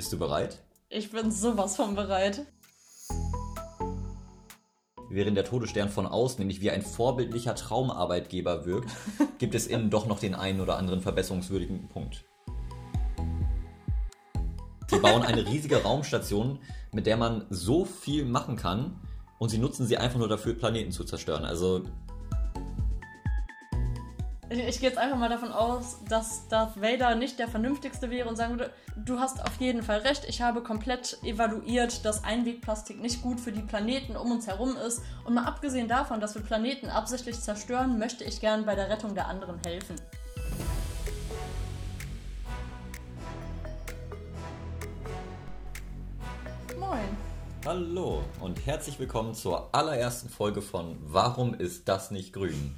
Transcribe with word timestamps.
Bist 0.00 0.14
du 0.14 0.18
bereit? 0.18 0.62
Ich 0.88 1.10
bin 1.10 1.30
sowas 1.30 1.76
von 1.76 1.94
bereit. 1.94 2.46
Während 5.10 5.36
der 5.36 5.44
Todesstern 5.44 5.90
von 5.90 6.06
außen 6.06 6.38
nämlich 6.38 6.62
wie 6.62 6.70
ein 6.70 6.80
vorbildlicher 6.80 7.54
Traumarbeitgeber 7.54 8.64
wirkt, 8.64 8.88
gibt 9.38 9.54
es 9.54 9.66
innen 9.66 9.90
doch 9.90 10.06
noch 10.06 10.18
den 10.18 10.34
einen 10.34 10.62
oder 10.62 10.78
anderen 10.78 11.02
verbesserungswürdigen 11.02 11.90
Punkt. 11.90 12.24
Sie 14.88 14.98
bauen 15.00 15.20
eine 15.20 15.46
riesige 15.46 15.82
Raumstation, 15.82 16.60
mit 16.92 17.04
der 17.04 17.18
man 17.18 17.44
so 17.50 17.84
viel 17.84 18.24
machen 18.24 18.56
kann 18.56 18.98
und 19.38 19.50
sie 19.50 19.58
nutzen 19.58 19.84
sie 19.84 19.98
einfach 19.98 20.18
nur 20.18 20.28
dafür, 20.28 20.54
Planeten 20.54 20.92
zu 20.92 21.04
zerstören. 21.04 21.44
Also 21.44 21.82
ich, 24.50 24.80
gehe 24.80 24.88
jetzt 24.88 24.98
einfach 24.98 25.16
mal 25.16 25.28
davon 25.28 25.52
aus, 25.52 25.98
dass 26.08 26.48
Darth 26.48 26.80
Vader 26.80 27.14
nicht 27.14 27.38
der 27.38 27.46
vernünftigste 27.46 28.10
wäre 28.10 28.28
und 28.28 28.34
sagen 28.34 28.58
würde, 28.58 28.72
du 28.96 29.20
hast 29.20 29.40
auf 29.44 29.60
jeden 29.60 29.82
Fall 29.82 30.00
recht, 30.00 30.24
ich 30.26 30.42
habe 30.42 30.60
komplett 30.60 31.18
evaluiert, 31.22 32.04
dass 32.04 32.24
Einwegplastik 32.24 33.00
nicht 33.00 33.22
gut 33.22 33.38
für 33.38 33.52
die 33.52 33.62
Planeten 33.62 34.16
um 34.16 34.32
uns 34.32 34.48
herum 34.48 34.76
ist. 34.76 35.02
Und 35.24 35.34
mal 35.34 35.44
abgesehen 35.44 35.86
davon, 35.86 36.20
dass 36.20 36.34
wir 36.34 36.42
Planeten 36.42 36.88
absichtlich 36.88 37.38
zerstören, 37.38 37.98
möchte 37.98 38.24
ich 38.24 38.40
gern 38.40 38.66
bei 38.66 38.74
der 38.74 38.90
Rettung 38.90 39.14
der 39.14 39.28
anderen 39.28 39.60
helfen. 39.64 39.94
Moin. 46.76 46.98
Hallo 47.64 48.24
und 48.40 48.66
herzlich 48.66 48.98
willkommen 48.98 49.34
zur 49.34 49.72
allerersten 49.72 50.28
Folge 50.28 50.60
von 50.60 50.96
Warum 51.02 51.54
ist 51.54 51.88
das 51.88 52.10
nicht 52.10 52.32
grün? 52.32 52.74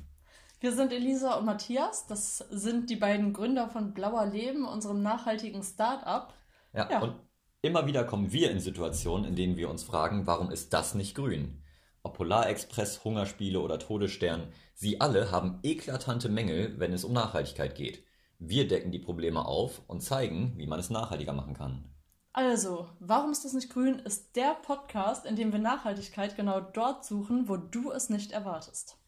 Wir 0.63 0.71
sind 0.71 0.93
Elisa 0.93 1.35
und 1.35 1.45
Matthias. 1.45 2.07
Das 2.07 2.39
sind 2.39 2.89
die 2.89 2.95
beiden 2.95 3.33
Gründer 3.33 3.69
von 3.69 3.95
Blauer 3.95 4.27
Leben, 4.27 4.65
unserem 4.65 5.03
nachhaltigen 5.03 5.65
Start-up. 5.65 6.35
Ja, 6.73 6.89
ja, 6.89 7.03
und 7.03 7.17
immer 7.63 7.85
wieder 7.89 8.05
kommen 8.05 8.33
wir 8.33 8.49
in 8.49 8.61
Situationen, 8.61 9.25
in 9.25 9.35
denen 9.35 9.57
wir 9.57 9.69
uns 9.69 9.83
fragen, 9.83 10.25
warum 10.29 10.53
ist 10.53 10.73
das 10.73 10.95
nicht 10.95 11.17
grün? 11.17 11.65
Ob 12.05 12.17
Polarexpress, 12.17 13.03
Hungerspiele 13.03 13.59
oder 13.59 13.81
Todesstern, 13.81 14.53
sie 14.73 15.01
alle 15.01 15.33
haben 15.33 15.59
eklatante 15.65 16.29
Mängel, 16.29 16.79
wenn 16.79 16.93
es 16.93 17.03
um 17.03 17.13
Nachhaltigkeit 17.13 17.75
geht. 17.75 18.05
Wir 18.39 18.69
decken 18.69 18.93
die 18.93 19.01
Probleme 19.01 19.45
auf 19.45 19.83
und 19.89 20.01
zeigen, 20.01 20.53
wie 20.59 20.69
man 20.69 20.79
es 20.79 20.91
nachhaltiger 20.91 21.33
machen 21.33 21.55
kann. 21.55 21.93
Also, 22.35 22.89
warum 23.01 23.33
ist 23.33 23.45
das 23.45 23.53
nicht 23.53 23.69
grün, 23.69 23.99
ist 23.99 24.37
der 24.37 24.55
Podcast, 24.55 25.27
in 25.27 25.35
dem 25.35 25.51
wir 25.51 25.59
Nachhaltigkeit 25.59 26.37
genau 26.37 26.61
dort 26.61 27.05
suchen, 27.05 27.49
wo 27.49 27.57
du 27.57 27.91
es 27.91 28.11
nicht 28.11 28.31
erwartest. 28.31 29.02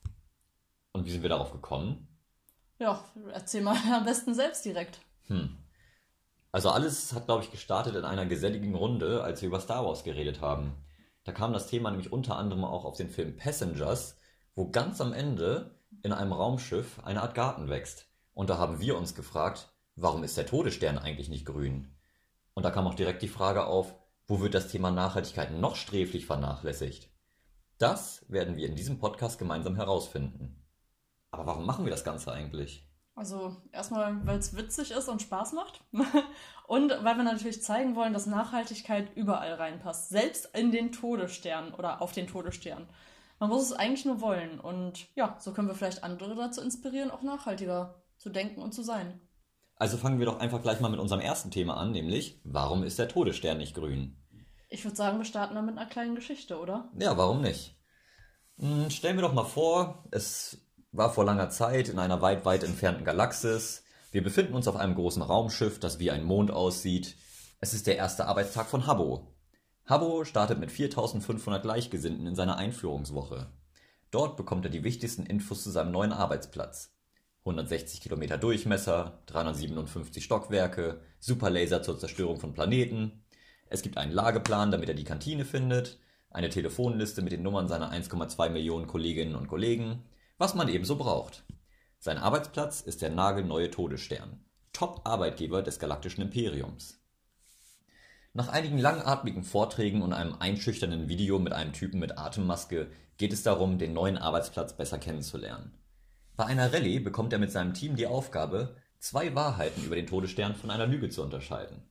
Und 0.95 1.05
wie 1.05 1.11
sind 1.11 1.23
wir 1.23 1.29
darauf 1.29 1.53
gekommen? 1.53 2.09
Ja, 2.79 3.05
erzähl 3.33 3.63
mal 3.63 3.77
am 3.93 4.05
besten 4.05 4.33
selbst 4.35 4.65
direkt. 4.65 5.01
Hm. 5.27 5.59
Also 6.53 6.71
alles 6.71 7.13
hat, 7.13 7.27
glaube 7.27 7.43
ich, 7.43 7.51
gestartet 7.51 7.97
in 7.97 8.05
einer 8.05 8.27
geselligen 8.27 8.77
Runde, 8.77 9.23
als 9.23 9.43
wir 9.43 9.49
über 9.49 9.61
Star 9.61 9.85
Wars 9.85 10.05
geredet 10.05 10.41
haben. 10.41 10.73
Da 11.25 11.33
kam 11.33 11.53
das 11.53 11.67
Thema 11.67 11.91
nämlich 11.91 12.13
unter 12.13 12.37
anderem 12.37 12.65
auch 12.65 12.85
auf 12.85 12.97
den 12.97 13.11
Film 13.11 13.37
Passengers, 13.37 14.17
wo 14.55 14.71
ganz 14.71 15.01
am 15.01 15.13
Ende 15.13 15.81
in 16.03 16.13
einem 16.13 16.33
Raumschiff 16.33 17.01
eine 17.05 17.23
Art 17.23 17.35
Garten 17.35 17.69
wächst. 17.69 18.07
Und 18.35 18.51
da 18.51 18.59
haben 18.59 18.81
wir 18.81 18.97
uns 18.97 19.17
gefragt, 19.17 19.75
warum 19.97 20.23
ist 20.23 20.37
der 20.37 20.47
Todesstern 20.47 20.99
eigentlich 20.99 21.29
nicht 21.29 21.45
grün? 21.45 21.97
Und 22.55 22.63
da 22.63 22.71
kam 22.71 22.87
auch 22.87 22.95
direkt 22.95 23.23
die 23.23 23.29
Frage 23.29 23.67
auf, 23.67 23.95
wo 24.27 24.41
wird 24.41 24.55
das 24.55 24.69
Thema 24.69 24.93
Nachhaltigkeit 24.93 25.53
noch 25.53 25.75
sträflich 25.75 26.27
vernachlässigt? 26.27 27.11
Das 27.79 28.25
werden 28.29 28.57
wir 28.57 28.69
in 28.69 28.77
diesem 28.77 28.99
Podcast 28.99 29.39
gemeinsam 29.39 29.75
herausfinden. 29.75 30.64
Aber 31.35 31.47
warum 31.47 31.67
machen 31.67 31.85
wir 31.85 31.91
das 31.91 32.05
Ganze 32.05 32.33
eigentlich? 32.33 32.89
Also 33.17 33.57
erstmal, 33.71 34.27
weil 34.27 34.39
es 34.39 34.57
witzig 34.57 34.91
ist 34.91 35.09
und 35.09 35.23
Spaß 35.23 35.53
macht. 35.53 35.85
und 36.67 36.91
weil 36.91 37.17
wir 37.17 37.23
natürlich 37.23 37.63
zeigen 37.63 37.95
wollen, 37.95 38.13
dass 38.13 38.27
Nachhaltigkeit 38.27 39.15
überall 39.17 39.55
reinpasst. 39.55 40.09
Selbst 40.09 40.51
in 40.57 40.73
den 40.73 40.93
Todesstern 40.93 41.75
oder 41.75 42.03
auf 42.03 42.13
den 42.13 42.27
Todesstern. 42.27 42.89
Man 43.39 43.51
muss 43.51 43.63
es 43.63 43.73
eigentlich 43.73 44.05
nur 44.05 44.21
wollen. 44.21 44.59
Und 44.61 45.07
ja, 45.15 45.37
so 45.39 45.53
können 45.53 45.69
wir 45.69 45.75
vielleicht 45.75 46.03
andere 46.03 46.35
dazu 46.35 46.61
inspirieren, 46.61 47.11
auch 47.11 47.23
nachhaltiger 47.23 48.03
zu 48.17 48.31
denken 48.31 48.63
und 48.63 48.73
zu 48.73 48.83
sein. 48.83 49.21
Also 49.77 49.97
fangen 49.97 50.19
wir 50.19 50.27
doch 50.27 50.39
einfach 50.39 50.63
gleich 50.63 50.81
mal 50.81 50.89
mit 50.89 51.01
unserem 51.01 51.21
ersten 51.21 51.51
Thema 51.51 51.77
an, 51.77 51.91
nämlich 51.91 52.41
warum 52.45 52.85
ist 52.85 52.99
der 52.99 53.09
Todesstern 53.09 53.59
nicht 53.59 53.75
grün? 53.75 54.17
Ich 54.69 54.85
würde 54.85 54.97
sagen, 54.97 55.19
wir 55.19 55.25
starten 55.25 55.55
dann 55.55 55.67
mit 55.67 55.77
einer 55.77 55.89
kleinen 55.89 56.15
Geschichte, 56.15 56.59
oder? 56.59 56.91
Ja, 56.99 57.17
warum 57.17 57.43
nicht? 57.43 57.77
Hm, 58.59 58.89
stellen 58.91 59.17
wir 59.17 59.23
doch 59.23 59.35
mal 59.35 59.45
vor, 59.45 60.05
es 60.11 60.65
war 60.95 61.13
vor 61.13 61.25
langer 61.25 61.51
Zeit 61.51 61.89
in 61.89 61.99
einer 61.99 62.23
weit, 62.23 62.45
weit 62.45 62.63
entfernten 62.63 63.05
Galaxis. 63.05 63.83
Wir 64.13 64.23
befinden 64.23 64.55
uns 64.55 64.69
auf 64.69 64.77
einem 64.77 64.95
großen 64.95 65.23
Raumschiff, 65.23 65.81
das 65.81 65.99
wie 65.99 66.13
ein 66.13 66.23
Mond 66.23 66.53
aussieht. 66.53 67.17
Es 67.61 67.75
ist 67.75 67.89
der 67.89 67.97
erste 67.97 68.27
Arbeitstag 68.27 68.67
von 68.67 68.87
Habbo. 68.87 69.35
Habbo 69.87 70.25
startet 70.25 70.61
mit 70.61 70.71
4500 70.71 71.63
Gleichgesinnten 71.63 72.27
in 72.29 72.37
seiner 72.37 72.57
Einführungswoche. 72.57 73.49
Dort 74.13 74.37
bekommt 74.37 74.65
er 74.67 74.71
die 74.71 74.85
wichtigsten 74.85 75.27
Infos 75.27 75.65
zu 75.65 75.71
seinem 75.71 75.91
neuen 75.91 76.13
Arbeitsplatz. 76.13 76.93
160 77.41 78.01
Kilometer 78.01 78.39
Durchmesser, 78.39 79.19
357 79.27 80.25
Stockwerke, 80.25 81.01
Superlaser 81.19 81.83
zur 81.83 81.99
Zerstörung 81.99 82.39
von 82.39 82.55
Planeten. 82.55 83.25
Es 83.67 83.83
gibt 83.83 83.99
einen 83.99 84.13
Lageplan, 84.13 84.71
damit 84.71 84.89
er 84.89 84.95
die 84.95 85.05
Kantine 85.05 85.45
findet, 85.45 85.99
eine 86.31 86.51
Telefonliste 86.51 87.21
mit 87.21 87.33
den 87.33 87.43
Nummern 87.43 87.67
seiner 87.67 87.93
1,2 87.93 88.49
Millionen 88.51 88.87
Kolleginnen 88.87 89.35
und 89.35 89.49
Kollegen, 89.49 90.05
was 90.39 90.55
man 90.55 90.69
ebenso 90.69 90.97
braucht. 90.97 91.45
Sein 91.99 92.19
Arbeitsplatz 92.19 92.81
ist 92.81 93.03
der 93.03 93.11
nagelneue 93.11 93.71
Todesstern, 93.71 94.45
Top-Arbeitgeber 94.73 95.63
des 95.63 95.79
galaktischen 95.79 96.23
Imperiums. 96.23 97.01
Nach 98.33 98.49
einigen 98.49 98.79
langatmigen 98.79 99.45
Vorträgen 99.45 100.03
und 100.03 100.13
einem 100.13 100.35
einschüchternden 100.35 101.09
Video 101.09 101.39
mit 101.39 101.53
einem 101.53 101.73
Typen 101.73 102.01
mit 102.01 102.19
Atemmaske 102.19 102.89
geht 103.17 103.33
es 103.33 103.45
darum, 103.45 103.79
den 103.79 103.93
neuen 103.93 104.19
Arbeitsplatz 104.19 104.77
besser 104.77 104.99
kennenzulernen. 104.99 105.79
Bei 106.37 106.47
einer 106.47 106.73
Rallye 106.73 106.99
bekommt 106.99 107.33
er 107.33 107.39
mit 107.39 107.53
seinem 107.53 107.75
Team 107.75 107.95
die 107.95 108.09
Aufgabe, 108.09 108.75
zwei 108.99 109.37
Wahrheiten 109.37 109.85
über 109.85 109.95
den 109.95 110.09
Todesstern 110.09 110.57
von 110.57 110.73
einer 110.73 110.89
Lüge 110.89 111.11
zu 111.11 111.23
unterscheiden. 111.23 111.89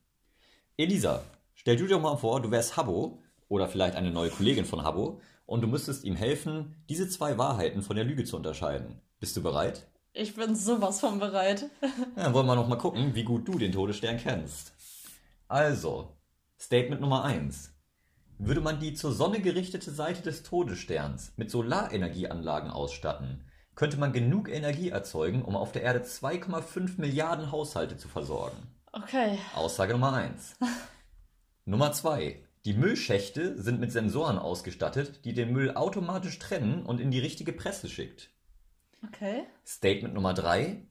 Elisa, 0.76 1.22
stell 1.54 1.76
dir 1.76 1.98
mal 1.98 2.16
vor, 2.16 2.42
du 2.42 2.50
wärst 2.50 2.76
Habbo 2.76 3.22
oder 3.48 3.66
vielleicht 3.66 3.96
eine 3.96 4.10
neue 4.10 4.28
Kollegin 4.28 4.66
von 4.66 4.82
Habbo 4.82 5.22
und 5.46 5.60
du 5.60 5.66
müsstest 5.66 6.04
ihm 6.04 6.16
helfen, 6.16 6.76
diese 6.88 7.08
zwei 7.08 7.38
Wahrheiten 7.38 7.82
von 7.82 7.96
der 7.96 8.04
Lüge 8.04 8.24
zu 8.24 8.36
unterscheiden. 8.36 9.00
Bist 9.20 9.36
du 9.36 9.42
bereit? 9.42 9.86
Ich 10.12 10.34
bin 10.34 10.54
sowas 10.54 11.00
von 11.00 11.18
bereit. 11.18 11.66
ja, 11.82 11.90
dann 12.16 12.34
wollen 12.34 12.46
wir 12.46 12.54
noch 12.54 12.68
mal 12.68 12.76
gucken, 12.76 13.14
wie 13.14 13.24
gut 13.24 13.48
du 13.48 13.58
den 13.58 13.72
Todesstern 13.72 14.16
kennst. 14.16 14.72
Also, 15.48 16.16
Statement 16.58 17.00
Nummer 17.00 17.24
1. 17.24 17.72
Würde 18.38 18.60
man 18.60 18.80
die 18.80 18.94
zur 18.94 19.12
Sonne 19.12 19.40
gerichtete 19.40 19.90
Seite 19.90 20.22
des 20.22 20.42
Todessterns 20.42 21.32
mit 21.36 21.50
Solarenergieanlagen 21.50 22.70
ausstatten, 22.70 23.44
könnte 23.74 23.96
man 23.96 24.12
genug 24.12 24.48
Energie 24.48 24.90
erzeugen, 24.90 25.42
um 25.42 25.56
auf 25.56 25.72
der 25.72 25.82
Erde 25.82 26.00
2,5 26.00 27.00
Milliarden 27.00 27.50
Haushalte 27.50 27.96
zu 27.96 28.08
versorgen. 28.08 28.56
Okay. 28.92 29.38
Aussage 29.54 29.92
Nummer 29.92 30.12
1. 30.12 30.56
Nummer 31.64 31.92
2. 31.92 32.40
Die 32.64 32.72
Müllschächte 32.72 33.60
sind 33.60 33.78
mit 33.78 33.92
Sensoren 33.92 34.38
ausgestattet, 34.38 35.24
die 35.26 35.34
den 35.34 35.52
Müll 35.52 35.72
automatisch 35.74 36.38
trennen 36.38 36.86
und 36.86 36.98
in 36.98 37.10
die 37.10 37.18
richtige 37.18 37.52
Presse 37.52 37.90
schickt. 37.90 38.30
Okay. 39.06 39.44
Statement 39.66 40.14
Nummer 40.14 40.32
3. 40.32 40.82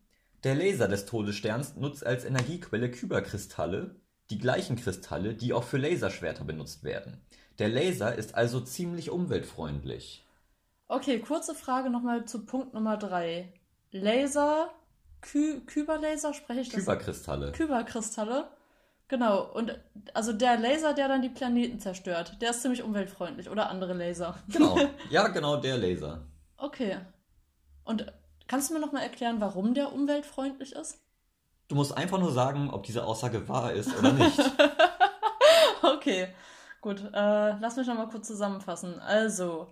Der 0.44 0.54
Laser 0.54 0.88
des 0.88 1.06
Todessterns 1.06 1.76
nutzt 1.76 2.06
als 2.06 2.26
Energiequelle 2.26 2.92
Kyberkristalle, 2.92 3.96
die 4.30 4.38
gleichen 4.38 4.76
Kristalle, 4.76 5.34
die 5.34 5.54
auch 5.54 5.64
für 5.64 5.78
Laserschwerter 5.78 6.44
benutzt 6.44 6.84
werden. 6.84 7.22
Der 7.58 7.70
Laser 7.70 8.14
ist 8.14 8.36
also 8.36 8.60
ziemlich 8.62 9.10
umweltfreundlich. 9.10 10.28
Okay, 10.88 11.20
kurze 11.20 11.56
Frage 11.56 11.90
nochmal 11.90 12.26
zu 12.26 12.46
Punkt 12.46 12.74
Nummer 12.76 12.98
3. 12.98 13.52
Laser, 13.92 14.72
Ky 15.22 15.62
Kyberlaser, 15.66 16.34
spreche 16.34 16.62
ich 16.62 16.70
das? 16.70 16.82
Kyberkristalle. 16.82 17.52
Kyberkristalle. 17.52 18.48
Genau, 19.14 19.44
und 19.44 19.80
also 20.16 20.34
der 20.34 20.58
Laser, 20.58 20.96
der 20.96 21.08
dann 21.08 21.22
die 21.22 21.30
Planeten 21.30 21.80
zerstört, 21.80 22.42
der 22.42 22.50
ist 22.50 22.64
ziemlich 22.64 22.82
umweltfreundlich 22.82 23.48
oder 23.48 23.70
andere 23.70 23.94
Laser. 23.94 24.40
Genau, 24.48 24.76
ja, 25.12 25.28
genau, 25.28 25.58
der 25.58 25.78
Laser. 25.78 26.26
Okay. 26.58 26.98
Und 27.84 28.12
kannst 28.48 28.72
du 28.72 28.74
mir 28.74 28.80
nochmal 28.80 29.04
erklären, 29.04 29.40
warum 29.40 29.76
der 29.76 29.94
umweltfreundlich 29.94 30.72
ist? 30.72 30.98
Du 31.68 31.76
musst 31.76 31.96
einfach 31.96 32.18
nur 32.18 32.32
sagen, 32.32 32.72
ob 32.72 32.82
diese 32.86 33.06
Aussage 33.06 33.48
wahr 33.48 33.74
ist 33.74 33.96
oder 34.00 34.14
nicht. 34.14 34.40
okay, 35.84 36.30
gut. 36.82 37.04
Äh, 37.14 37.60
lass 37.60 37.76
mich 37.76 37.86
nochmal 37.86 38.10
kurz 38.10 38.26
zusammenfassen. 38.26 39.00
Also, 39.00 39.68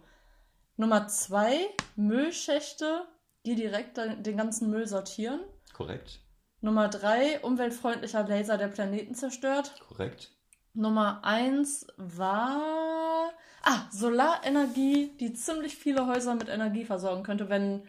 Nummer 0.77 1.07
zwei, 1.07 1.57
Müllschächte, 1.95 3.07
die 3.47 3.55
direkt 3.55 3.97
den 3.97 4.37
ganzen 4.37 4.69
Müll 4.69 4.85
sortieren. 4.85 5.39
Korrekt. 5.73 6.19
Nummer 6.61 6.87
3, 6.89 7.39
umweltfreundlicher 7.41 8.23
Laser, 8.27 8.57
der 8.57 8.67
Planeten 8.67 9.15
zerstört. 9.15 9.73
Korrekt. 9.87 10.31
Nummer 10.73 11.19
1 11.23 11.87
war. 11.97 13.31
Ah, 13.63 13.81
Solarenergie, 13.91 15.11
die 15.19 15.33
ziemlich 15.33 15.75
viele 15.75 16.07
Häuser 16.07 16.35
mit 16.35 16.49
Energie 16.49 16.85
versorgen 16.85 17.23
könnte, 17.23 17.49
wenn 17.49 17.83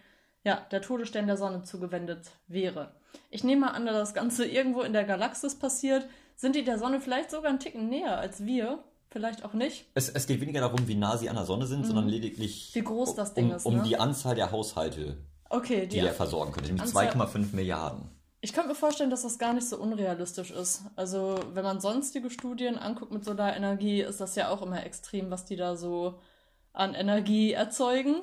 ja, 0.44 0.66
der 0.70 0.82
Todesstern 0.82 1.26
der 1.26 1.36
Sonne 1.36 1.62
zugewendet 1.62 2.30
wäre. 2.48 2.94
Ich 3.30 3.44
nehme 3.44 3.62
mal 3.66 3.70
an, 3.72 3.86
dass 3.86 3.94
das 3.96 4.14
Ganze 4.14 4.44
irgendwo 4.46 4.80
in 4.82 4.92
der 4.92 5.04
Galaxis 5.04 5.54
passiert. 5.54 6.06
Sind 6.34 6.56
die 6.56 6.64
der 6.64 6.78
Sonne 6.78 7.00
vielleicht 7.00 7.30
sogar 7.30 7.50
einen 7.50 7.60
Ticken 7.60 7.88
näher 7.88 8.19
als 8.19 8.44
wir? 8.44 8.82
Vielleicht 9.10 9.44
auch 9.44 9.52
nicht. 9.52 9.84
Es, 9.94 10.08
es 10.08 10.26
geht 10.26 10.40
weniger 10.40 10.60
darum, 10.60 10.88
wie 10.88 10.94
nah 10.94 11.16
sie 11.19 11.28
an 11.28 11.36
der 11.36 11.44
Sonne 11.44 11.66
sind, 11.66 11.84
sondern 11.86 12.08
lediglich 12.08 12.72
Mhm. 12.74 12.78
Wie 12.80 12.84
groß 12.84 13.14
das 13.14 13.34
Ding 13.34 13.50
um, 13.50 13.56
ist, 13.56 13.66
um 13.66 13.76
ne? 13.76 13.82
die 13.82 13.98
Anzahl 13.98 14.34
der 14.34 14.50
Haushalte, 14.50 15.19
Okay, 15.50 15.82
die 15.82 15.98
die, 16.00 16.06
er 16.06 16.14
versorgen 16.14 16.52
könnte, 16.52 16.69
nämlich 16.72 16.82
Anzahl- 16.84 17.08
2,5 17.08 17.54
Milliarden. 17.54 18.08
Ich 18.44 18.52
könnte 18.52 18.70
mir 18.70 18.74
vorstellen, 18.74 19.10
dass 19.10 19.22
das 19.22 19.38
gar 19.38 19.52
nicht 19.52 19.68
so 19.68 19.78
unrealistisch 19.78 20.50
ist. 20.50 20.82
Also, 20.96 21.38
wenn 21.54 21.62
man 21.62 21.80
sonstige 21.80 22.28
Studien 22.28 22.76
anguckt 22.76 23.12
mit 23.12 23.24
Solarenergie, 23.24 24.00
ist 24.00 24.20
das 24.20 24.34
ja 24.34 24.48
auch 24.48 24.62
immer 24.62 24.84
extrem, 24.84 25.30
was 25.30 25.44
die 25.44 25.54
da 25.54 25.76
so 25.76 26.18
an 26.72 26.94
Energie 26.94 27.52
erzeugen. 27.52 28.16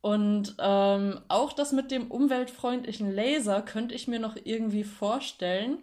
Und 0.00 0.56
ähm, 0.58 1.20
auch 1.28 1.52
das 1.52 1.72
mit 1.72 1.90
dem 1.90 2.10
umweltfreundlichen 2.10 3.14
Laser 3.14 3.60
könnte 3.60 3.94
ich 3.94 4.08
mir 4.08 4.18
noch 4.18 4.36
irgendwie 4.42 4.84
vorstellen. 4.84 5.82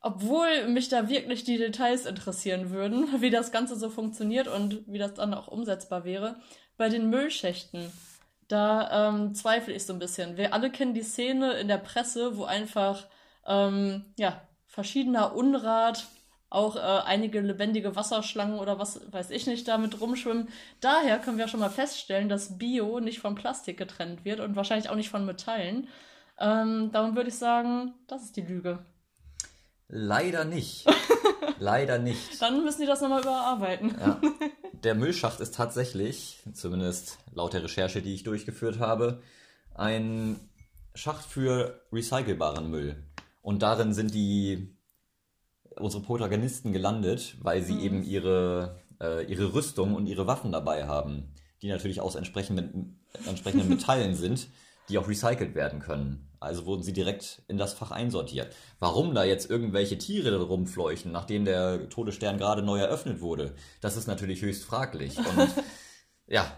Obwohl 0.00 0.66
mich 0.68 0.88
da 0.88 1.10
wirklich 1.10 1.44
die 1.44 1.58
Details 1.58 2.06
interessieren 2.06 2.70
würden, 2.70 3.06
wie 3.20 3.30
das 3.30 3.52
Ganze 3.52 3.76
so 3.76 3.90
funktioniert 3.90 4.48
und 4.48 4.82
wie 4.86 4.98
das 4.98 5.12
dann 5.12 5.34
auch 5.34 5.48
umsetzbar 5.48 6.04
wäre. 6.04 6.36
Bei 6.78 6.88
den 6.88 7.10
Müllschächten, 7.10 7.92
da 8.52 9.08
ähm, 9.08 9.34
zweifle 9.34 9.72
ich 9.72 9.86
so 9.86 9.92
ein 9.92 9.98
bisschen. 9.98 10.36
Wir 10.36 10.52
alle 10.52 10.70
kennen 10.70 10.94
die 10.94 11.02
Szene 11.02 11.54
in 11.54 11.68
der 11.68 11.78
Presse, 11.78 12.36
wo 12.36 12.44
einfach 12.44 13.06
ähm, 13.46 14.04
ja, 14.18 14.42
verschiedener 14.66 15.34
Unrat, 15.34 16.06
auch 16.50 16.76
äh, 16.76 16.80
einige 16.80 17.40
lebendige 17.40 17.96
Wasserschlangen 17.96 18.58
oder 18.58 18.78
was 18.78 19.00
weiß 19.10 19.30
ich 19.30 19.46
nicht 19.46 19.66
damit 19.68 20.00
rumschwimmen. 20.02 20.48
Daher 20.80 21.18
können 21.18 21.38
wir 21.38 21.48
schon 21.48 21.60
mal 21.60 21.70
feststellen, 21.70 22.28
dass 22.28 22.58
Bio 22.58 23.00
nicht 23.00 23.20
von 23.20 23.34
Plastik 23.34 23.78
getrennt 23.78 24.26
wird 24.26 24.40
und 24.40 24.54
wahrscheinlich 24.54 24.90
auch 24.90 24.96
nicht 24.96 25.08
von 25.08 25.24
Metallen. 25.24 25.88
Ähm, 26.38 26.90
darum 26.92 27.16
würde 27.16 27.30
ich 27.30 27.38
sagen, 27.38 27.94
das 28.06 28.22
ist 28.22 28.36
die 28.36 28.42
Lüge. 28.42 28.84
Leider 29.88 30.44
nicht. 30.44 30.84
Leider 31.58 31.98
nicht. 31.98 32.42
Dann 32.42 32.62
müssen 32.64 32.82
die 32.82 32.86
das 32.86 33.00
nochmal 33.00 33.22
überarbeiten. 33.22 33.96
Ja. 33.98 34.20
Der 34.82 34.94
Müllschacht 34.96 35.38
ist 35.40 35.54
tatsächlich, 35.54 36.40
zumindest 36.54 37.18
laut 37.32 37.52
der 37.52 37.62
Recherche, 37.62 38.02
die 38.02 38.14
ich 38.14 38.24
durchgeführt 38.24 38.80
habe, 38.80 39.22
ein 39.74 40.40
Schacht 40.94 41.24
für 41.24 41.80
recycelbaren 41.92 42.68
Müll. 42.70 43.02
Und 43.42 43.62
darin 43.62 43.94
sind 43.94 44.12
die 44.12 44.76
unsere 45.78 46.02
Protagonisten 46.02 46.72
gelandet, 46.72 47.36
weil 47.40 47.62
sie 47.62 47.80
eben 47.80 48.02
ihre, 48.02 48.80
äh, 49.00 49.24
ihre 49.24 49.54
Rüstung 49.54 49.94
und 49.94 50.06
ihre 50.06 50.26
Waffen 50.26 50.52
dabei 50.52 50.86
haben, 50.86 51.32
die 51.62 51.68
natürlich 51.68 52.00
aus 52.00 52.16
entsprechenden, 52.16 53.00
entsprechenden 53.26 53.68
Metallen 53.70 54.14
sind, 54.16 54.48
die 54.88 54.98
auch 54.98 55.08
recycelt 55.08 55.54
werden 55.54 55.80
können. 55.80 56.28
Also 56.40 56.66
wurden 56.66 56.82
sie 56.82 56.92
direkt 56.92 57.42
in 57.46 57.56
das 57.56 57.72
Fach 57.72 57.92
einsortiert. 57.92 58.54
Warum 58.80 59.14
da 59.14 59.22
jetzt 59.22 59.48
irgendwelche 59.48 59.96
Tiere 59.96 60.42
rumfleuchen, 60.42 61.12
nachdem 61.12 61.44
der 61.44 61.88
Todesstern 61.88 62.36
gerade 62.36 62.62
neu 62.62 62.80
eröffnet 62.80 63.20
wurde, 63.20 63.54
das 63.80 63.96
ist 63.96 64.08
natürlich 64.08 64.42
höchst 64.42 64.64
fraglich. 64.64 65.16
Und 65.18 65.54
ja, 66.26 66.50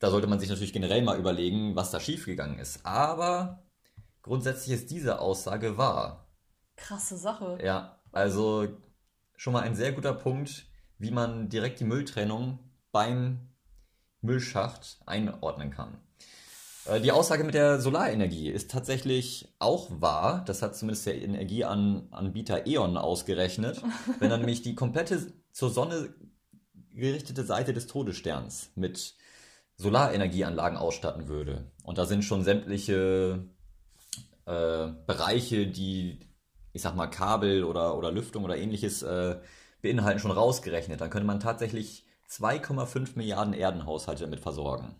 da 0.00 0.10
sollte 0.10 0.26
man 0.26 0.40
sich 0.40 0.48
natürlich 0.48 0.72
generell 0.72 1.02
mal 1.02 1.18
überlegen, 1.18 1.76
was 1.76 1.92
da 1.92 2.00
schiefgegangen 2.00 2.58
ist. 2.58 2.84
Aber 2.84 3.62
grundsätzlich 4.22 4.74
ist 4.74 4.90
diese 4.90 5.20
Aussage 5.20 5.78
wahr. 5.78 6.28
Krasse 6.76 7.16
Sache. 7.16 7.58
Ja, 7.62 8.00
also 8.10 8.66
schon 9.36 9.52
mal 9.52 9.62
ein 9.62 9.76
sehr 9.76 9.92
guter 9.92 10.14
Punkt, 10.14 10.66
wie 10.98 11.12
man 11.12 11.48
direkt 11.48 11.78
die 11.78 11.84
Mülltrennung 11.84 12.58
beim 12.90 13.48
Müllschacht 14.20 15.00
einordnen 15.06 15.70
kann. 15.70 15.98
Äh, 16.88 17.00
Die 17.00 17.12
Aussage 17.12 17.44
mit 17.44 17.54
der 17.54 17.80
Solarenergie 17.80 18.48
ist 18.48 18.70
tatsächlich 18.70 19.54
auch 19.58 19.88
wahr. 20.00 20.44
Das 20.46 20.62
hat 20.62 20.76
zumindest 20.76 21.06
der 21.06 21.20
Energieanbieter 21.20 22.66
E.ON 22.66 22.96
ausgerechnet. 22.96 23.82
Wenn 24.18 24.30
er 24.30 24.38
nämlich 24.38 24.62
die 24.62 24.74
komplette 24.74 25.32
zur 25.52 25.70
Sonne 25.70 26.14
gerichtete 26.94 27.44
Seite 27.44 27.72
des 27.72 27.86
Todessterns 27.86 28.70
mit 28.74 29.14
Solarenergieanlagen 29.76 30.76
ausstatten 30.76 31.28
würde. 31.28 31.70
Und 31.84 31.98
da 31.98 32.06
sind 32.06 32.24
schon 32.24 32.42
sämtliche 32.42 33.46
äh, 34.46 34.88
Bereiche, 35.06 35.68
die, 35.68 36.18
ich 36.72 36.82
sag 36.82 36.96
mal, 36.96 37.06
Kabel 37.06 37.62
oder, 37.62 37.96
oder 37.96 38.10
Lüftung 38.10 38.44
oder 38.44 38.56
ähnliches 38.56 39.02
äh, 39.02 39.38
beinhalten, 39.80 40.18
schon 40.18 40.32
rausgerechnet. 40.32 41.00
Dann 41.00 41.10
könnte 41.10 41.26
man 41.26 41.38
tatsächlich 41.38 42.04
2,5 42.28 43.10
Milliarden 43.14 43.54
Erdenhaushalte 43.54 44.24
damit 44.24 44.40
versorgen. 44.40 44.96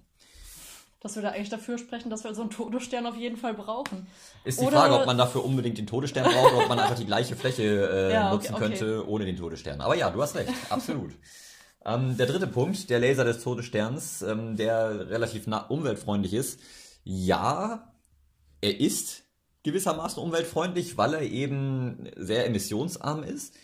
Das 1.00 1.14
würde 1.14 1.30
eigentlich 1.30 1.48
dafür 1.48 1.78
sprechen, 1.78 2.10
dass 2.10 2.24
wir 2.24 2.34
so 2.34 2.42
einen 2.42 2.50
Todesstern 2.50 3.06
auf 3.06 3.16
jeden 3.16 3.36
Fall 3.36 3.54
brauchen. 3.54 4.08
Ist 4.44 4.60
die 4.60 4.66
Oder- 4.66 4.78
Frage, 4.78 4.94
ob 4.94 5.06
man 5.06 5.16
dafür 5.16 5.44
unbedingt 5.44 5.78
den 5.78 5.86
Todesstern 5.86 6.24
braucht 6.24 6.52
oder 6.52 6.64
ob 6.64 6.68
man 6.68 6.80
einfach 6.80 6.96
die 6.96 7.06
gleiche 7.06 7.36
Fläche 7.36 7.62
äh, 7.62 8.12
Ja, 8.12 8.26
okay, 8.32 8.34
nutzen 8.34 8.54
okay. 8.54 8.64
könnte 8.64 9.08
ohne 9.08 9.24
den 9.24 9.36
Todesstern. 9.36 9.80
Aber 9.80 9.94
ja, 9.94 10.10
du 10.10 10.20
hast 10.20 10.34
recht, 10.34 10.52
absolut. 10.70 11.12
ähm, 11.84 12.16
der 12.16 12.26
dritte 12.26 12.48
Punkt, 12.48 12.90
der 12.90 12.98
Laser 12.98 13.24
des 13.24 13.42
Todessterns, 13.42 14.22
ähm, 14.22 14.56
der 14.56 15.08
relativ 15.08 15.46
umweltfreundlich 15.68 16.34
ist. 16.34 16.58
Ja, 17.04 17.92
er 18.60 18.80
ist 18.80 19.22
gewissermaßen 19.62 20.20
umweltfreundlich, 20.20 20.96
weil 20.96 21.14
er 21.14 21.22
eben 21.22 22.08
sehr 22.16 22.44
emissionsarm 22.46 23.22
ist. 23.22 23.54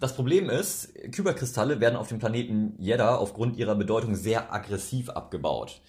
Das 0.00 0.16
Problem 0.16 0.50
ist, 0.50 0.92
Kyberkristalle 1.12 1.78
werden 1.78 1.96
auf 1.96 2.08
dem 2.08 2.18
Planeten 2.18 2.74
Jeddah 2.78 3.16
aufgrund 3.16 3.56
ihrer 3.56 3.76
Bedeutung 3.76 4.16
sehr 4.16 4.52
aggressiv 4.52 5.10
abgebaut. 5.10 5.80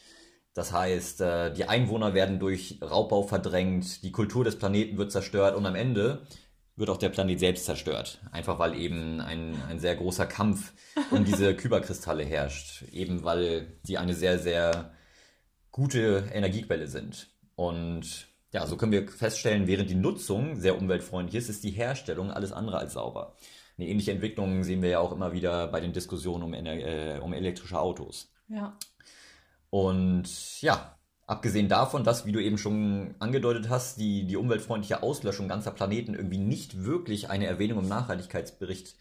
Das 0.54 0.72
heißt, 0.72 1.22
äh, 1.22 1.54
die 1.54 1.66
Einwohner 1.66 2.14
werden 2.14 2.40
durch 2.40 2.80
Raubbau 2.82 3.24
verdrängt, 3.24 4.04
die 4.04 4.12
Kultur 4.12 4.44
des 4.44 4.58
Planeten 4.58 4.98
wird 4.98 5.12
zerstört 5.12 5.56
und 5.56 5.66
am 5.66 5.76
Ende 5.76 6.28
wird 6.76 6.90
auch 6.90 6.98
der 6.98 7.10
Planet 7.10 7.40
selbst 7.40 7.66
zerstört. 7.66 8.20
Einfach 8.32 8.60
weil 8.60 8.76
eben 8.80 9.20
ein, 9.20 9.56
ein 9.70 9.80
sehr 9.80 9.96
großer 9.96 10.26
Kampf 10.26 10.74
um 11.12 11.26
diese 11.26 11.56
Kyberkristalle 11.56 12.24
herrscht. 12.24 12.84
Eben 12.92 13.24
weil 13.24 13.78
sie 13.84 13.98
eine 13.98 14.14
sehr, 14.14 14.40
sehr 14.40 14.92
gute 15.72 16.30
Energiequelle 16.34 16.88
sind. 16.88 17.30
Und 17.56 18.28
ja, 18.52 18.66
so 18.68 18.78
können 18.78 18.92
wir 18.92 19.08
feststellen, 19.08 19.68
während 19.68 19.90
die 19.90 19.96
Nutzung 19.96 20.56
sehr 20.56 20.78
umweltfreundlich 20.78 21.36
ist, 21.36 21.50
ist 21.50 21.64
die 21.64 21.72
Herstellung 21.72 22.32
alles 22.32 22.52
andere 22.52 22.78
als 22.78 22.94
sauber. 22.94 23.36
Eine 23.78 23.88
ähnliche 23.88 24.12
Entwicklung 24.12 24.64
sehen 24.64 24.84
wir 24.84 24.90
ja 24.90 25.00
auch 25.00 25.12
immer 25.12 25.34
wieder 25.34 25.68
bei 25.68 25.80
den 25.80 25.94
Diskussionen 25.94 26.44
um, 26.44 26.54
äh, 26.54 27.20
um 27.20 27.34
elektrische 27.34 27.80
Autos. 27.80 28.32
Ja. 28.48 28.78
Und 29.74 30.62
ja, 30.62 31.00
abgesehen 31.26 31.68
davon, 31.68 32.04
dass, 32.04 32.28
wie 32.28 32.32
du 32.32 32.40
eben 32.40 32.60
schon 32.60 33.16
angedeutet 33.18 33.70
hast, 33.70 33.98
die, 33.98 34.28
die 34.28 34.38
umweltfreundliche 34.38 35.02
Auslöschung 35.02 35.48
ganzer 35.48 35.72
Planeten 35.72 36.14
irgendwie 36.14 36.38
nicht 36.38 36.84
wirklich 36.86 37.32
eine 37.32 37.48
Erwähnung 37.48 37.80
im 37.80 37.88
Nachhaltigkeitsbericht 37.88 38.96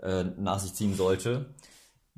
äh, 0.00 0.22
nach 0.36 0.60
sich 0.60 0.72
ziehen 0.74 0.94
sollte, 0.94 1.46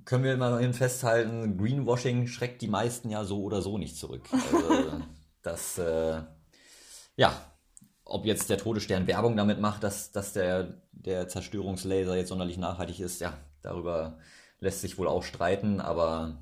können 0.04 0.25
wir 0.25 0.35
immerhin 0.35 0.75
festhalten, 0.75 1.56
Greenwashing 1.56 2.26
schreckt 2.26 2.61
die 2.61 2.68
meisten 2.68 3.09
ja 3.09 3.25
so 3.25 3.42
oder 3.42 3.62
so 3.62 3.78
nicht 3.78 3.97
zurück. 3.97 4.28
Also, 4.52 5.02
das, 5.40 5.78
äh, 5.78 6.21
ja, 7.16 7.32
ob 8.04 8.26
jetzt 8.26 8.50
der 8.50 8.59
Todesstern 8.59 9.06
Werbung 9.06 9.38
damit 9.38 9.59
macht, 9.59 9.82
dass, 9.82 10.12
dass 10.12 10.35
der, 10.35 10.82
der 10.92 11.28
Zerstörungslaser 11.28 12.14
jetzt 12.14 12.28
sonderlich 12.28 12.59
nachhaltig 12.59 13.00
ist, 13.00 13.23
ja, 13.23 13.38
darüber 13.62 14.18
lässt 14.61 14.82
sich 14.82 14.99
wohl 14.99 15.09
auch 15.09 15.23
streiten, 15.23 15.80
aber 15.80 16.37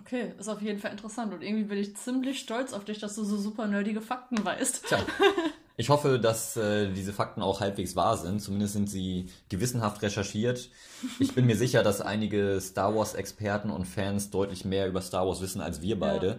Okay, 0.00 0.32
ist 0.38 0.48
auf 0.48 0.60
jeden 0.60 0.78
Fall 0.78 0.92
interessant. 0.92 1.32
Und 1.32 1.42
irgendwie 1.42 1.64
bin 1.64 1.78
ich 1.78 1.96
ziemlich 1.96 2.40
stolz 2.40 2.72
auf 2.72 2.84
dich, 2.84 2.98
dass 2.98 3.14
du 3.14 3.24
so 3.24 3.36
super 3.36 3.66
nerdige 3.66 4.00
Fakten 4.00 4.44
weißt. 4.44 4.86
Tja, 4.86 4.98
ich 5.76 5.88
hoffe, 5.88 6.18
dass 6.18 6.56
äh, 6.56 6.92
diese 6.92 7.12
Fakten 7.12 7.42
auch 7.42 7.60
halbwegs 7.60 7.96
wahr 7.96 8.16
sind. 8.16 8.40
Zumindest 8.40 8.74
sind 8.74 8.90
sie 8.90 9.30
gewissenhaft 9.48 10.02
recherchiert. 10.02 10.70
Ich 11.18 11.34
bin 11.34 11.46
mir 11.46 11.56
sicher, 11.56 11.82
dass 11.82 12.00
einige 12.00 12.60
Star 12.60 12.94
Wars-Experten 12.94 13.70
und 13.70 13.86
Fans 13.86 14.30
deutlich 14.30 14.64
mehr 14.64 14.88
über 14.88 15.00
Star 15.00 15.26
Wars 15.26 15.40
wissen 15.40 15.60
als 15.60 15.82
wir 15.82 15.98
beide. 15.98 16.38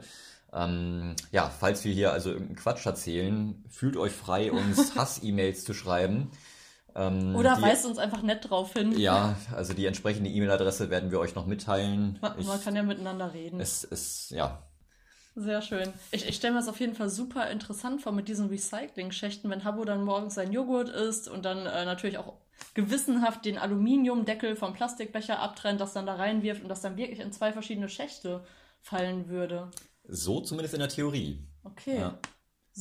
Ja. 0.54 0.66
Ähm, 0.66 1.16
ja, 1.32 1.50
falls 1.50 1.84
wir 1.84 1.94
hier 1.94 2.14
also 2.14 2.30
irgendeinen 2.30 2.58
Quatsch 2.58 2.86
erzählen, 2.86 3.64
fühlt 3.70 3.98
euch 3.98 4.14
frei, 4.14 4.52
uns 4.52 4.96
Hass-E-Mails 4.96 5.66
zu 5.66 5.74
schreiben. 5.74 6.32
Ähm, 6.98 7.36
Oder 7.36 7.56
die, 7.56 7.62
weist 7.62 7.86
uns 7.86 8.00
einfach 8.00 8.24
nett 8.24 8.50
drauf 8.50 8.74
hin. 8.74 8.98
Ja, 8.98 9.38
also 9.56 9.74
die 9.74 9.86
entsprechende 9.86 10.30
E-Mail-Adresse 10.32 10.90
werden 10.90 11.12
wir 11.12 11.20
euch 11.20 11.36
noch 11.36 11.46
mitteilen. 11.46 12.18
Man, 12.22 12.40
Ich, 12.40 12.48
man 12.48 12.60
kann 12.62 12.76
ja 12.76 12.82
miteinander 12.84 13.34
reden. 13.34 13.60
es 13.60 13.84
ist, 13.84 14.32
ja, 14.32 14.64
Sehr 15.36 15.62
schön. 15.62 15.94
Ich, 16.12 16.28
ich 16.28 16.36
stelle 16.36 16.54
mir 16.54 16.60
das 16.60 16.68
auf 16.68 16.80
jeden 16.80 16.96
Fall 16.96 17.10
super 17.10 17.50
interessant 17.52 18.02
vor 18.02 18.12
mit 18.12 18.28
diesen 18.28 18.50
Recycling-Schächten, 18.50 19.50
wenn 19.52 19.64
Habbo 19.64 19.86
dann 19.86 20.04
morgens 20.04 20.34
sein 20.34 20.52
Joghurt 20.52 20.90
isst 20.90 21.28
und 21.30 21.46
dann 21.46 21.68
äh, 21.68 21.86
natürlich 21.86 22.18
auch 22.18 22.34
gewissenhaft 22.74 23.46
den 23.46 23.60
Aluminiumdeckel 23.60 24.56
vom 24.56 24.74
Plastikbecher 24.74 25.40
abtrennt, 25.40 25.80
das 25.80 25.94
dann 25.94 26.08
da 26.08 26.16
reinwirft 26.16 26.64
und 26.64 26.70
das 26.70 26.82
dann 26.82 26.98
wirklich 26.98 27.20
in 27.20 27.32
zwei 27.32 27.54
verschiedene 27.54 27.90
Schächte 27.90 28.44
fallen 28.82 29.30
würde. 29.30 29.70
so 30.08 30.42
zumindest 30.42 30.74
in 30.74 30.80
der 30.80 30.90
Theorie. 30.90 31.46
Okay. 31.64 32.00
Ja. 32.00 32.18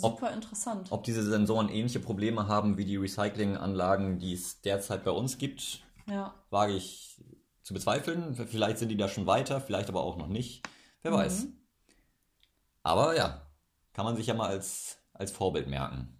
Super 0.00 0.32
interessant. 0.32 0.88
Ob 0.90 1.04
diese 1.04 1.22
Sensoren 1.22 1.68
ähnliche 1.68 2.00
Probleme 2.00 2.48
haben 2.48 2.76
wie 2.76 2.84
die 2.84 2.96
Recyclinganlagen, 2.96 4.18
die 4.18 4.34
es 4.34 4.60
derzeit 4.60 5.04
bei 5.04 5.10
uns 5.10 5.38
gibt, 5.38 5.80
ja. 6.06 6.34
wage 6.50 6.74
ich 6.74 7.22
zu 7.62 7.74
bezweifeln. 7.74 8.34
Vielleicht 8.34 8.78
sind 8.78 8.90
die 8.90 8.96
da 8.96 9.08
schon 9.08 9.26
weiter, 9.26 9.60
vielleicht 9.60 9.88
aber 9.88 10.02
auch 10.02 10.16
noch 10.16 10.28
nicht. 10.28 10.68
Wer 11.02 11.12
weiß. 11.12 11.46
Aber 12.82 13.16
ja, 13.16 13.42
Kann 13.92 14.04
man 14.04 14.16
sich 14.16 14.26
ja 14.26 14.34
mal 14.34 14.48
als, 14.48 14.98
als 15.14 15.32
Vorbild 15.32 15.68
merken. 15.68 16.16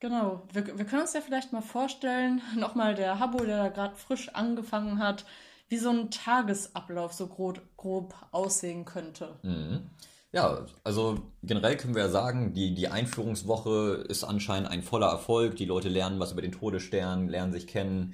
Genau, 0.00 0.42
wir, 0.52 0.78
wir 0.78 0.84
können 0.86 1.02
uns 1.02 1.12
ja 1.12 1.20
vielleicht 1.20 1.52
mal 1.52 1.60
vorstellen, 1.60 2.40
nochmal 2.56 2.94
der 2.94 3.18
Habbo, 3.18 3.44
der 3.44 3.64
da 3.64 3.68
gerade 3.68 3.96
frisch 3.96 4.30
angefangen 4.30 4.98
hat, 4.98 5.26
wie 5.68 5.76
so 5.76 5.90
ein 5.90 6.10
Tagesablauf 6.10 7.12
so 7.12 7.26
grob, 7.26 7.60
grob 7.76 8.14
aussehen 8.32 8.84
könnte. 8.84 9.38
Mhm. 9.42 9.90
Ja, 10.36 10.66
also 10.84 11.16
generell 11.42 11.78
können 11.78 11.94
wir 11.94 12.02
ja 12.02 12.08
sagen, 12.10 12.52
die, 12.52 12.74
die 12.74 12.88
Einführungswoche 12.88 14.04
ist 14.06 14.22
anscheinend 14.22 14.68
ein 14.68 14.82
voller 14.82 15.06
Erfolg. 15.06 15.56
Die 15.56 15.64
Leute 15.64 15.88
lernen 15.88 16.20
was 16.20 16.32
über 16.32 16.42
den 16.42 16.52
Todesstern, 16.52 17.26
lernen 17.30 17.54
sich 17.54 17.66
kennen. 17.66 18.12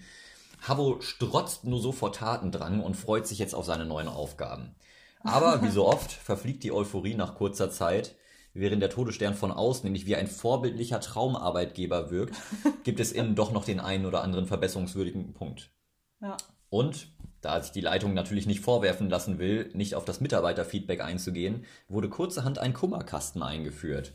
Habbo 0.61 1.01
strotzt 1.01 1.65
nur 1.65 1.81
so 1.81 1.91
vor 1.91 2.13
Tatendrang 2.13 2.79
und 2.79 2.95
freut 2.95 3.27
sich 3.27 3.41
jetzt 3.41 3.57
auf 3.57 3.65
seine 3.65 3.87
neuen 3.87 4.07
Aufgaben. 4.07 4.77
Aber 5.25 5.63
wie 5.65 5.71
so 5.71 5.85
oft 5.85 6.13
verfliegt 6.13 6.63
die 6.63 6.71
Euphorie 6.71 7.15
nach 7.15 7.35
kurzer 7.35 7.73
Zeit. 7.73 8.15
Während 8.55 8.83
der 8.83 8.91
Todesstern 8.91 9.35
von 9.35 9.51
außen 9.51 9.83
nämlich 9.83 10.07
wie 10.07 10.15
ein 10.15 10.29
vorbildlicher 10.29 11.01
Traumarbeitgeber 11.01 12.13
wirkt, 12.13 12.37
gibt 12.85 13.01
es 13.01 13.11
innen 13.11 13.35
doch 13.35 13.51
noch 13.51 13.65
den 13.65 13.81
einen 13.81 14.07
oder 14.07 14.23
anderen 14.23 14.47
verbesserungswürdigen 14.47 15.33
Punkt. 15.33 15.73
Ja. 16.21 16.37
Und 16.71 17.09
da 17.43 17.61
sich 17.61 17.73
die 17.73 17.81
Leitung 17.81 18.15
natürlich 18.15 18.47
nicht 18.47 18.61
vorwerfen 18.61 19.11
lassen 19.11 19.39
will, 19.39 19.71
nicht 19.75 19.95
auf 19.95 20.05
das 20.05 20.21
Mitarbeiterfeedback 20.21 21.03
einzugehen, 21.03 21.65
wurde 21.89 22.09
kurzerhand 22.09 22.59
ein 22.59 22.73
Kummerkasten 22.73 23.43
eingeführt. 23.43 24.13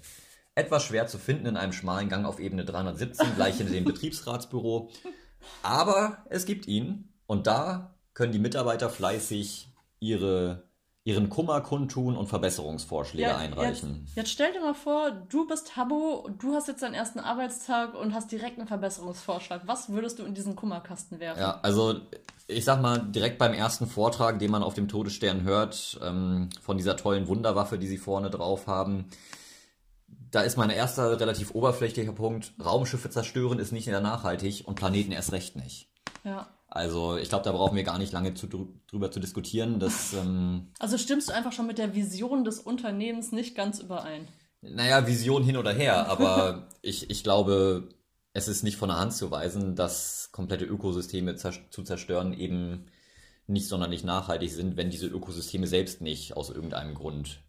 Etwas 0.55 0.85
schwer 0.85 1.05
zu 1.05 1.19
finden 1.19 1.45
in 1.45 1.57
einem 1.57 1.73
schmalen 1.73 2.09
Gang 2.09 2.25
auf 2.25 2.39
Ebene 2.39 2.65
317, 2.65 3.35
gleich 3.35 3.57
hinter 3.57 3.73
dem 3.73 3.83
Betriebsratsbüro. 3.85 4.89
Aber 5.61 6.25
es 6.29 6.45
gibt 6.45 6.67
ihn 6.67 7.13
und 7.27 7.45
da 7.45 7.95
können 8.13 8.31
die 8.31 8.39
Mitarbeiter 8.39 8.89
fleißig 8.89 9.69
ihre, 9.99 10.63
ihren 11.07 11.29
Kummer 11.29 11.61
kundtun 11.61 12.17
und 12.17 12.27
Verbesserungsvorschläge 12.27 13.33
einreichen. 13.33 14.03
Jetzt, 14.07 14.17
jetzt 14.17 14.31
stell 14.31 14.51
dir 14.51 14.59
mal 14.59 14.73
vor, 14.73 15.11
du 15.11 15.47
bist 15.47 15.77
Habbo, 15.77 16.29
du 16.37 16.53
hast 16.53 16.67
jetzt 16.67 16.83
deinen 16.83 16.95
ersten 16.95 17.19
Arbeitstag 17.19 17.95
und 17.95 18.13
hast 18.13 18.29
direkt 18.29 18.59
einen 18.59 18.67
Verbesserungsvorschlag. 18.67 19.61
Was 19.67 19.87
würdest 19.87 20.19
du 20.19 20.25
in 20.25 20.33
diesen 20.33 20.57
Kummerkasten 20.57 21.21
werfen? 21.21 21.39
Ja, 21.39 21.61
also 21.63 22.01
ich 22.47 22.65
sag 22.65 22.81
mal, 22.81 22.99
direkt 22.99 23.37
beim 23.37 23.53
ersten 23.53 23.87
Vortrag, 23.87 24.39
den 24.39 24.51
man 24.51 24.63
auf 24.63 24.73
dem 24.73 24.89
Todesstern 24.89 25.43
hört, 25.43 25.97
ähm, 26.03 26.49
von 26.61 26.75
dieser 26.75 26.97
tollen 26.97 27.29
Wunderwaffe, 27.29 27.79
die 27.79 27.87
sie 27.87 27.97
vorne 27.97 28.29
drauf 28.29 28.67
haben, 28.67 29.05
da 30.07 30.41
ist 30.41 30.57
mein 30.57 30.69
erster 30.69 31.21
relativ 31.21 31.51
oberflächlicher 31.51 32.11
Punkt, 32.11 32.51
Raumschiffe 32.61 33.09
zerstören 33.09 33.59
ist 33.59 33.71
nicht 33.71 33.87
mehr 33.87 34.01
nachhaltig 34.01 34.63
und 34.65 34.75
Planeten 34.75 35.13
erst 35.13 35.31
recht 35.31 35.55
nicht. 35.55 35.87
Ja. 36.25 36.49
Also 36.77 37.17
ich 37.17 37.29
glaube, 37.29 37.43
da 37.43 37.51
brauchen 37.51 37.75
wir 37.75 37.83
gar 37.83 37.97
nicht 37.97 38.13
lange 38.13 38.35
zu, 38.35 38.47
drüber 38.87 39.11
zu 39.11 39.19
diskutieren. 39.19 39.79
Dass, 39.79 40.13
ähm, 40.13 40.67
also 40.79 40.97
stimmst 40.97 41.29
du 41.29 41.33
einfach 41.33 41.51
schon 41.51 41.67
mit 41.67 41.79
der 41.79 41.95
Vision 41.95 42.43
des 42.43 42.59
Unternehmens 42.59 43.31
nicht 43.31 43.55
ganz 43.55 43.79
überein? 43.79 44.27
Naja, 44.61 45.05
Vision 45.07 45.43
hin 45.43 45.57
oder 45.57 45.73
her, 45.73 46.07
aber 46.07 46.67
ich, 46.81 47.09
ich 47.09 47.23
glaube, 47.23 47.89
es 48.33 48.47
ist 48.47 48.63
nicht 48.63 48.77
von 48.77 48.89
der 48.89 48.99
Hand 48.99 49.13
zu 49.13 49.31
weisen, 49.31 49.75
dass 49.75 50.29
komplette 50.31 50.65
Ökosysteme 50.65 51.35
zu 51.35 51.83
zerstören 51.83 52.33
eben 52.33 52.85
nicht 53.47 53.67
sonderlich 53.67 54.03
nachhaltig 54.03 54.51
sind, 54.51 54.77
wenn 54.77 54.89
diese 54.89 55.07
Ökosysteme 55.07 55.67
selbst 55.67 56.01
nicht 56.01 56.35
aus 56.35 56.49
irgendeinem 56.49 56.93
Grund 56.93 57.41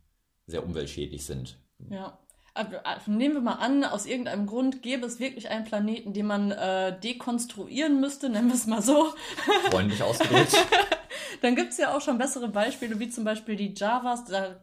sehr 0.46 0.64
umweltschädlich 0.64 1.26
sind. 1.26 1.58
Ja. 1.90 2.18
Also 2.58 3.10
nehmen 3.10 3.34
wir 3.34 3.40
mal 3.40 3.54
an, 3.54 3.84
aus 3.84 4.06
irgendeinem 4.06 4.46
Grund 4.46 4.82
gäbe 4.82 5.06
es 5.06 5.20
wirklich 5.20 5.48
einen 5.48 5.64
Planeten, 5.64 6.12
den 6.12 6.26
man 6.26 6.50
äh, 6.50 6.98
dekonstruieren 6.98 8.00
müsste, 8.00 8.28
nennen 8.28 8.48
wir 8.48 8.54
es 8.54 8.66
mal 8.66 8.82
so. 8.82 9.14
Freundlich 9.70 10.02
ausgedrückt. 10.02 10.56
Dann 11.42 11.54
gibt 11.54 11.70
es 11.72 11.78
ja 11.78 11.96
auch 11.96 12.00
schon 12.00 12.18
bessere 12.18 12.48
Beispiele, 12.48 12.98
wie 12.98 13.08
zum 13.08 13.24
Beispiel 13.24 13.54
die 13.54 13.74
Javas. 13.76 14.24
Da, 14.24 14.56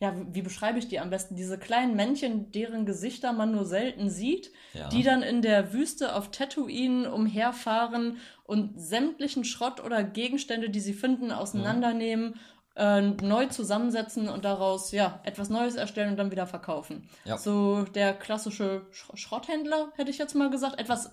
ja, 0.00 0.14
wie 0.32 0.42
beschreibe 0.42 0.78
ich 0.78 0.88
die 0.88 1.00
am 1.00 1.10
besten? 1.10 1.36
Diese 1.36 1.58
kleinen 1.58 1.96
Männchen, 1.96 2.52
deren 2.52 2.84
Gesichter 2.84 3.32
man 3.32 3.52
nur 3.52 3.64
selten 3.64 4.10
sieht, 4.10 4.50
ja. 4.74 4.88
die 4.88 5.02
dann 5.02 5.22
in 5.22 5.40
der 5.40 5.72
Wüste 5.72 6.14
auf 6.14 6.30
Tatooine 6.30 7.10
umherfahren 7.10 8.18
und 8.44 8.78
sämtlichen 8.78 9.44
Schrott 9.44 9.82
oder 9.82 10.02
Gegenstände, 10.02 10.68
die 10.68 10.80
sie 10.80 10.94
finden, 10.94 11.32
auseinandernehmen. 11.32 12.30
Mhm 12.30 12.40
äh, 12.76 13.00
neu 13.00 13.46
zusammensetzen 13.46 14.28
und 14.28 14.44
daraus 14.44 14.92
ja 14.92 15.20
etwas 15.24 15.50
Neues 15.50 15.74
erstellen 15.74 16.10
und 16.10 16.16
dann 16.16 16.30
wieder 16.30 16.46
verkaufen. 16.46 17.08
Ja. 17.24 17.36
So 17.38 17.82
der 17.82 18.14
klassische 18.14 18.82
Sch 18.90 19.10
Schrotthändler, 19.14 19.92
hätte 19.96 20.10
ich 20.10 20.18
jetzt 20.18 20.34
mal 20.34 20.50
gesagt. 20.50 20.78
Etwas 20.78 21.10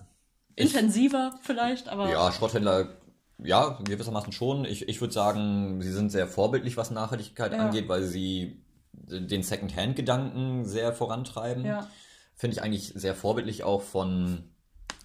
ich, 0.54 0.74
intensiver 0.74 1.32
vielleicht, 1.42 1.88
aber. 1.88 2.10
Ja, 2.10 2.32
Schrotthändler, 2.32 2.88
ja, 3.38 3.78
gewissermaßen 3.84 4.32
schon. 4.32 4.64
Ich, 4.64 4.88
ich 4.88 5.00
würde 5.00 5.14
sagen, 5.14 5.80
sie 5.82 5.92
sind 5.92 6.10
sehr 6.10 6.26
vorbildlich, 6.26 6.76
was 6.76 6.90
Nachhaltigkeit 6.90 7.52
ja. 7.52 7.58
angeht, 7.58 7.88
weil 7.88 8.02
sie 8.02 8.64
den 8.92 9.42
Second-Hand-Gedanken 9.42 10.64
sehr 10.64 10.92
vorantreiben. 10.92 11.64
Ja. 11.64 11.88
Finde 12.34 12.56
ich 12.56 12.62
eigentlich 12.62 12.92
sehr 12.94 13.14
vorbildlich 13.14 13.64
auch 13.64 13.82
von, 13.82 14.44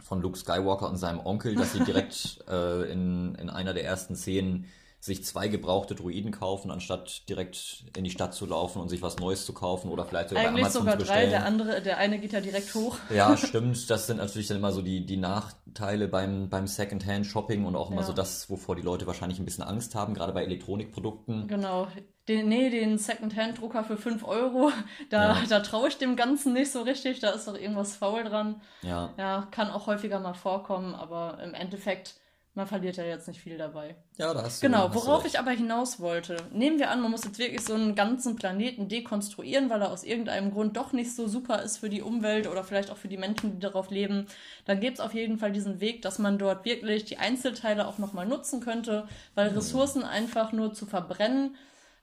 von 0.03 0.21
Luke 0.21 0.37
Skywalker 0.37 0.89
und 0.89 0.97
seinem 0.97 1.19
Onkel, 1.19 1.55
dass 1.55 1.73
sie 1.73 1.83
direkt 1.83 2.43
äh, 2.47 2.91
in, 2.91 3.35
in 3.35 3.49
einer 3.49 3.73
der 3.73 3.85
ersten 3.85 4.15
Szenen 4.15 4.65
sich 5.03 5.25
zwei 5.25 5.49
gebrauchte 5.49 5.95
Druiden 5.95 6.31
kaufen, 6.31 6.71
anstatt 6.71 7.27
direkt 7.27 7.83
in 7.97 8.05
die 8.05 8.09
Stadt 8.09 8.33
zu 8.33 8.45
laufen 8.45 8.81
und 8.81 8.87
sich 8.87 9.01
was 9.01 9.17
Neues 9.17 9.45
zu 9.45 9.51
kaufen 9.51 9.89
oder 9.89 10.05
vielleicht 10.05 10.29
sogar 10.29 10.45
Eigentlich 10.45 10.53
bei 10.53 10.61
Amazon 10.61 10.81
sogar 10.83 10.93
zu 10.93 10.99
bestellen. 10.99 11.23
drei, 11.23 11.29
der 11.29 11.45
andere, 11.45 11.81
der 11.81 11.97
eine 11.97 12.19
geht 12.19 12.31
ja 12.31 12.39
direkt 12.39 12.73
hoch. 12.73 12.95
Ja, 13.13 13.35
stimmt. 13.37 13.89
Das 13.89 14.07
sind 14.07 14.15
natürlich 14.15 14.47
dann 14.47 14.55
immer 14.55 14.71
so 14.71 14.81
die, 14.81 15.05
die 15.05 15.17
Nachteile 15.17 16.07
beim, 16.07 16.47
beim 16.47 16.67
Secondhand-Shopping 16.67 17.65
und 17.65 17.75
auch 17.75 17.91
immer 17.91 17.99
ja. 17.99 18.07
so 18.07 18.13
das, 18.13 18.49
wovor 18.49 18.77
die 18.77 18.81
Leute 18.81 19.05
wahrscheinlich 19.05 19.39
ein 19.39 19.45
bisschen 19.45 19.65
Angst 19.65 19.93
haben, 19.93 20.13
gerade 20.13 20.31
bei 20.31 20.45
Elektronikprodukten. 20.45 21.49
Genau. 21.49 21.89
Den, 22.29 22.47
nee, 22.47 22.69
den 22.69 22.97
Secondhand-Drucker 22.97 23.83
für 23.83 23.97
5 23.97 24.23
Euro, 24.25 24.71
da, 25.09 25.33
ja. 25.33 25.45
da 25.49 25.59
traue 25.59 25.89
ich 25.89 25.97
dem 25.97 26.15
Ganzen 26.15 26.53
nicht 26.53 26.71
so 26.71 26.81
richtig, 26.81 27.19
da 27.19 27.31
ist 27.31 27.45
doch 27.45 27.57
irgendwas 27.57 27.97
faul 27.97 28.23
dran. 28.23 28.61
Ja. 28.81 29.13
Ja, 29.17 29.49
kann 29.51 29.69
auch 29.69 29.85
häufiger 29.87 30.21
mal 30.21 30.33
vorkommen, 30.33 30.95
aber 30.95 31.39
im 31.43 31.53
Endeffekt 31.53 32.15
man 32.55 32.67
verliert 32.67 32.97
ja 32.97 33.03
jetzt 33.03 33.27
nicht 33.27 33.39
viel 33.39 33.57
dabei. 33.57 33.95
Ja, 34.17 34.33
da 34.33 34.43
hast 34.43 34.61
du 34.61 34.67
Genau, 34.67 34.93
worauf 34.93 35.25
ich 35.25 35.39
aber 35.39 35.51
hinaus 35.51 35.99
wollte. 35.99 36.37
Nehmen 36.51 36.77
wir 36.77 36.91
an, 36.91 37.01
man 37.01 37.09
muss 37.09 37.23
jetzt 37.23 37.39
wirklich 37.39 37.61
so 37.61 37.73
einen 37.73 37.95
ganzen 37.95 38.35
Planeten 38.35 38.87
dekonstruieren, 38.87 39.71
weil 39.71 39.81
er 39.81 39.91
aus 39.91 40.03
irgendeinem 40.03 40.51
Grund 40.51 40.77
doch 40.77 40.93
nicht 40.93 41.15
so 41.15 41.27
super 41.27 41.63
ist 41.63 41.77
für 41.77 41.89
die 41.89 42.03
Umwelt 42.03 42.47
oder 42.47 42.63
vielleicht 42.63 42.91
auch 42.91 42.97
für 42.97 43.07
die 43.07 43.17
Menschen, 43.17 43.53
die 43.53 43.59
darauf 43.59 43.89
leben. 43.89 44.27
Dann 44.65 44.79
gibt 44.79 44.99
es 44.99 45.03
auf 45.03 45.15
jeden 45.15 45.39
Fall 45.39 45.51
diesen 45.51 45.79
Weg, 45.79 46.03
dass 46.03 46.19
man 46.19 46.37
dort 46.37 46.63
wirklich 46.63 47.05
die 47.05 47.17
Einzelteile 47.17 47.87
auch 47.87 47.97
nochmal 47.97 48.27
nutzen 48.27 48.59
könnte, 48.59 49.07
weil 49.33 49.49
mhm. 49.49 49.57
Ressourcen 49.57 50.03
einfach 50.03 50.51
nur 50.51 50.73
zu 50.73 50.85
verbrennen 50.85 51.55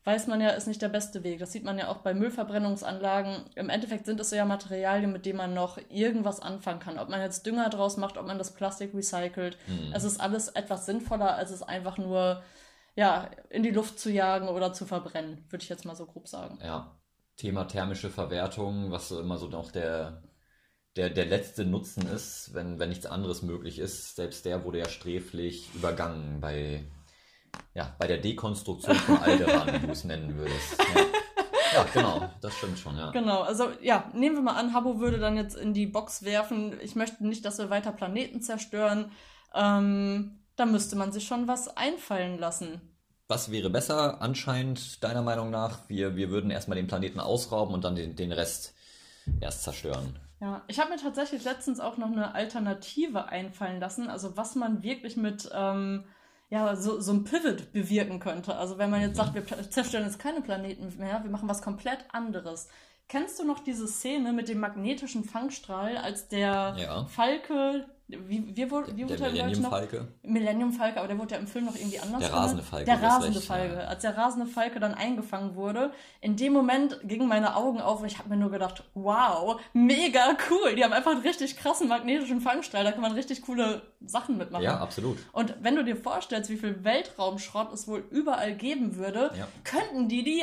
weiß 0.05 0.27
man 0.29 0.41
ja, 0.41 0.51
ist 0.51 0.67
nicht 0.67 0.83
der 0.83 0.89
beste 0.89 1.23
Weg. 1.25 1.41
Das 1.41 1.53
sieht 1.53 1.65
man 1.65 1.79
ja 1.79 1.89
auch 1.89 1.99
bei 1.99 2.15
Müllverbrennungsanlagen. 2.15 3.45
Im 3.55 3.69
Endeffekt 3.69 4.07
sind 4.07 4.19
es 4.21 4.31
ja 4.31 4.45
Materialien, 4.45 5.13
mit 5.13 5.27
denen 5.27 5.39
man 5.39 5.55
noch 5.55 5.79
irgendwas 5.91 6.41
anfangen 6.41 6.81
kann. 6.81 6.99
Ob 6.99 7.09
man 7.09 7.21
jetzt 7.21 7.45
Dünger 7.47 7.69
draus 7.69 7.97
macht, 7.97 8.17
ob 8.17 8.27
man 8.27 8.39
das 8.39 8.55
Plastik 8.55 8.95
recycelt. 8.95 9.59
Mhm. 9.67 9.93
Es 9.95 10.05
ist 10.05 10.21
alles 10.21 10.49
etwas 10.49 10.87
sinnvoller, 10.87 11.35
als 11.35 11.51
es 11.51 11.63
einfach 11.63 11.99
nur 11.99 12.43
ja, 12.97 13.31
in 13.51 13.63
die 13.63 13.71
Luft 13.71 13.99
zu 13.99 14.11
jagen 14.11 14.49
oder 14.49 14.73
zu 14.73 14.85
verbrennen, 14.85 15.45
würde 15.49 15.63
ich 15.63 15.69
jetzt 15.69 15.85
mal 15.85 15.97
so 15.97 16.07
grob 16.07 16.29
sagen. 16.29 16.59
Ja. 16.63 16.97
Thema 17.37 17.65
thermische 17.65 18.11
Verwertung, 18.11 18.91
was 18.91 19.11
immer 19.11 19.39
so 19.39 19.49
noch 19.49 19.71
der, 19.71 20.23
der, 20.97 21.09
der 21.09 21.25
letzte 21.25 21.65
Nutzen 21.65 22.07
ist, 22.09 22.53
wenn, 22.53 22.79
wenn 22.79 22.91
nichts 22.91 23.07
anderes 23.07 23.41
möglich 23.43 23.79
ist. 23.79 24.17
Selbst 24.17 24.45
der 24.45 24.65
wurde 24.65 24.81
ja 24.81 24.89
sträflich 24.89 25.75
übergangen 25.75 26.41
bei 26.41 26.85
ja, 27.75 27.95
bei 27.99 28.07
der 28.07 28.19
Dekonstruktion 28.19 28.97
von 28.97 29.19
Alderan, 29.19 29.83
wie 29.83 29.87
du 29.87 29.93
es 29.93 30.05
nennen 30.05 30.37
würdest. 30.37 30.79
Ja. 30.79 31.81
ja. 31.81 31.87
genau, 31.93 32.31
das 32.41 32.55
stimmt 32.55 32.79
schon, 32.79 32.97
ja. 32.97 33.11
Genau, 33.11 33.43
also 33.43 33.69
ja, 33.81 34.11
nehmen 34.15 34.37
wir 34.37 34.43
mal 34.43 34.57
an, 34.57 34.75
Habbo 34.75 34.99
würde 34.99 35.19
dann 35.19 35.37
jetzt 35.37 35.57
in 35.57 35.73
die 35.73 35.87
Box 35.87 36.25
werfen, 36.25 36.79
ich 36.81 36.97
möchte 36.97 37.27
nicht, 37.27 37.45
dass 37.45 37.59
wir 37.59 37.71
weiter 37.71 37.93
Planeten 37.93 38.43
zerstören. 38.43 39.13
Ähm, 39.55 40.41
da 40.57 40.67
müsste 40.67 40.97
man 40.97 41.13
sich 41.13 41.27
schon 41.27 41.49
was 41.49 41.77
einfallen 41.77 42.39
lassen. 42.39 42.81
Was 43.29 43.51
wäre 43.51 43.71
besser? 43.71 44.21
Anscheinend, 44.21 45.05
deiner 45.05 45.23
Meinung 45.23 45.51
nach, 45.51 45.89
wir, 45.89 46.17
wir 46.17 46.31
würden 46.31 46.51
erstmal 46.51 46.77
den 46.77 46.89
Planeten 46.89 47.21
ausrauben 47.21 47.75
und 47.75 47.85
dann 47.85 47.95
den, 47.95 48.17
den 48.17 48.33
Rest 48.33 48.75
erst 49.41 49.63
zerstören. 49.63 50.19
Ja, 50.41 50.63
ich 50.69 50.81
habe 50.81 50.91
mir 50.91 50.97
tatsächlich 50.97 51.45
letztens 51.45 51.81
auch 51.81 51.97
noch 51.97 52.11
eine 52.11 52.35
Alternative 52.35 53.27
einfallen 53.27 53.79
lassen, 53.79 54.09
also 54.09 54.37
was 54.37 54.55
man 54.55 54.83
wirklich 54.83 55.17
mit 55.17 55.49
ähm, 55.55 56.05
ja, 56.51 56.75
so, 56.75 57.01
so 57.01 57.13
ein 57.13 57.25
Pivot 57.25 57.73
bewirken 57.73 58.19
könnte. 58.19 58.57
Also 58.57 58.77
wenn 58.77 58.91
man 58.91 59.01
jetzt 59.01 59.17
sagt, 59.17 59.35
wir 59.35 59.71
zerstören 59.71 60.05
jetzt 60.05 60.19
keine 60.19 60.43
Planeten 60.43 60.93
mehr, 60.99 61.23
wir 61.23 61.31
machen 61.31 61.49
was 61.49 61.63
komplett 61.63 62.05
anderes. 62.13 62.69
Kennst 63.09 63.39
du 63.39 63.45
noch 63.45 63.61
diese 63.61 63.87
Szene 63.87 64.33
mit 64.33 64.49
dem 64.49 64.61
magnetischen 64.61 65.25
Fangstrahl, 65.25 65.97
als 65.97 66.29
der 66.29 66.75
ja. 66.77 67.05
Falke 67.07 67.87
Wie, 68.27 68.57
wie, 68.57 68.71
wurde, 68.71 68.97
wie 68.97 69.05
Der 69.05 69.11
wurde 69.11 69.23
er 69.25 69.29
im 69.29 69.33
Millennium 69.35 69.63
noch? 69.63 69.71
Falke. 69.71 70.09
Millennium 70.23 70.73
Falke, 70.73 70.99
aber 70.99 71.09
der 71.09 71.19
wurde 71.19 71.35
ja 71.35 71.41
im 71.41 71.47
Film 71.47 71.65
noch 71.67 71.75
irgendwie 71.75 71.99
anders 72.01 72.21
Der 72.21 72.29
genannt. 72.29 72.45
rasende 72.45 72.63
Falke, 72.63 72.85
Der 72.87 73.03
rasende 73.03 73.37
recht, 73.39 73.47
Falke. 73.47 73.75
ja. 73.75 73.81
Als 73.81 74.03
der 74.03 74.17
rasende 74.17 74.47
Falke 74.47 74.81
dann 74.81 74.95
eingefangen 74.95 75.55
wurde, 75.55 75.93
in 76.21 76.37
dem 76.37 76.53
Moment 76.53 76.99
gingen 77.05 77.29
meine 77.29 77.57
Augen 77.57 77.81
auf 77.81 78.01
und 78.01 78.07
ich 78.07 78.19
habe 78.19 78.29
mir 78.29 78.37
nur 78.37 78.51
gedacht, 78.51 78.85
wow, 78.95 79.61
mega 79.73 80.37
cool. 80.51 80.75
Die 80.75 80.85
haben 80.85 80.93
einfach 80.93 81.13
einen 81.13 81.23
richtig 81.23 81.57
krassen 81.57 81.89
magnetischen 81.89 82.41
Fangstrahl, 82.41 82.85
da 82.85 82.93
kann 82.93 83.03
man 83.03 83.13
richtig 83.13 83.43
coole 83.43 83.83
Sachen 84.05 84.39
mitmachen. 84.39 84.65
Ja, 84.65 84.79
absolut. 84.81 85.19
Und 85.33 85.55
wenn 85.61 85.77
du 85.77 85.85
dir 85.85 85.97
vorstellst, 85.97 86.49
wie 86.51 86.57
viel 86.57 86.83
Weltraumschrott 86.85 87.73
es 87.73 87.87
wohl 87.87 88.05
überall 88.11 88.55
geben 88.55 88.97
würde, 88.97 89.31
Ja. 89.37 89.47
könnten 89.65 90.09
die 90.09 90.25
die 90.25 90.43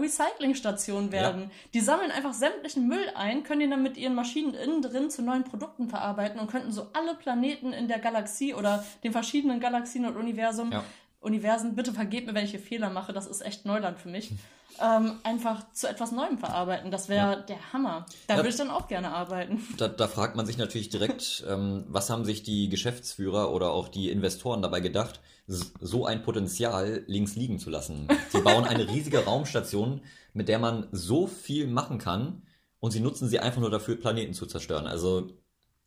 Hammer-Metall-Recycling-Station 0.00 1.12
werden. 1.12 1.50
Die 1.74 1.80
sammeln 1.80 2.10
einfach 2.10 2.32
sämtlichen 2.32 2.86
Müll 2.88 3.10
ein, 3.14 3.42
können 3.42 3.60
ihn 3.62 3.70
dann 3.70 3.82
mit 3.82 3.96
ihren 3.96 4.14
Maschinen 4.14 4.54
innen 4.54 4.82
drin 4.82 5.10
zu 5.10 5.22
neuen 5.22 5.44
Produkten 5.44 5.88
verarbeiten 5.88 6.40
und 6.40 6.50
könnten 6.50 6.69
so 6.72 6.88
alle 6.92 7.14
Planeten 7.14 7.72
in 7.72 7.88
der 7.88 7.98
Galaxie 7.98 8.54
oder 8.54 8.84
den 9.04 9.12
verschiedenen 9.12 9.60
Galaxien 9.60 10.04
und 10.06 10.16
Universum, 10.16 10.72
Ja. 10.72 10.84
Universen, 11.20 11.74
bitte 11.74 11.92
vergebt 11.92 12.26
mir, 12.26 12.34
wenn 12.34 12.44
ich 12.44 12.52
hier 12.52 12.60
Fehler 12.60 12.88
mache, 12.90 13.12
das 13.12 13.26
ist 13.26 13.42
echt 13.42 13.66
Neuland 13.66 13.98
für 13.98 14.08
mich, 14.08 14.32
ähm, 14.82 15.12
einfach 15.22 15.70
zu 15.72 15.86
etwas 15.86 16.12
Neuem 16.12 16.38
verarbeiten. 16.38 16.90
Das 16.90 17.10
wäre 17.10 17.44
der 17.46 17.72
Hammer. 17.74 18.06
Da 18.26 18.34
Ja. 18.34 18.38
würde 18.38 18.48
ich 18.48 18.56
dann 18.56 18.70
auch 18.70 18.88
gerne 18.88 19.10
arbeiten. 19.12 19.60
Da, 19.76 19.88
da 19.88 20.08
fragt 20.08 20.36
man 20.36 20.46
sich 20.46 20.56
natürlich 20.56 20.88
direkt, 20.88 21.44
ähm, 21.48 21.84
was 21.88 22.08
haben 22.08 22.24
sich 22.24 22.42
die 22.42 22.70
Geschäftsführer 22.70 23.52
oder 23.52 23.72
auch 23.72 23.88
die 23.88 24.10
Investoren 24.10 24.62
dabei 24.62 24.80
gedacht, 24.80 25.20
so 25.46 26.06
ein 26.06 26.22
Potenzial 26.22 27.02
links 27.06 27.34
liegen 27.36 27.58
zu 27.58 27.70
lassen. 27.70 28.08
Sie 28.30 28.40
bauen 28.40 28.64
eine 28.64 28.88
riesige 28.88 29.24
Raumstation, 29.24 30.00
mit 30.32 30.48
der 30.48 30.58
man 30.60 30.86
so 30.92 31.26
viel 31.26 31.66
machen 31.66 31.98
kann 31.98 32.42
und 32.78 32.92
sie 32.92 33.00
nutzen 33.00 33.28
sie 33.28 33.40
einfach 33.40 33.60
nur 33.60 33.70
dafür, 33.70 33.96
Planeten 33.96 34.32
zu 34.32 34.46
zerstören. 34.46 34.86
Also 34.86 35.28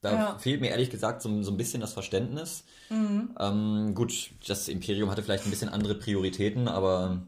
da 0.03 0.11
Ja. 0.13 0.37
fehlt 0.37 0.61
mir 0.61 0.69
ehrlich 0.69 0.91
gesagt 0.91 1.21
so, 1.23 1.41
so 1.41 1.49
ein 1.51 1.57
bisschen 1.57 1.81
das 1.81 1.93
Verständnis. 1.93 2.63
Ähm, 3.39 3.93
gut, 3.95 4.29
das 4.47 4.67
Imperium 4.67 5.09
hatte 5.09 5.23
vielleicht 5.23 5.45
ein 5.45 5.49
bisschen 5.49 5.69
andere 5.69 5.95
Prioritäten, 5.95 6.67
aber 6.67 7.23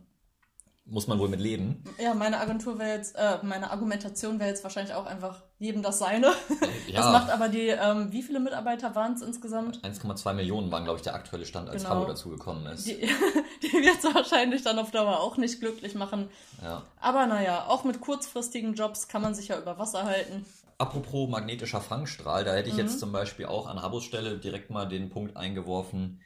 muss 0.88 1.08
man 1.08 1.18
wohl 1.18 1.30
mit 1.30 1.40
leben. 1.40 1.84
Ja, 1.98 2.14
meine 2.14 2.40
Agentur 2.40 2.78
wäre 2.78 2.96
jetzt, 2.96 3.16
äh, 3.16 3.40
meine 3.42 3.72
Argumentation 3.72 4.40
wäre 4.40 4.50
jetzt 4.50 4.64
wahrscheinlich 4.64 4.94
auch 4.94 5.06
einfach 5.08 5.42
jedem 5.58 5.82
das 5.82 5.98
seine. 6.00 6.32
Ja. 6.88 7.02
Das 7.02 7.12
macht 7.12 7.32
aber 7.32 7.50
die, 7.50 7.70
ähm, 7.70 8.12
wie 8.12 8.22
viele 8.22 8.40
Mitarbeiter 8.40 8.94
waren 8.94 9.14
es 9.14 9.24
insgesamt? 9.24 9.84
1,2 9.84 10.34
Millionen 10.34 10.72
waren, 10.72 10.84
glaube 10.84 10.98
ich, 10.98 11.04
der 11.04 11.16
aktuelle 11.16 11.46
Stand, 11.48 11.68
als 11.68 11.82
Genau. 11.84 11.96
Habo 11.96 12.06
dazugekommen 12.06 12.64
ist. 12.68 12.86
Die, 12.86 12.94
die 13.64 13.74
wird 13.74 13.98
es 13.98 14.14
wahrscheinlich 14.14 14.62
dann 14.62 14.78
auf 14.78 14.92
Dauer 14.92 15.20
auch 15.20 15.38
nicht 15.38 15.60
glücklich 15.60 15.96
machen. 15.96 16.30
Ja. 16.64 16.84
Aber 17.02 17.26
naja, 17.26 17.66
auch 17.68 17.84
mit 17.86 18.02
kurzfristigen 18.02 18.76
Jobs 18.76 19.08
kann 19.08 19.24
man 19.24 19.34
sich 19.34 19.48
ja 19.48 19.58
über 19.60 19.80
Wasser 19.80 20.04
halten. 20.04 20.46
Apropos 20.78 21.28
magnetischer 21.28 21.82
Fangstrahl, 21.82 22.44
da 22.46 22.54
hätte 22.54 22.70
ich 22.70 22.76
Mhm. 22.76 22.82
jetzt 22.82 23.00
zum 23.00 23.12
Beispiel 23.12 23.48
auch 23.48 23.66
an 23.66 23.82
Habos 23.82 24.04
Stelle 24.04 24.38
direkt 24.38 24.70
mal 24.70 24.86
den 24.86 25.10
Punkt 25.10 25.36
eingeworfen, 25.36 26.22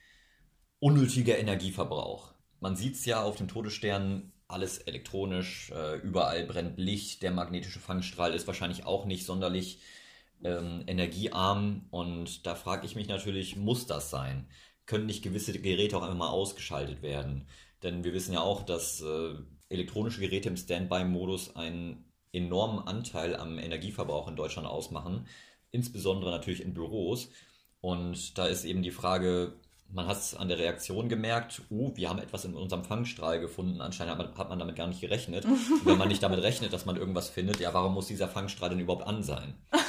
unnötiger 0.79 1.37
Energieverbrauch. 1.37 2.33
Man 2.59 2.75
sieht 2.75 2.95
es 2.95 3.05
ja 3.05 3.21
auf 3.23 3.37
dem 3.37 3.47
Todesstern, 3.47 4.33
alles 4.49 4.79
elektronisch, 4.79 5.71
äh, 5.71 5.97
überall 5.97 6.43
brennt 6.45 6.77
Licht, 6.77 7.21
der 7.21 7.31
magnetische 7.31 7.79
Fangstrahl 7.79 8.33
ist 8.33 8.47
wahrscheinlich 8.47 8.85
auch 8.85 9.05
nicht 9.05 9.25
sonderlich 9.25 9.79
ähm, 10.43 10.83
energiearm 10.87 11.85
und 11.91 12.45
da 12.45 12.55
frage 12.55 12.85
ich 12.85 12.95
mich 12.95 13.07
natürlich, 13.07 13.55
muss 13.55 13.85
das 13.85 14.09
sein? 14.09 14.47
Können 14.85 15.05
nicht 15.05 15.23
gewisse 15.23 15.53
Geräte 15.53 15.97
auch 15.97 16.01
einfach 16.01 16.17
mal 16.17 16.29
ausgeschaltet 16.29 17.01
werden? 17.03 17.47
Denn 17.83 18.03
wir 18.03 18.13
wissen 18.13 18.33
ja 18.33 18.41
auch, 18.41 18.63
dass 18.63 19.01
äh, 19.01 19.35
elektronische 19.69 20.21
Geräte 20.21 20.49
im 20.49 20.57
Standby-Modus 20.57 21.55
einen 21.55 22.11
enormen 22.33 22.79
Anteil 22.87 23.35
am 23.35 23.59
Energieverbrauch 23.59 24.27
in 24.27 24.35
Deutschland 24.35 24.67
ausmachen, 24.67 25.27
insbesondere 25.71 26.31
natürlich 26.31 26.63
in 26.63 26.73
Büros. 26.73 27.29
Und 27.81 28.37
da 28.37 28.47
ist 28.47 28.65
eben 28.65 28.81
die 28.81 28.91
Frage, 28.91 29.59
man 29.91 30.07
hat 30.07 30.17
es 30.17 30.35
an 30.35 30.47
der 30.47 30.59
Reaktion 30.59 31.09
gemerkt, 31.09 31.61
oh, 31.69 31.91
wir 31.95 32.09
haben 32.09 32.19
etwas 32.19 32.45
in 32.45 32.53
unserem 32.53 32.83
Fangstrahl 32.83 33.39
gefunden, 33.39 33.81
anscheinend 33.81 34.17
hat 34.17 34.19
man, 34.19 34.37
hat 34.37 34.49
man 34.49 34.59
damit 34.59 34.75
gar 34.75 34.87
nicht 34.87 35.01
gerechnet. 35.01 35.45
Und 35.45 35.57
wenn 35.85 35.97
man 35.97 36.07
nicht 36.07 36.21
damit 36.21 36.41
rechnet, 36.41 36.73
dass 36.73 36.85
man 36.85 36.97
irgendwas 36.97 37.29
findet, 37.29 37.59
ja, 37.59 37.73
warum 37.73 37.93
muss 37.93 38.07
dieser 38.07 38.27
Fangstrahl 38.27 38.69
denn 38.69 38.79
überhaupt 38.79 39.07
an 39.07 39.23
sein? 39.23 39.55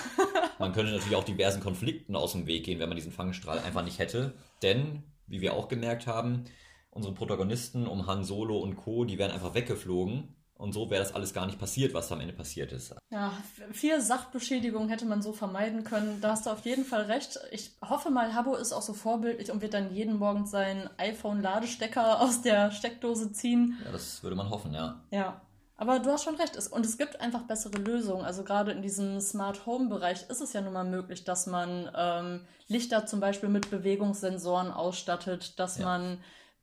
Man 0.59 0.75
könnte 0.75 0.93
natürlich 0.93 1.17
auch 1.17 1.25
diversen 1.25 1.63
Konflikten 1.63 2.15
aus 2.15 2.33
dem 2.33 2.47
Weg 2.47 2.65
gehen, 2.65 2.79
wenn 2.81 2.91
man 2.91 2.97
diesen 2.97 3.13
Fangstrahl 3.13 3.61
einfach 3.61 3.83
nicht 3.83 3.99
hätte. 3.99 4.35
Denn, 4.63 5.05
wie 5.27 5.41
wir 5.41 5.55
auch 5.55 5.69
gemerkt 5.69 6.07
haben, 6.07 6.45
unsere 6.91 7.15
Protagonisten 7.15 7.87
um 7.87 8.07
Han 8.07 8.25
Solo 8.25 8.59
und 8.59 8.77
Co., 8.77 9.07
die 9.07 9.17
wären 9.17 9.31
einfach 9.31 9.55
weggeflogen. 9.55 10.37
Und 10.61 10.73
so 10.73 10.91
wäre 10.91 11.03
das 11.03 11.15
alles 11.15 11.33
gar 11.33 11.47
nicht 11.47 11.59
passiert, 11.59 11.95
was 11.95 12.13
am 12.13 12.21
Ende 12.21 12.35
passiert 12.35 12.71
ist. 12.73 12.95
Ja, 13.11 13.29
f- 13.29 13.75
viel 13.77 14.01
Sachbeschädigung 14.01 14.89
hätte 14.89 15.07
man 15.07 15.23
so 15.23 15.33
vermeiden 15.33 15.85
können. 15.85 16.21
Da 16.21 16.33
hast 16.33 16.47
du 16.47 16.51
auf 16.51 16.65
jeden 16.67 16.85
Fall 16.85 17.03
recht. 17.05 17.39
Ich 17.51 17.73
hoffe 17.83 18.11
mal, 18.11 18.35
Habbo 18.35 18.55
ist 18.55 18.73
auch 18.73 18.83
so 18.83 18.93
vorbildlich 18.93 19.51
und 19.51 19.63
wird 19.63 19.75
dann 19.75 19.95
jeden 19.95 20.19
Morgen 20.19 20.47
seinen 20.47 20.89
iPhone-Ladestecker 20.99 22.21
aus 22.23 22.43
der 22.43 22.71
Steckdose 22.71 23.33
ziehen. 23.33 23.79
Ja, 23.85 23.93
das 23.93 24.23
würde 24.23 24.37
man 24.37 24.51
hoffen, 24.51 24.73
ja. 24.75 25.01
Ja, 25.11 25.41
aber 25.77 25.99
du 25.99 26.11
hast 26.11 26.25
schon 26.25 26.35
recht. 26.37 26.57
Und 26.71 26.85
es 26.85 26.99
gibt 26.99 27.21
einfach 27.21 27.43
bessere 27.45 27.79
Lösungen. 27.79 28.25
Also 28.25 28.45
gerade 28.45 28.73
in 28.73 28.83
diesem 28.83 29.21
Smart 29.21 29.65
Home-Bereich 29.67 30.27
ist 30.29 30.41
es 30.43 30.53
ja 30.53 30.61
nun 30.61 30.75
mal 30.75 30.85
möglich, 30.85 31.25
dass 31.25 31.47
man 31.47 31.91
ähm, 31.97 32.45
Lichter 32.69 33.07
zum 33.07 33.21
Beispiel 33.21 33.49
mit 33.49 33.71
Bewegungssensoren 33.71 34.71
ausstattet, 34.71 35.59
dass 35.59 35.79
Ja. 35.79 35.87
man 35.87 36.19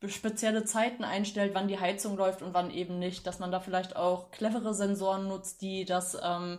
spezielle 0.06 0.64
Zeiten 0.64 1.02
einstellt, 1.02 1.54
wann 1.54 1.68
die 1.68 1.80
Heizung 1.80 2.16
läuft 2.16 2.42
und 2.42 2.54
wann 2.54 2.70
eben 2.70 2.98
nicht, 2.98 3.26
dass 3.26 3.40
man 3.40 3.50
da 3.50 3.60
vielleicht 3.60 3.96
auch 3.96 4.30
clevere 4.30 4.74
Sensoren 4.74 5.26
nutzt, 5.26 5.60
die 5.60 5.84
das 5.84 6.16
ähm, 6.22 6.58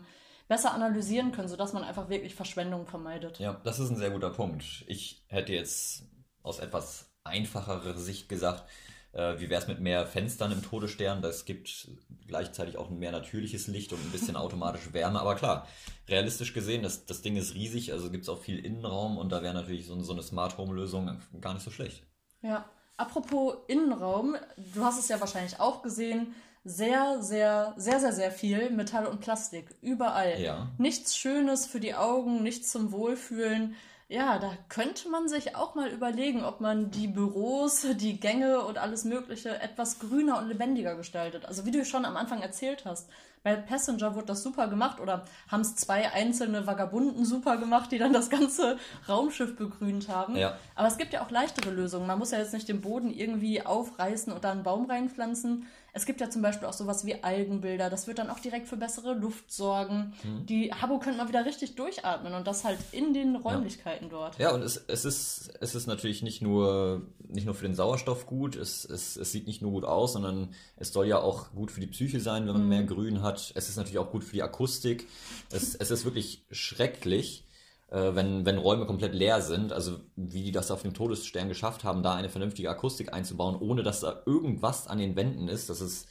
besser 0.49 0.73
analysieren 0.73 1.31
können, 1.31 1.47
sodass 1.47 1.71
man 1.71 1.83
einfach 1.83 2.09
wirklich 2.09 2.35
Verschwendung 2.35 2.85
vermeidet. 2.85 3.39
Ja, 3.39 3.61
das 3.63 3.79
ist 3.79 3.91
ein 3.91 3.97
sehr 3.97 4.09
guter 4.09 4.31
Punkt. 4.31 4.83
Ich 4.87 5.23
hätte 5.27 5.53
jetzt 5.53 6.03
aus 6.43 6.59
etwas 6.59 7.13
einfacherer 7.23 7.97
Sicht 7.97 8.27
gesagt, 8.27 8.65
äh, 9.13 9.39
wie 9.39 9.49
wäre 9.49 9.61
es 9.61 9.67
mit 9.67 9.79
mehr 9.79 10.05
Fenstern 10.05 10.51
im 10.51 10.61
Todesstern? 10.61 11.21
Das 11.21 11.45
gibt 11.45 11.87
gleichzeitig 12.27 12.77
auch 12.77 12.89
mehr 12.89 13.11
natürliches 13.11 13.67
Licht 13.67 13.93
und 13.93 14.03
ein 14.03 14.11
bisschen 14.11 14.35
automatische 14.35 14.93
Wärme. 14.93 15.19
Aber 15.21 15.35
klar, 15.35 15.67
realistisch 16.07 16.53
gesehen, 16.53 16.83
das, 16.83 17.05
das 17.05 17.21
Ding 17.21 17.37
ist 17.37 17.53
riesig, 17.53 17.93
also 17.93 18.11
gibt 18.11 18.23
es 18.23 18.29
auch 18.29 18.39
viel 18.39 18.59
Innenraum 18.59 19.17
und 19.17 19.31
da 19.31 19.41
wäre 19.41 19.53
natürlich 19.53 19.85
so, 19.85 19.99
so 20.01 20.13
eine 20.13 20.23
Smart 20.23 20.57
Home 20.57 20.73
Lösung 20.73 21.21
gar 21.39 21.53
nicht 21.53 21.63
so 21.63 21.71
schlecht. 21.71 22.03
Ja, 22.41 22.69
apropos 22.99 23.55
Innenraum, 23.67 24.35
du 24.57 24.83
hast 24.83 24.99
es 24.99 25.07
ja 25.07 25.19
wahrscheinlich 25.19 25.59
auch 25.59 25.81
gesehen, 25.81 26.35
sehr, 26.65 27.21
sehr, 27.21 27.73
sehr, 27.77 27.99
sehr, 27.99 28.11
sehr 28.11 28.31
viel 28.31 28.69
Metall 28.69 29.07
und 29.07 29.21
Plastik. 29.21 29.65
Überall. 29.81 30.39
Ja. 30.39 30.67
Nichts 30.77 31.17
Schönes 31.17 31.65
für 31.65 31.79
die 31.79 31.95
Augen, 31.95 32.43
nichts 32.43 32.71
zum 32.71 32.91
Wohlfühlen. 32.91 33.75
Ja, 34.09 34.39
da 34.39 34.51
könnte 34.69 35.07
man 35.09 35.29
sich 35.29 35.55
auch 35.55 35.75
mal 35.75 35.89
überlegen, 35.89 36.43
ob 36.43 36.61
man 36.61 36.89
die 36.89 37.07
Büros, 37.07 37.85
die 37.95 38.19
Gänge 38.19 38.61
und 38.65 38.77
alles 38.77 39.05
Mögliche 39.05 39.61
etwas 39.61 39.99
grüner 39.99 40.39
und 40.39 40.47
lebendiger 40.47 40.95
gestaltet. 40.95 41.45
Also 41.45 41.65
wie 41.65 41.71
du 41.71 41.85
schon 41.85 42.05
am 42.05 42.17
Anfang 42.17 42.41
erzählt 42.41 42.85
hast, 42.85 43.09
bei 43.43 43.55
Passenger 43.55 44.15
wurde 44.15 44.27
das 44.27 44.43
super 44.43 44.67
gemacht 44.67 44.99
oder 44.99 45.25
haben 45.47 45.61
es 45.61 45.75
zwei 45.75 46.11
einzelne 46.11 46.67
Vagabunden 46.67 47.25
super 47.25 47.57
gemacht, 47.57 47.91
die 47.91 47.97
dann 47.97 48.13
das 48.13 48.29
ganze 48.29 48.77
Raumschiff 49.07 49.55
begrünt 49.55 50.09
haben. 50.09 50.35
Ja. 50.35 50.57
Aber 50.75 50.87
es 50.87 50.97
gibt 50.97 51.13
ja 51.13 51.21
auch 51.21 51.31
leichtere 51.31 51.71
Lösungen. 51.71 52.07
Man 52.07 52.19
muss 52.19 52.31
ja 52.31 52.39
jetzt 52.39 52.53
nicht 52.53 52.67
den 52.67 52.81
Boden 52.81 53.11
irgendwie 53.11 53.65
aufreißen 53.65 54.33
und 54.33 54.43
da 54.43 54.51
einen 54.51 54.63
Baum 54.63 54.85
reinpflanzen. 54.85 55.67
Es 55.93 56.05
gibt 56.05 56.21
ja 56.21 56.29
zum 56.29 56.41
Beispiel 56.41 56.67
auch 56.67 56.73
sowas 56.73 57.05
wie 57.05 57.23
Algenbilder. 57.23 57.89
Das 57.89 58.07
wird 58.07 58.19
dann 58.19 58.29
auch 58.29 58.39
direkt 58.39 58.67
für 58.67 58.77
bessere 58.77 59.13
Luft 59.13 59.51
sorgen. 59.51 60.13
Mhm. 60.23 60.45
Die 60.45 60.73
Habbo 60.73 60.99
könnte 60.99 61.17
mal 61.17 61.27
wieder 61.27 61.45
richtig 61.45 61.75
durchatmen 61.75 62.33
und 62.33 62.47
das 62.47 62.63
halt 62.63 62.79
in 62.91 63.13
den 63.13 63.35
Räumlichkeiten 63.35 64.09
dort. 64.09 64.37
Ja, 64.39 64.53
und 64.53 64.61
es, 64.61 64.77
es, 64.87 65.05
ist, 65.05 65.51
es 65.59 65.75
ist 65.75 65.87
natürlich 65.87 66.21
nicht 66.21 66.41
nur, 66.41 67.03
nicht 67.27 67.45
nur 67.45 67.55
für 67.55 67.65
den 67.65 67.75
Sauerstoff 67.75 68.25
gut, 68.25 68.55
es, 68.55 68.85
es, 68.85 69.17
es 69.17 69.31
sieht 69.31 69.47
nicht 69.47 69.61
nur 69.61 69.71
gut 69.71 69.85
aus, 69.85 70.13
sondern 70.13 70.53
es 70.77 70.93
soll 70.93 71.07
ja 71.07 71.19
auch 71.19 71.51
gut 71.51 71.71
für 71.71 71.81
die 71.81 71.87
Psyche 71.87 72.19
sein, 72.19 72.47
wenn 72.47 72.53
man 72.53 72.69
mehr 72.69 72.83
Grün 72.83 73.21
hat. 73.21 73.51
Es 73.55 73.69
ist 73.69 73.77
natürlich 73.77 73.99
auch 73.99 74.11
gut 74.11 74.23
für 74.23 74.33
die 74.33 74.43
Akustik. 74.43 75.07
Es, 75.51 75.75
es 75.75 75.91
ist 75.91 76.05
wirklich 76.05 76.45
schrecklich, 76.51 77.45
äh, 77.91 78.15
wenn, 78.15 78.45
wenn 78.45 78.57
Räume 78.57 78.85
komplett 78.85 79.13
leer 79.13 79.41
sind. 79.41 79.73
Also 79.73 79.99
wie 80.15 80.43
die 80.43 80.51
das 80.51 80.71
auf 80.71 80.81
dem 80.81 80.93
Todesstern 80.93 81.47
geschafft 81.47 81.83
haben, 81.83 82.03
da 82.03 82.15
eine 82.15 82.29
vernünftige 82.29 82.69
Akustik 82.69 83.13
einzubauen, 83.13 83.55
ohne 83.55 83.83
dass 83.83 84.01
da 84.01 84.21
irgendwas 84.25 84.87
an 84.87 84.99
den 84.99 85.15
Wänden 85.15 85.47
ist. 85.47 85.69
Das 85.69 85.81
ist 85.81 86.07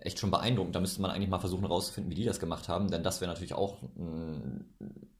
echt 0.00 0.18
schon 0.18 0.30
beeindruckend. 0.30 0.74
Da 0.74 0.80
müsste 0.80 1.02
man 1.02 1.10
eigentlich 1.10 1.28
mal 1.28 1.38
versuchen 1.38 1.62
herauszufinden, 1.62 2.10
wie 2.10 2.16
die 2.16 2.24
das 2.24 2.40
gemacht 2.40 2.68
haben, 2.68 2.90
denn 2.90 3.02
das 3.02 3.20
wäre 3.20 3.30
natürlich 3.30 3.54
auch 3.54 3.82
ein, 3.82 4.64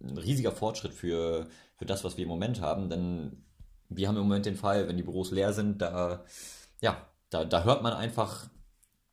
ein 0.02 0.18
riesiger 0.18 0.52
Fortschritt 0.52 0.94
für, 0.94 1.46
für 1.76 1.86
das, 1.86 2.02
was 2.02 2.16
wir 2.16 2.22
im 2.22 2.30
Moment 2.30 2.60
haben, 2.60 2.88
denn 2.88 3.44
wir 3.90 4.08
haben 4.08 4.16
im 4.16 4.22
Moment 4.22 4.46
den 4.46 4.56
Fall, 4.56 4.88
wenn 4.88 4.96
die 4.96 5.02
Büros 5.02 5.32
leer 5.32 5.52
sind, 5.52 5.82
da, 5.82 6.24
ja, 6.80 7.06
da, 7.28 7.44
da 7.44 7.64
hört 7.64 7.82
man 7.82 7.92
einfach 7.92 8.48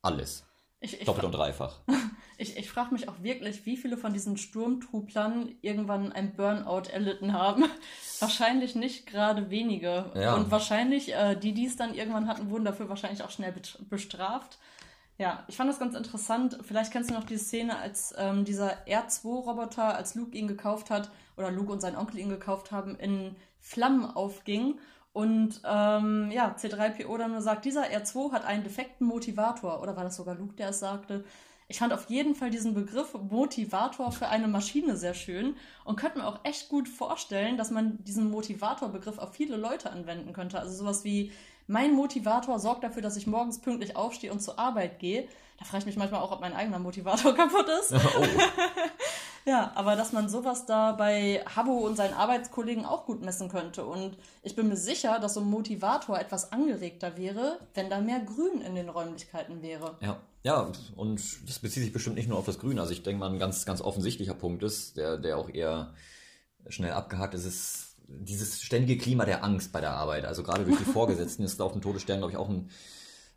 alles. 0.00 0.47
Ich, 0.80 1.00
ich, 1.00 1.06
Doppelt 1.06 1.24
und 1.24 1.32
dreifach. 1.32 1.80
ich, 2.38 2.56
ich 2.56 2.70
frage 2.70 2.92
mich 2.92 3.08
auch 3.08 3.22
wirklich, 3.22 3.66
wie 3.66 3.76
viele 3.76 3.96
von 3.96 4.12
diesen 4.12 4.36
Sturmtruplern 4.36 5.56
irgendwann 5.60 6.12
ein 6.12 6.34
Burnout 6.34 6.88
erlitten 6.90 7.32
haben. 7.32 7.64
wahrscheinlich 8.20 8.74
nicht 8.74 9.06
gerade 9.06 9.50
wenige. 9.50 10.12
Ja. 10.14 10.34
Und 10.34 10.50
wahrscheinlich, 10.50 11.12
äh, 11.14 11.34
die, 11.34 11.52
die 11.52 11.66
es 11.66 11.76
dann 11.76 11.94
irgendwann 11.94 12.28
hatten, 12.28 12.50
wurden 12.50 12.64
dafür 12.64 12.88
wahrscheinlich 12.88 13.22
auch 13.22 13.30
schnell 13.30 13.54
bestraft. 13.88 14.58
Ja, 15.18 15.44
ich 15.48 15.56
fand 15.56 15.68
das 15.68 15.80
ganz 15.80 15.96
interessant. 15.96 16.58
Vielleicht 16.62 16.92
kennst 16.92 17.10
du 17.10 17.14
noch 17.14 17.24
die 17.24 17.38
Szene, 17.38 17.76
als 17.76 18.14
ähm, 18.16 18.44
dieser 18.44 18.86
R2-Roboter, 18.86 19.96
als 19.96 20.14
Luke 20.14 20.36
ihn 20.36 20.46
gekauft 20.46 20.90
hat, 20.90 21.10
oder 21.36 21.50
Luke 21.50 21.72
und 21.72 21.80
sein 21.80 21.96
Onkel 21.96 22.20
ihn 22.20 22.28
gekauft 22.28 22.70
haben, 22.70 22.96
in 22.96 23.34
Flammen 23.58 24.04
aufging. 24.04 24.78
Und 25.12 25.60
ähm, 25.64 26.30
ja, 26.30 26.54
C3PO 26.56 27.18
dann 27.18 27.32
nur 27.32 27.40
sagt, 27.40 27.64
dieser 27.64 27.84
R2 27.84 28.32
hat 28.32 28.44
einen 28.44 28.62
defekten 28.62 29.06
Motivator. 29.06 29.82
Oder 29.82 29.96
war 29.96 30.04
das 30.04 30.16
sogar 30.16 30.34
Luke, 30.34 30.54
der 30.54 30.68
es 30.68 30.78
sagte? 30.78 31.24
Ich 31.70 31.78
fand 31.78 31.92
auf 31.92 32.08
jeden 32.08 32.34
Fall 32.34 32.48
diesen 32.48 32.72
Begriff 32.72 33.14
Motivator 33.14 34.10
für 34.10 34.28
eine 34.28 34.48
Maschine 34.48 34.96
sehr 34.96 35.12
schön 35.12 35.54
und 35.84 35.96
könnte 35.96 36.18
mir 36.18 36.26
auch 36.26 36.40
echt 36.42 36.70
gut 36.70 36.88
vorstellen, 36.88 37.58
dass 37.58 37.70
man 37.70 38.02
diesen 38.04 38.30
Motivator-Begriff 38.30 39.18
auf 39.18 39.34
viele 39.34 39.56
Leute 39.56 39.90
anwenden 39.90 40.32
könnte. 40.32 40.58
Also 40.58 40.74
sowas 40.74 41.04
wie, 41.04 41.30
mein 41.66 41.92
Motivator 41.92 42.58
sorgt 42.58 42.84
dafür, 42.84 43.02
dass 43.02 43.18
ich 43.18 43.26
morgens 43.26 43.60
pünktlich 43.60 43.96
aufstehe 43.96 44.32
und 44.32 44.40
zur 44.40 44.58
Arbeit 44.58 44.98
gehe. 44.98 45.28
Da 45.58 45.66
frage 45.66 45.82
ich 45.82 45.86
mich 45.86 45.96
manchmal 45.98 46.22
auch, 46.22 46.32
ob 46.32 46.40
mein 46.40 46.54
eigener 46.54 46.78
Motivator 46.78 47.34
kaputt 47.36 47.66
ist. 47.80 47.92
Oh. 48.18 48.24
ja, 49.48 49.72
aber 49.74 49.96
dass 49.96 50.12
man 50.12 50.28
sowas 50.28 50.66
da 50.66 50.92
bei 50.92 51.42
Habbo 51.56 51.72
und 51.72 51.96
seinen 51.96 52.12
Arbeitskollegen 52.12 52.84
auch 52.84 53.06
gut 53.06 53.22
messen 53.22 53.48
könnte. 53.48 53.86
Und 53.86 54.16
ich 54.42 54.54
bin 54.54 54.68
mir 54.68 54.76
sicher, 54.76 55.18
dass 55.18 55.34
so 55.34 55.40
ein 55.40 55.48
Motivator 55.50 56.18
etwas 56.18 56.52
angeregter 56.52 57.16
wäre, 57.16 57.58
wenn 57.72 57.88
da 57.88 58.00
mehr 58.00 58.20
Grün 58.20 58.60
in 58.60 58.74
den 58.74 58.88
Räumlichkeiten 58.88 59.62
wäre. 59.62 59.96
Ja. 60.00 60.20
Ja, 60.44 60.70
und 60.96 61.20
das 61.48 61.58
bezieht 61.58 61.82
sich 61.82 61.92
bestimmt 61.92 62.16
nicht 62.16 62.28
nur 62.28 62.38
auf 62.38 62.46
das 62.46 62.60
Grün. 62.60 62.78
Also 62.78 62.92
ich 62.92 63.02
denke 63.02 63.18
mal, 63.18 63.30
ein 63.30 63.40
ganz, 63.40 63.66
ganz 63.66 63.80
offensichtlicher 63.80 64.34
Punkt 64.34 64.62
ist, 64.62 64.96
der, 64.96 65.18
der 65.18 65.36
auch 65.36 65.50
eher 65.50 65.92
schnell 66.68 66.92
abgehakt 66.92 67.34
ist, 67.34 67.44
ist 67.44 67.96
dieses 68.06 68.62
ständige 68.62 68.98
Klima 69.02 69.24
der 69.24 69.44
Angst 69.44 69.72
bei 69.72 69.80
der 69.80 69.90
Arbeit. 69.92 70.24
Also 70.24 70.42
gerade 70.42 70.64
durch 70.64 70.78
die 70.78 70.84
Vorgesetzten 70.92 71.42
ist 71.42 71.60
auf 71.60 71.72
dem 71.72 71.82
Todesstern, 71.82 72.18
glaube 72.18 72.32
ich, 72.32 72.38
auch 72.38 72.48
ein, 72.48 72.70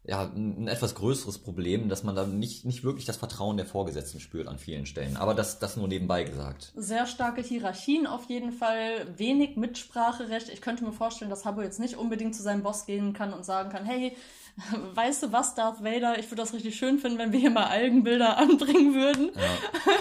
ja, 0.04 0.24
ein 0.24 0.68
etwas 0.68 0.96
größeres 0.96 1.38
Problem, 1.40 1.88
dass 1.88 2.04
man 2.04 2.16
da 2.16 2.26
nicht, 2.26 2.66
nicht 2.66 2.84
wirklich 2.84 3.06
das 3.06 3.18
Vertrauen 3.18 3.58
der 3.58 3.68
Vorgesetzten 3.68 4.20
spürt 4.20 4.48
an 4.48 4.58
vielen 4.58 4.88
Stellen. 4.88 5.16
Aber 5.16 5.36
das, 5.36 5.60
das 5.60 5.78
nur 5.78 5.88
nebenbei 5.88 6.24
gesagt. 6.24 6.72
Sehr 6.76 7.06
starke 7.06 7.42
Hierarchien 7.42 8.08
auf 8.08 8.26
jeden 8.26 8.52
Fall, 8.52 9.06
wenig 9.18 9.58
Mitspracherecht. 9.58 10.50
Ich 10.50 10.62
könnte 10.62 10.84
mir 10.84 10.92
vorstellen, 10.92 11.30
dass 11.30 11.46
Habbo 11.46 11.62
jetzt 11.62 11.80
nicht 11.80 11.98
unbedingt 11.98 12.36
zu 12.36 12.42
seinem 12.42 12.64
Boss 12.64 12.88
gehen 12.88 13.14
kann 13.14 13.32
und 13.32 13.46
sagen 13.46 13.70
kann, 13.70 13.86
hey, 13.86 14.18
weißt 14.96 15.24
du 15.24 15.32
was, 15.32 15.54
Darth 15.54 15.84
Vader, 15.84 16.18
ich 16.18 16.26
würde 16.26 16.42
das 16.42 16.54
richtig 16.54 16.76
schön 16.76 16.98
finden, 16.98 17.20
wenn 17.20 17.32
wir 17.32 17.40
hier 17.40 17.52
mal 17.52 17.66
Algenbilder 17.66 18.38
anbringen 18.40 18.96
würden. 18.96 19.32
Ja. 19.36 19.94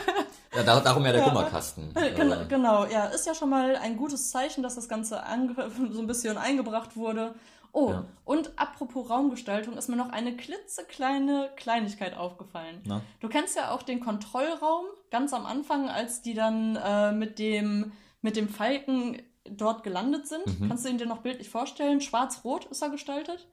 Ja, 0.57 0.65
da, 0.65 0.81
darum 0.81 1.05
ja 1.07 1.13
der 1.13 1.21
ja. 1.21 1.29
Kummerkasten. 1.29 1.95
Genau, 2.17 2.37
genau, 2.49 2.85
ja, 2.87 3.05
ist 3.05 3.25
ja 3.27 3.35
schon 3.35 3.51
mal 3.51 3.77
ein 3.77 3.97
gutes 3.97 4.31
Zeichen, 4.31 4.65
dass 4.65 4.75
das 4.75 4.89
Ganze 4.89 5.23
so 5.93 6.01
ein 6.01 6.07
bisschen 6.07 6.37
eingebracht 6.39 6.97
wurde. 6.97 7.35
Oh, 7.73 7.91
ja. 7.91 8.05
und 8.25 8.59
apropos 8.59 9.09
Raumgestaltung 9.09 9.77
ist 9.77 9.89
mir 9.89 9.97
noch 9.97 10.11
eine 10.11 10.37
klitzekleine 10.37 11.51
Kleinigkeit 11.57 12.17
aufgefallen. 12.17 12.81
Na? 12.85 13.03
Du 13.21 13.29
kennst 13.29 13.57
ja 13.57 13.71
auch 13.71 13.83
den 13.83 14.01
Kontrollraum 14.01 14.87
ganz 15.11 15.33
am 15.33 15.47
Anfang, 15.47 15.89
als 15.89 16.23
die 16.23 16.35
dann 16.35 16.77
äh, 16.77 17.13
mit, 17.13 17.39
dem, 17.39 17.93
mit 18.23 18.37
dem 18.37 18.49
Falken 18.49 19.23
dort 19.45 19.83
gelandet 19.83 20.27
sind. 20.27 20.47
Mhm. 20.47 20.69
Kannst 20.69 20.85
du 20.85 20.89
ihn 20.89 20.99
dir 20.99 21.07
noch 21.07 21.23
bildlich 21.23 21.49
vorstellen? 21.49 22.01
Schwarz-Rot 22.01 22.67
ist 22.67 22.83
er 22.83 22.91
gestaltet? 22.91 23.47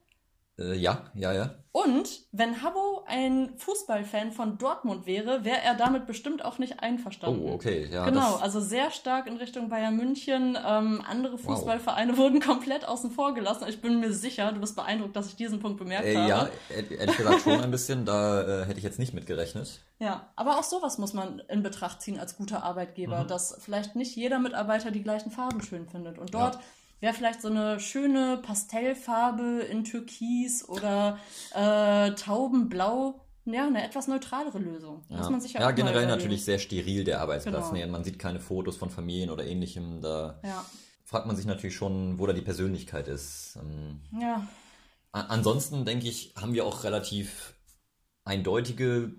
Äh, 0.59 0.75
ja, 0.75 1.03
ja, 1.13 1.33
ja. 1.33 1.55
Und 1.71 2.21
wenn 2.31 2.63
Habbo 2.63 3.03
ein 3.05 3.53
Fußballfan 3.57 4.31
von 4.31 4.57
Dortmund 4.57 5.05
wäre, 5.05 5.45
wäre 5.45 5.61
er 5.61 5.75
damit 5.75 6.07
bestimmt 6.07 6.43
auch 6.43 6.57
nicht 6.57 6.79
einverstanden. 6.79 7.47
Oh, 7.47 7.53
okay, 7.53 7.87
ja. 7.91 8.05
Genau, 8.05 8.37
also 8.37 8.59
sehr 8.59 8.89
stark 8.89 9.27
in 9.27 9.37
Richtung 9.37 9.69
Bayern 9.69 9.95
München. 9.95 10.57
Ähm, 10.67 11.03
andere 11.07 11.37
Fußballvereine 11.37 12.13
wow. 12.13 12.17
wurden 12.17 12.39
komplett 12.39 12.87
außen 12.87 13.11
vor 13.11 13.35
gelassen. 13.35 13.65
Ich 13.69 13.79
bin 13.79 13.99
mir 13.99 14.11
sicher, 14.11 14.51
du 14.53 14.59
bist 14.59 14.75
beeindruckt, 14.75 15.15
dass 15.15 15.27
ich 15.27 15.35
diesen 15.35 15.59
Punkt 15.59 15.77
bemerkt 15.77 16.07
äh, 16.07 16.15
habe. 16.15 16.27
Ja, 16.27 16.49
ehrlich 16.69 17.17
gesagt 17.17 17.41
schon 17.41 17.61
ein 17.61 17.69
bisschen. 17.69 18.05
Da 18.05 18.41
äh, 18.41 18.65
hätte 18.65 18.79
ich 18.79 18.83
jetzt 18.83 18.97
nicht 18.97 19.13
mitgerechnet. 19.13 19.81
Ja, 19.99 20.31
aber 20.35 20.57
auch 20.57 20.63
sowas 20.63 20.97
muss 20.97 21.13
man 21.13 21.43
in 21.47 21.61
Betracht 21.61 22.01
ziehen 22.01 22.19
als 22.19 22.37
guter 22.37 22.63
Arbeitgeber, 22.63 23.23
mhm. 23.23 23.27
dass 23.27 23.55
vielleicht 23.59 23.95
nicht 23.95 24.15
jeder 24.15 24.39
Mitarbeiter 24.39 24.89
die 24.89 25.03
gleichen 25.03 25.29
Farben 25.29 25.61
schön 25.61 25.87
findet. 25.87 26.17
Und 26.17 26.33
dort 26.33 26.55
ja 26.55 26.61
wäre 26.99 27.13
vielleicht 27.13 27.41
so 27.41 27.47
eine 27.47 27.79
schöne 27.79 28.38
Pastellfarbe 28.38 29.62
in 29.69 29.83
Türkis 29.83 30.67
oder 30.67 31.19
äh, 31.53 32.12
Taubenblau. 32.12 33.23
Ja, 33.45 33.65
eine 33.65 33.83
etwas 33.83 34.07
neutralere 34.07 34.60
Lösung. 34.60 35.05
Ja, 35.07 35.17
Muss 35.17 35.29
man 35.29 35.39
sich 35.39 35.53
ja, 35.53 35.62
ja 35.62 35.71
generell 35.71 36.05
natürlich 36.05 36.43
sehr 36.43 36.60
steril 36.60 37.05
der 37.05 37.21
Arbeitsplatz. 37.21 37.69
Genau. 37.69 37.73
Nee, 37.73 37.86
man 37.86 38.03
sieht 38.03 38.19
keine 38.19 38.41
Fotos 38.41 38.75
von 38.75 38.89
Familien 38.89 39.29
oder 39.29 39.45
ähnlichem. 39.45 40.01
Da 40.01 40.39
ja. 40.43 40.65
fragt 41.05 41.27
man 41.27 41.38
sich 41.38 41.45
natürlich 41.45 41.75
schon, 41.75 42.19
wo 42.19 42.25
da 42.25 42.33
die 42.33 42.41
Persönlichkeit 42.41 43.07
ist. 43.07 43.57
Ähm, 43.62 44.01
ja. 44.19 44.45
Ansonsten 45.13 45.86
denke 45.86 46.07
ich, 46.07 46.33
haben 46.36 46.53
wir 46.53 46.65
auch 46.65 46.83
relativ 46.83 47.53
eindeutige 48.25 49.13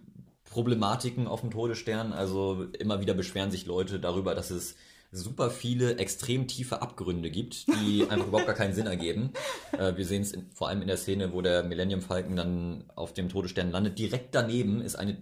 Problematiken 0.45 1.27
auf 1.27 1.41
dem 1.41 1.51
Todesstern. 1.51 2.12
Also 2.12 2.64
immer 2.79 3.01
wieder 3.01 3.14
beschweren 3.14 3.51
sich 3.51 3.64
Leute 3.64 3.99
darüber, 3.99 4.35
dass 4.35 4.51
es 4.51 4.77
super 5.11 5.51
viele 5.51 5.97
extrem 5.97 6.47
tiefe 6.49 6.83
Abgründe 6.83 7.31
gibt, 7.31 7.66
die 7.68 8.07
einfach 8.11 8.27
überhaupt 8.27 8.47
gar 8.47 8.55
keinen 8.55 8.75
Sinn 8.75 8.87
ergeben. 8.87 9.33
Äh, 9.73 9.97
wir 9.97 10.05
sehen 10.05 10.23
es 10.23 10.37
vor 10.55 10.68
allem 10.68 10.83
in 10.83 10.88
der 10.88 10.97
Szene, 10.97 11.33
wo 11.33 11.42
der 11.42 11.62
Millennium 11.62 12.03
Falcon 12.03 12.37
dann 12.37 12.85
auf 12.94 13.14
dem 13.14 13.29
Todesstern 13.29 13.71
landet. 13.71 13.99
Direkt 13.99 14.35
daneben 14.35 14.81
ist 14.81 14.97
eine 14.97 15.18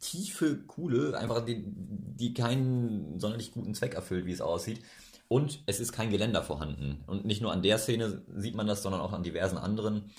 tiefe 0.00 0.58
Kuhle, 0.58 1.16
einfach 1.18 1.44
die, 1.44 1.64
die 1.66 2.34
keinen 2.34 3.18
sonderlich 3.18 3.52
guten 3.52 3.74
Zweck 3.74 3.94
erfüllt, 3.94 4.26
wie 4.26 4.32
es 4.32 4.40
aussieht. 4.40 4.82
Und 5.28 5.62
es 5.66 5.80
ist 5.80 5.92
kein 5.92 6.10
Geländer 6.10 6.42
vorhanden. 6.42 7.02
Und 7.06 7.24
nicht 7.24 7.42
nur 7.42 7.52
an 7.52 7.62
der 7.62 7.78
Szene 7.78 8.22
sieht 8.36 8.54
man 8.54 8.66
das, 8.66 8.82
sondern 8.82 9.00
auch 9.00 9.12
an 9.12 9.24
diversen 9.24 9.58
anderen. 9.58 10.10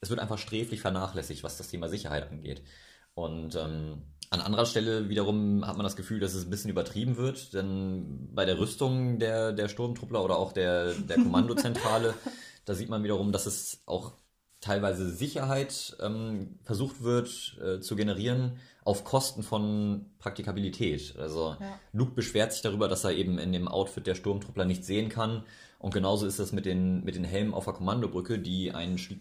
Es 0.00 0.10
wird 0.10 0.20
einfach 0.20 0.38
sträflich 0.38 0.80
vernachlässigt, 0.80 1.42
was 1.42 1.56
das 1.56 1.68
Thema 1.68 1.88
Sicherheit 1.88 2.30
angeht. 2.30 2.62
Und 3.14 3.54
ähm, 3.56 4.02
an 4.30 4.40
anderer 4.40 4.64
Stelle 4.64 5.08
wiederum 5.08 5.66
hat 5.66 5.76
man 5.76 5.84
das 5.84 5.96
Gefühl, 5.96 6.20
dass 6.20 6.34
es 6.34 6.44
ein 6.44 6.50
bisschen 6.50 6.70
übertrieben 6.70 7.16
wird, 7.16 7.52
denn 7.52 8.28
bei 8.32 8.44
der 8.44 8.58
Rüstung 8.58 9.18
der, 9.18 9.52
der 9.52 9.68
Sturmtruppler 9.68 10.24
oder 10.24 10.38
auch 10.38 10.52
der, 10.52 10.94
der 10.94 11.16
Kommandozentrale, 11.22 12.14
da 12.64 12.74
sieht 12.74 12.88
man 12.88 13.02
wiederum, 13.02 13.32
dass 13.32 13.46
es 13.46 13.82
auch 13.86 14.12
teilweise 14.60 15.10
Sicherheit 15.10 15.96
ähm, 16.00 16.58
versucht 16.62 17.02
wird 17.02 17.58
äh, 17.60 17.80
zu 17.80 17.96
generieren 17.96 18.58
auf 18.84 19.04
Kosten 19.04 19.42
von 19.42 20.06
Praktikabilität. 20.18 21.16
Also 21.18 21.56
ja. 21.58 21.78
Luke 21.92 22.12
beschwert 22.12 22.52
sich 22.52 22.62
darüber, 22.62 22.88
dass 22.88 23.04
er 23.04 23.12
eben 23.12 23.38
in 23.38 23.52
dem 23.52 23.68
Outfit 23.68 24.06
der 24.06 24.14
Sturmtruppler 24.14 24.64
nicht 24.64 24.84
sehen 24.84 25.08
kann. 25.08 25.44
Und 25.78 25.92
genauso 25.92 26.26
ist 26.26 26.38
es 26.38 26.52
mit 26.52 26.66
den, 26.66 27.02
mit 27.04 27.14
den 27.14 27.24
Helmen 27.24 27.54
auf 27.54 27.64
der 27.64 27.74
Kommandobrücke, 27.74 28.38
die 28.38 28.72
einen 28.72 28.98
Sch 28.98 29.14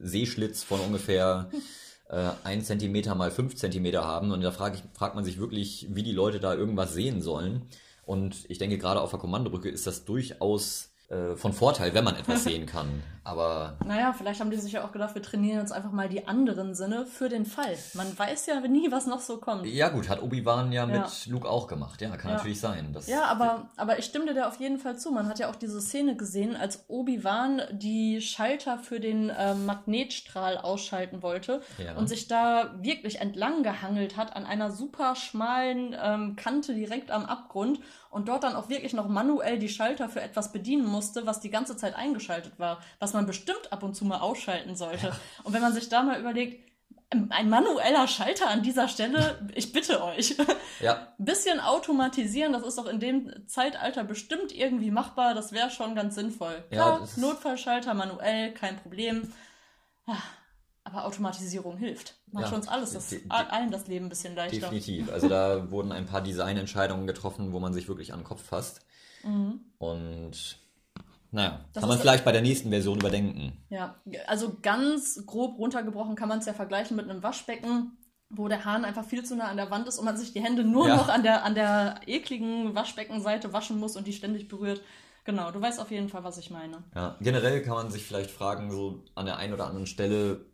Seeschlitz 0.00 0.62
von 0.62 0.80
ungefähr 0.80 1.50
äh, 2.08 2.30
1 2.44 2.66
cm 2.66 3.16
mal 3.16 3.30
5 3.30 3.54
cm 3.54 3.96
haben. 3.96 4.32
Und 4.32 4.42
da 4.42 4.50
frag 4.50 4.74
ich, 4.74 4.82
fragt 4.94 5.14
man 5.14 5.24
sich 5.24 5.38
wirklich, 5.38 5.86
wie 5.90 6.02
die 6.02 6.12
Leute 6.12 6.40
da 6.40 6.54
irgendwas 6.54 6.94
sehen 6.94 7.22
sollen. 7.22 7.62
Und 8.04 8.36
ich 8.48 8.58
denke, 8.58 8.78
gerade 8.78 9.00
auf 9.00 9.10
der 9.10 9.18
Kommandobrücke 9.18 9.68
ist 9.68 9.86
das 9.86 10.04
durchaus 10.04 10.87
äh, 11.08 11.36
von 11.36 11.54
Vorteil, 11.54 11.94
wenn 11.94 12.04
man 12.04 12.16
etwas 12.16 12.44
sehen 12.44 12.66
kann. 12.66 13.02
Aber. 13.24 13.76
Naja, 13.86 14.12
vielleicht 14.12 14.40
haben 14.40 14.50
die 14.50 14.58
sich 14.58 14.72
ja 14.72 14.84
auch 14.84 14.92
gedacht, 14.92 15.14
wir 15.14 15.22
trainieren 15.22 15.60
jetzt 15.60 15.72
einfach 15.72 15.90
mal 15.90 16.10
die 16.10 16.26
anderen 16.26 16.74
Sinne 16.74 17.06
für 17.06 17.30
den 17.30 17.46
Fall. 17.46 17.76
Man 17.94 18.18
weiß 18.18 18.44
ja 18.46 18.60
nie, 18.60 18.90
was 18.90 19.06
noch 19.06 19.20
so 19.20 19.38
kommt. 19.38 19.64
Ja, 19.66 19.88
gut, 19.88 20.10
hat 20.10 20.22
Obi-Wan 20.22 20.70
ja, 20.72 20.86
ja, 20.86 21.00
mit 21.00 21.26
Luke 21.26 21.48
auch 21.48 21.66
gemacht. 21.66 22.02
Ja, 22.02 22.14
kann 22.16 22.32
ja. 22.32 22.36
natürlich 22.36 22.60
sein. 22.60 22.94
Ja, 23.06 23.24
aber, 23.24 23.68
aber 23.76 23.98
ich 23.98 24.04
stimme 24.04 24.32
dir 24.34 24.46
auf 24.46 24.60
jeden 24.60 24.78
Fall 24.78 24.98
zu. 24.98 25.10
Man 25.10 25.28
hat 25.28 25.38
ja 25.38 25.48
auch 25.48 25.56
diese 25.56 25.80
Szene 25.80 26.16
gesehen, 26.16 26.56
als 26.56 26.84
Obi-Wan 26.88 27.62
die 27.72 28.20
Schalter 28.20 28.78
für 28.78 29.00
den 29.00 29.30
äh, 29.30 29.54
Magnetstrahl 29.54 30.58
ausschalten 30.58 31.22
wollte 31.22 31.62
ja. 31.82 31.94
und 31.96 32.08
sich 32.08 32.28
da 32.28 32.74
wirklich 32.82 33.20
entlang 33.20 33.62
gehangelt 33.62 34.18
hat 34.18 34.36
an 34.36 34.44
einer 34.44 34.70
super 34.70 35.16
schmalen 35.16 35.96
ähm, 35.98 36.36
Kante 36.36 36.74
direkt 36.74 37.10
am 37.10 37.24
Abgrund 37.24 37.80
und 38.10 38.28
dort 38.28 38.44
dann 38.44 38.56
auch 38.56 38.68
wirklich 38.68 38.92
noch 38.92 39.08
manuell 39.08 39.58
die 39.58 39.68
Schalter 39.68 40.08
für 40.08 40.20
etwas 40.20 40.52
bedienen 40.52 40.86
musste, 40.86 41.26
was 41.26 41.40
die 41.40 41.50
ganze 41.50 41.76
Zeit 41.76 41.94
eingeschaltet 41.94 42.58
war, 42.58 42.80
was 42.98 43.12
man 43.12 43.26
bestimmt 43.26 43.72
ab 43.72 43.82
und 43.82 43.94
zu 43.94 44.04
mal 44.04 44.20
ausschalten 44.20 44.76
sollte. 44.76 45.08
Ja. 45.08 45.16
Und 45.44 45.52
wenn 45.52 45.62
man 45.62 45.72
sich 45.72 45.88
da 45.88 46.02
mal 46.02 46.18
überlegt, 46.18 46.68
ein 47.10 47.48
manueller 47.48 48.06
Schalter 48.06 48.48
an 48.48 48.62
dieser 48.62 48.86
Stelle, 48.86 49.48
ich 49.54 49.72
bitte 49.72 50.02
euch. 50.02 50.36
Ja. 50.80 51.08
Bisschen 51.18 51.58
automatisieren, 51.58 52.52
das 52.52 52.62
ist 52.62 52.76
doch 52.76 52.86
in 52.86 53.00
dem 53.00 53.48
Zeitalter 53.48 54.04
bestimmt 54.04 54.52
irgendwie 54.52 54.90
machbar, 54.90 55.34
das 55.34 55.52
wäre 55.52 55.70
schon 55.70 55.94
ganz 55.94 56.14
sinnvoll. 56.14 56.64
Ja, 56.70 56.96
Klar, 56.96 57.08
Notfallschalter 57.16 57.94
manuell, 57.94 58.52
kein 58.52 58.76
Problem. 58.76 59.32
Aber 60.90 61.04
Automatisierung 61.04 61.76
hilft. 61.76 62.14
Macht 62.32 62.50
ja, 62.50 62.56
uns 62.56 62.66
alles, 62.66 62.92
das, 62.92 63.14
allen 63.28 63.70
das 63.70 63.88
Leben 63.88 64.06
ein 64.06 64.08
bisschen 64.08 64.34
leichter. 64.34 64.58
Definitiv. 64.58 65.12
Also 65.12 65.28
da 65.28 65.70
wurden 65.70 65.92
ein 65.92 66.06
paar 66.06 66.22
Designentscheidungen 66.22 67.06
getroffen, 67.06 67.52
wo 67.52 67.60
man 67.60 67.74
sich 67.74 67.88
wirklich 67.88 68.12
an 68.12 68.20
den 68.20 68.24
Kopf 68.24 68.42
fasst. 68.42 68.80
Mhm. 69.22 69.60
Und 69.76 70.58
naja, 71.30 71.60
das 71.74 71.82
kann 71.82 71.90
man 71.90 71.98
vielleicht 71.98 72.24
bei 72.24 72.32
der 72.32 72.40
nächsten 72.40 72.70
Version 72.70 72.98
überdenken. 72.98 73.52
Ja, 73.68 73.96
also 74.26 74.56
ganz 74.62 75.22
grob 75.26 75.58
runtergebrochen 75.58 76.16
kann 76.16 76.28
man 76.28 76.38
es 76.38 76.46
ja 76.46 76.54
vergleichen 76.54 76.96
mit 76.96 77.08
einem 77.08 77.22
Waschbecken, 77.22 77.98
wo 78.30 78.48
der 78.48 78.64
Hahn 78.64 78.86
einfach 78.86 79.04
viel 79.04 79.24
zu 79.24 79.36
nah 79.36 79.48
an 79.48 79.58
der 79.58 79.70
Wand 79.70 79.88
ist 79.88 79.98
und 79.98 80.06
man 80.06 80.16
sich 80.16 80.32
die 80.32 80.42
Hände 80.42 80.64
nur 80.64 80.88
ja. 80.88 80.96
noch 80.96 81.08
an 81.08 81.22
der, 81.22 81.44
an 81.44 81.54
der 81.54 82.00
ekligen 82.06 82.74
Waschbeckenseite 82.74 83.52
waschen 83.52 83.78
muss 83.78 83.96
und 83.96 84.06
die 84.06 84.14
ständig 84.14 84.48
berührt. 84.48 84.80
Genau, 85.24 85.50
du 85.50 85.60
weißt 85.60 85.80
auf 85.80 85.90
jeden 85.90 86.08
Fall, 86.08 86.24
was 86.24 86.38
ich 86.38 86.50
meine. 86.50 86.82
Ja, 86.94 87.16
generell 87.20 87.60
kann 87.62 87.74
man 87.74 87.90
sich 87.90 88.02
vielleicht 88.02 88.30
fragen, 88.30 88.70
so 88.70 89.04
an 89.14 89.26
der 89.26 89.36
einen 89.36 89.52
oder 89.52 89.66
anderen 89.66 89.86
Stelle, 89.86 90.46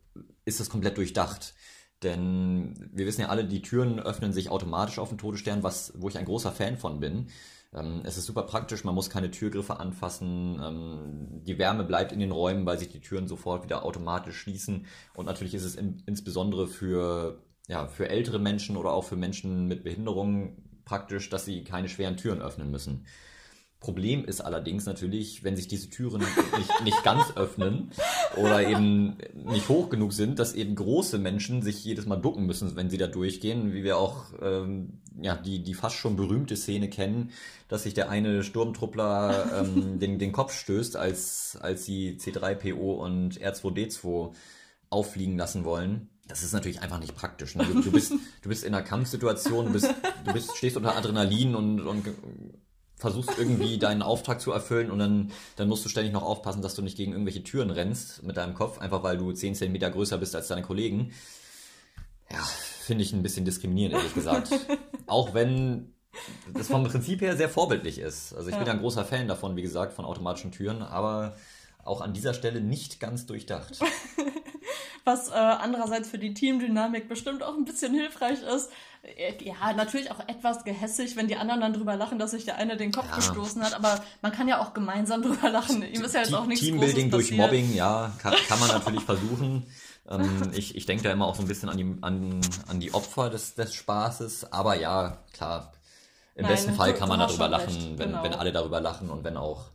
ist 0.45 0.61
das 0.61 0.71
komplett 0.71 0.97
durchdacht. 0.97 1.55
Denn 2.03 2.75
wir 2.93 3.07
wissen 3.07 3.23
ja 3.23 3.29
alle, 3.29 3.45
die 3.45 3.63
Türen 3.63 3.99
öffnen 3.99 4.33
sich 4.33 4.51
automatisch 4.51 4.99
auf 4.99 5.09
den 5.09 5.19
Todesstern, 5.19 5.63
was, 5.63 5.93
wo 5.97 6.09
ich 6.09 6.19
ein 6.19 6.27
großer 6.27 6.53
Fan 6.53 6.77
von 6.77 7.01
bin. 7.01 7.29
Ähm, 7.75 8.03
es 8.05 8.17
ist 8.17 8.27
super 8.27 8.43
praktisch, 8.43 8.85
man 8.85 8.95
muss 8.95 9.11
keine 9.11 9.31
Türgriffe 9.31 9.81
anfassen. 9.81 10.61
Ähm, 10.63 11.43
die 11.45 11.59
Wärme 11.59 11.85
bleibt 11.85 12.13
in 12.13 12.21
den 12.21 12.31
Räumen, 12.31 12.67
weil 12.67 12.79
sich 12.79 12.89
die 12.89 13.01
Türen 13.01 13.27
sofort 13.27 13.65
wieder 13.65 13.85
automatisch 13.85 14.37
schließen. 14.37 14.87
Und 15.15 15.27
natürlich 15.27 15.55
ist 15.55 15.65
es 15.65 15.77
in, 15.77 16.03
insbesondere 16.07 16.67
für, 16.67 17.43
ja, 17.69 17.87
für 17.87 18.09
ältere 18.09 18.39
Menschen 18.39 18.77
oder 18.77 18.93
auch 18.93 19.05
für 19.05 19.17
Menschen 19.17 19.67
mit 19.67 19.83
Behinderungen 19.83 20.83
praktisch, 20.85 21.31
dass 21.31 21.47
sie 21.47 21.65
keine 21.65 21.89
schweren 21.89 22.17
Türen 22.17 22.43
öffnen 22.43 22.71
müssen. 22.71 23.07
Problem 23.85 24.25
ist 24.25 24.41
allerdings 24.41 24.87
natürlich, 24.87 25.45
wenn 25.45 25.57
sich 25.57 25.69
diese 25.69 25.91
Türen 25.91 26.21
nicht, 26.23 26.85
nicht 26.85 27.05
ganz 27.05 27.37
öffnen 27.37 27.91
oder 28.35 28.67
eben 28.67 29.19
nicht 29.35 29.69
hoch 29.69 29.91
genug 29.91 30.15
sind, 30.15 30.39
dass 30.39 30.55
eben 30.55 30.75
große 30.75 31.19
Menschen 31.19 31.61
sich 31.61 31.85
jedes 31.85 32.07
Mal 32.07 32.17
ducken 32.17 32.47
müssen, 32.47 32.75
wenn 32.77 32.89
sie 32.89 32.97
da 32.97 33.09
durchgehen, 33.09 33.75
wie 33.75 33.85
wir 33.85 33.99
auch 33.99 34.25
ähm, 34.41 35.03
ja, 35.21 35.37
die, 35.37 35.63
die 35.63 35.75
fast 35.75 35.97
schon 35.97 36.17
berühmte 36.17 36.57
Szene 36.57 36.89
kennen, 36.89 37.31
dass 37.69 37.83
sich 37.83 37.93
der 37.93 38.09
eine 38.09 38.43
Sturmtruppler 38.43 39.61
ähm, 39.61 39.99
den, 39.99 40.19
den 40.19 40.33
Kopf 40.33 40.59
stößt, 40.59 40.97
als, 40.97 41.59
als 41.61 41.85
sie 41.85 42.17
C3PO 42.19 42.95
und 42.95 43.39
R2D2 43.39 44.33
auffliegen 44.89 45.37
lassen 45.37 45.67
wollen. 45.67 46.09
Das 46.27 46.43
ist 46.43 46.55
natürlich 46.55 46.81
einfach 46.81 47.01
nicht 47.01 47.15
praktisch. 47.15 47.55
Ne? 47.55 47.67
Du, 47.67 47.83
du, 47.83 47.93
bist, 47.93 48.13
du 48.41 48.49
bist 48.49 48.65
in 48.65 48.75
einer 48.75 48.83
Kampfsituation, 48.83 49.67
du, 49.67 49.73
bist, 49.73 49.91
du 50.25 50.33
bist, 50.33 50.57
stehst 50.57 50.79
unter 50.79 50.97
Adrenalin 50.97 51.55
und, 51.55 51.81
und 51.83 52.07
versuchst 53.05 53.39
irgendwie 53.39 53.79
deinen 53.79 54.01
Auftrag 54.01 54.41
zu 54.41 54.51
erfüllen 54.51 54.91
und 54.91 54.99
dann, 54.99 55.31
dann 55.57 55.69
musst 55.69 55.85
du 55.85 55.91
ständig 55.91 56.13
noch 56.13 56.23
aufpassen, 56.23 56.63
dass 56.63 56.75
du 56.75 56.81
nicht 56.81 56.97
gegen 56.97 57.13
irgendwelche 57.13 57.45
Türen 57.45 57.71
rennst 57.71 58.23
mit 58.23 58.39
deinem 58.39 58.55
Kopf, 58.55 58.79
einfach 58.79 59.03
weil 59.03 59.19
du 59.19 59.31
10 59.31 59.55
cm 59.55 59.79
größer 59.93 60.17
bist 60.17 60.35
als 60.35 60.49
deine 60.49 60.63
Kollegen. 60.63 61.13
Ja, 62.31 62.39
finde 62.39 63.05
ich 63.05 63.13
ein 63.13 63.23
bisschen 63.23 63.45
diskriminierend, 63.45 63.97
ehrlich 63.97 64.15
gesagt. 64.15 64.49
Auch 65.07 65.35
wenn 65.35 65.93
das 66.55 66.69
vom 66.69 66.85
Prinzip 66.85 67.21
her 67.21 67.37
sehr 67.37 67.51
vorbildlich 67.51 67.99
ist. 67.99 68.33
Also 68.33 68.49
ich 68.49 68.53
ja. 68.53 68.59
bin 68.59 68.67
ja 68.67 68.73
ein 68.73 68.81
großer 68.81 69.05
Fan 69.05 69.29
davon, 69.29 69.55
wie 69.57 69.63
gesagt, 69.63 69.93
von 69.93 70.07
automatischen 70.07 70.53
Türen, 70.53 70.81
aber 70.81 71.37
auch 71.85 72.01
an 72.01 72.15
dieser 72.15 72.33
Stelle 72.33 72.63
nicht 72.63 73.01
ganz 73.01 73.27
durchdacht. 73.27 73.79
Was 75.05 75.29
äh, 75.29 75.35
andererseits 75.35 76.09
für 76.09 76.19
die 76.19 76.33
Teamdynamik 76.33 77.09
bestimmt 77.09 77.43
auch 77.43 77.55
ein 77.55 77.67
bisschen 77.67 77.93
hilfreich 77.93 78.43
ist. 78.43 78.71
Äh, 79.03 79.35
ja, 79.45 79.73
natürlich 79.75 80.11
auch 80.11 80.21
etwas 80.29 80.65
gehässig, 80.65 81.17
wenn 81.17 81.29
die 81.29 81.37
anderen 81.37 81.61
dann 81.61 81.73
drüber 81.75 81.95
lachen, 81.97 82.19
dass 82.19 82.31
sich 82.31 82.47
der 82.47 82.57
eine 82.57 82.77
den 82.77 82.91
Kopf 82.91 83.09
ja. 83.11 83.17
gestoßen 83.17 83.63
hat, 83.63 83.75
aber 83.75 84.03
man 84.23 84.33
kann 84.33 84.49
ja 84.49 84.61
auch 84.61 84.73
gemeinsam 84.73 85.23
drüber 85.23 85.51
lachen. 85.51 85.83
Ihm 85.83 86.03
ist 86.03 86.15
ja 86.15 86.21
jetzt 86.21 86.35
auch 86.35 86.47
nichts 86.47 86.65
Teambuilding 86.65 87.11
durch 87.11 87.33
Mobbing, 87.33 87.75
ja, 87.75 88.13
kann, 88.19 88.35
kann 88.49 88.59
man 88.59 88.69
natürlich 88.69 89.03
versuchen. 89.03 89.67
Ähm, 90.09 90.51
ich 90.55 90.75
ich 90.75 90.87
denke 90.87 91.05
da 91.05 91.13
immer 91.13 91.27
auch 91.27 91.35
so 91.35 91.43
ein 91.43 91.49
bisschen 91.49 91.69
an 91.69 91.77
die, 91.77 91.97
an, 92.01 92.41
an 92.69 92.81
die 92.81 92.95
Opfer 92.95 93.29
des, 93.31 93.55
des 93.55 93.75
Spaßes, 93.75 94.53
aber 94.53 94.77
ja, 94.77 95.19
klar, 95.33 95.73
im 96.35 96.43
Nein, 96.43 96.53
besten 96.53 96.75
Fall 96.75 96.95
kann 96.95 97.09
man 97.09 97.21
darüber 97.21 97.49
lachen, 97.49 97.99
wenn, 97.99 98.11
genau. 98.11 98.23
wenn 98.23 98.35
alle 98.35 98.53
darüber 98.53 98.81
lachen 98.81 99.11
und 99.11 99.23
wenn 99.23 99.37
auch 99.37 99.71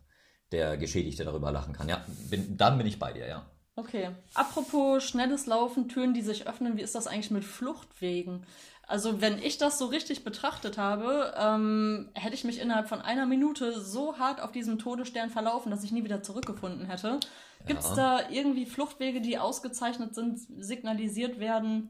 der 0.52 0.78
Geschädigte 0.78 1.24
darüber 1.24 1.52
lachen 1.52 1.74
kann. 1.74 1.88
Ja, 1.88 2.04
bin, 2.30 2.58
dann 2.58 2.78
bin 2.78 2.88
ich 2.88 3.00
bei 3.00 3.14
dir, 3.14 3.28
ja. 3.28 3.46
Okay. 3.80 4.10
Apropos 4.34 5.04
schnelles 5.04 5.46
Laufen, 5.46 5.88
Türen, 5.88 6.14
die 6.14 6.22
sich 6.22 6.48
öffnen, 6.48 6.76
wie 6.76 6.82
ist 6.82 6.96
das 6.96 7.08
eigentlich 7.08 7.32
mit 7.32 7.46
Fluchtwegen? 7.46 8.46
Also 8.88 9.22
wenn 9.22 9.38
ich 9.42 9.58
das 9.58 9.78
so 9.78 9.86
richtig 9.86 10.24
betrachtet 10.24 10.78
habe, 10.78 11.34
ähm, 11.38 12.10
hätte 12.14 12.34
ich 12.34 12.44
mich 12.44 12.60
innerhalb 12.60 12.90
von 12.90 13.02
einer 13.02 13.26
Minute 13.26 13.80
so 13.80 14.18
hart 14.18 14.42
auf 14.42 14.52
diesem 14.52 14.80
Todesstern 14.80 15.30
verlaufen, 15.30 15.72
dass 15.72 15.84
ich 15.84 15.92
nie 15.92 16.04
wieder 16.04 16.24
zurückgefunden 16.24 16.88
hätte. 16.88 17.20
Gibt 17.68 17.82
es 17.82 17.90
ja. 17.90 17.96
da 17.96 18.30
irgendwie 18.30 18.66
Fluchtwege, 18.66 19.22
die 19.22 19.38
ausgezeichnet 19.38 20.16
sind, 20.16 20.40
signalisiert 20.60 21.40
werden? 21.40 21.90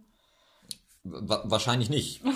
wahrscheinlich 1.03 1.89
nicht. 1.89 2.21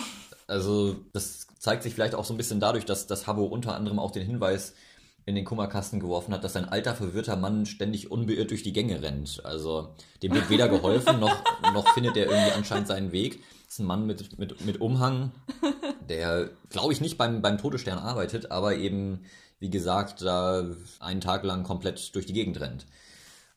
Also 0.46 0.98
das 1.14 1.48
zeigt 1.58 1.84
sich 1.84 1.94
vielleicht 1.94 2.16
auch 2.16 2.26
so 2.26 2.34
ein 2.34 2.38
bisschen 2.38 2.60
dadurch, 2.60 2.84
dass 2.84 3.08
das 3.08 3.28
Habo 3.28 3.46
unter 3.46 3.76
anderem 3.76 3.98
auch 3.98 4.12
den 4.12 4.26
Hinweis 4.26 4.74
in 5.26 5.36
den 5.36 5.46
Kummerkasten 5.46 6.00
geworfen 6.00 6.34
hat, 6.34 6.44
dass 6.44 6.56
ein 6.56 6.68
alter, 6.68 6.96
verwirrter 6.96 7.36
Mann 7.36 7.66
ständig 7.66 8.12
unbeirrt 8.12 8.52
durch 8.52 8.64
die 8.64 8.74
Gänge 8.74 9.02
rennt. 9.02 9.42
Also 9.46 9.96
dem 10.22 10.34
wird 10.34 10.50
weder 10.50 10.68
geholfen, 10.68 11.20
noch, 11.20 11.36
noch 11.74 11.88
findet 11.94 12.18
er 12.18 12.26
irgendwie 12.26 12.52
anscheinend 12.52 12.88
seinen 12.88 13.12
Weg. 13.12 13.42
Das 13.66 13.76
ist 13.76 13.80
ein 13.80 13.86
Mann 13.86 14.06
mit, 14.06 14.38
mit, 14.38 14.66
mit 14.66 14.82
Umhang, 14.82 15.32
der, 16.10 16.50
glaube 16.70 16.92
ich, 16.92 17.02
nicht 17.02 17.18
beim, 17.18 17.42
beim 17.42 17.58
Todesstern 17.58 17.98
arbeitet, 17.98 18.52
aber 18.52 18.76
eben, 18.76 19.26
wie 19.60 19.70
gesagt, 19.70 20.22
da 20.22 20.66
einen 21.00 21.22
Tag 21.22 21.44
lang 21.44 21.64
komplett 21.64 22.14
durch 22.16 22.26
die 22.26 22.34
Gegend 22.34 22.60
rennt. 22.60 22.86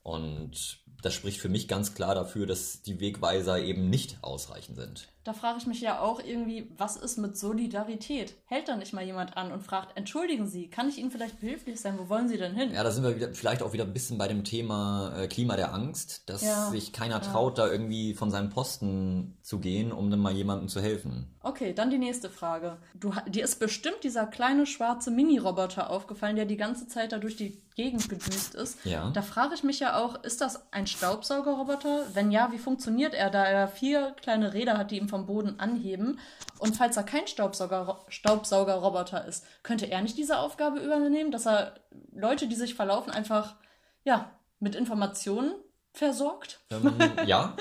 Und 0.02 0.78
das 1.02 1.14
spricht 1.14 1.40
für 1.40 1.48
mich 1.48 1.66
ganz 1.66 1.94
klar 1.94 2.14
dafür, 2.14 2.46
dass 2.46 2.82
die 2.82 3.00
Wegweiser 3.00 3.58
eben 3.58 3.90
nicht 3.90 4.18
ausreichend 4.22 4.76
sind. 4.76 5.08
Da 5.26 5.32
frage 5.32 5.58
ich 5.58 5.66
mich 5.66 5.80
ja 5.80 5.98
auch 5.98 6.20
irgendwie, 6.20 6.70
was 6.78 6.96
ist 6.96 7.18
mit 7.18 7.36
Solidarität? 7.36 8.36
Hält 8.44 8.68
da 8.68 8.76
nicht 8.76 8.92
mal 8.92 9.02
jemand 9.02 9.36
an 9.36 9.50
und 9.50 9.60
fragt, 9.60 9.96
entschuldigen 9.96 10.46
Sie, 10.46 10.70
kann 10.70 10.88
ich 10.88 10.98
Ihnen 10.98 11.10
vielleicht 11.10 11.40
behilflich 11.40 11.80
sein? 11.80 11.98
Wo 11.98 12.08
wollen 12.08 12.28
Sie 12.28 12.38
denn 12.38 12.54
hin? 12.54 12.72
Ja, 12.72 12.84
da 12.84 12.92
sind 12.92 13.02
wir 13.02 13.16
wieder, 13.16 13.34
vielleicht 13.34 13.60
auch 13.60 13.72
wieder 13.72 13.82
ein 13.82 13.92
bisschen 13.92 14.18
bei 14.18 14.28
dem 14.28 14.44
Thema 14.44 15.12
äh, 15.18 15.26
Klima 15.26 15.56
der 15.56 15.74
Angst, 15.74 16.30
dass 16.30 16.42
ja, 16.42 16.70
sich 16.70 16.92
keiner 16.92 17.20
traut, 17.20 17.58
ja. 17.58 17.66
da 17.66 17.72
irgendwie 17.72 18.14
von 18.14 18.30
seinem 18.30 18.50
Posten 18.50 19.36
zu 19.42 19.58
gehen, 19.58 19.90
um 19.90 20.12
dann 20.12 20.20
mal 20.20 20.32
jemandem 20.32 20.68
zu 20.68 20.80
helfen. 20.80 21.26
Okay, 21.42 21.72
dann 21.72 21.90
die 21.90 21.98
nächste 21.98 22.30
Frage. 22.30 22.76
Du, 22.94 23.12
dir 23.28 23.42
ist 23.42 23.58
bestimmt 23.58 24.04
dieser 24.04 24.26
kleine 24.26 24.64
schwarze 24.64 25.10
Mini-Roboter 25.10 25.90
aufgefallen, 25.90 26.36
der 26.36 26.44
die 26.44 26.56
ganze 26.56 26.86
Zeit 26.86 27.10
da 27.10 27.18
durch 27.18 27.36
die 27.36 27.62
Gegend 27.76 28.08
gedüst 28.08 28.54
ist. 28.54 28.84
Ja. 28.84 29.10
Da 29.10 29.20
frage 29.20 29.54
ich 29.54 29.62
mich 29.62 29.80
ja 29.80 29.98
auch, 30.02 30.24
ist 30.24 30.40
das 30.40 30.72
ein 30.72 30.86
Staubsaugerroboter? 30.86 32.06
Wenn 32.14 32.32
ja, 32.32 32.50
wie 32.50 32.58
funktioniert 32.58 33.12
er, 33.12 33.30
da 33.30 33.44
er 33.44 33.68
vier 33.68 34.16
kleine 34.20 34.54
Räder 34.54 34.78
hat, 34.78 34.90
die 34.90 34.96
ihm 34.96 35.08
vom 35.16 35.26
Boden 35.26 35.58
anheben? 35.58 36.18
Und 36.58 36.76
falls 36.76 36.96
er 36.96 37.02
kein 37.02 37.26
Staubsauger, 37.26 38.04
Staubsaugerroboter 38.08 39.24
ist, 39.24 39.44
könnte 39.62 39.90
er 39.90 40.02
nicht 40.02 40.18
diese 40.18 40.38
Aufgabe 40.38 40.80
übernehmen, 40.80 41.32
dass 41.32 41.46
er 41.46 41.74
Leute, 42.12 42.46
die 42.46 42.54
sich 42.54 42.74
verlaufen, 42.74 43.10
einfach 43.10 43.56
ja, 44.04 44.30
mit 44.60 44.74
Informationen 44.74 45.54
versorgt? 45.92 46.60
Ähm, 46.70 46.94
ja, 47.26 47.56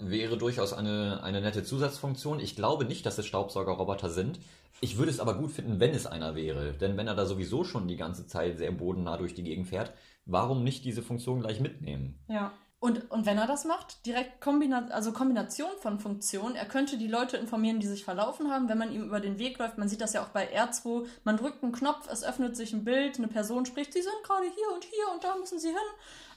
wäre 0.00 0.36
durchaus 0.36 0.72
eine, 0.72 1.22
eine 1.22 1.40
nette 1.40 1.62
Zusatzfunktion. 1.62 2.40
Ich 2.40 2.56
glaube 2.56 2.84
nicht, 2.84 3.06
dass 3.06 3.18
es 3.18 3.26
Staubsaugerroboter 3.26 4.10
sind. 4.10 4.40
Ich 4.80 4.96
würde 4.96 5.10
es 5.10 5.20
aber 5.20 5.34
gut 5.34 5.52
finden, 5.52 5.78
wenn 5.78 5.90
es 5.90 6.06
einer 6.06 6.34
wäre. 6.34 6.72
Denn 6.72 6.96
wenn 6.96 7.06
er 7.06 7.14
da 7.14 7.26
sowieso 7.26 7.64
schon 7.64 7.86
die 7.86 7.96
ganze 7.96 8.26
Zeit 8.26 8.58
sehr 8.58 8.72
bodennah 8.72 9.18
durch 9.18 9.34
die 9.34 9.42
Gegend 9.44 9.68
fährt, 9.68 9.92
warum 10.24 10.64
nicht 10.64 10.84
diese 10.84 11.02
Funktion 11.02 11.40
gleich 11.40 11.60
mitnehmen? 11.60 12.18
Ja. 12.28 12.52
Und, 12.82 13.10
und 13.10 13.26
wenn 13.26 13.36
er 13.36 13.46
das 13.46 13.66
macht, 13.66 14.06
direkt 14.06 14.40
Kombina 14.40 14.86
also 14.88 15.12
Kombination 15.12 15.70
von 15.80 16.00
Funktionen. 16.00 16.56
Er 16.56 16.64
könnte 16.64 16.96
die 16.96 17.08
Leute 17.08 17.36
informieren, 17.36 17.78
die 17.78 17.86
sich 17.86 18.04
verlaufen 18.04 18.50
haben, 18.50 18.70
wenn 18.70 18.78
man 18.78 18.90
ihm 18.90 19.02
über 19.02 19.20
den 19.20 19.38
Weg 19.38 19.58
läuft. 19.58 19.76
Man 19.76 19.86
sieht 19.86 20.00
das 20.00 20.14
ja 20.14 20.22
auch 20.22 20.28
bei 20.28 20.48
R2. 20.58 21.06
Man 21.22 21.36
drückt 21.36 21.62
einen 21.62 21.72
Knopf, 21.72 22.08
es 22.10 22.24
öffnet 22.24 22.56
sich 22.56 22.72
ein 22.72 22.84
Bild, 22.84 23.18
eine 23.18 23.28
Person 23.28 23.66
spricht, 23.66 23.92
sie 23.92 24.00
sind 24.00 24.14
gerade 24.22 24.46
hier 24.46 24.74
und 24.74 24.84
hier 24.84 25.12
und 25.12 25.22
da 25.22 25.36
müssen 25.36 25.58
sie 25.58 25.68
hin. 25.68 25.76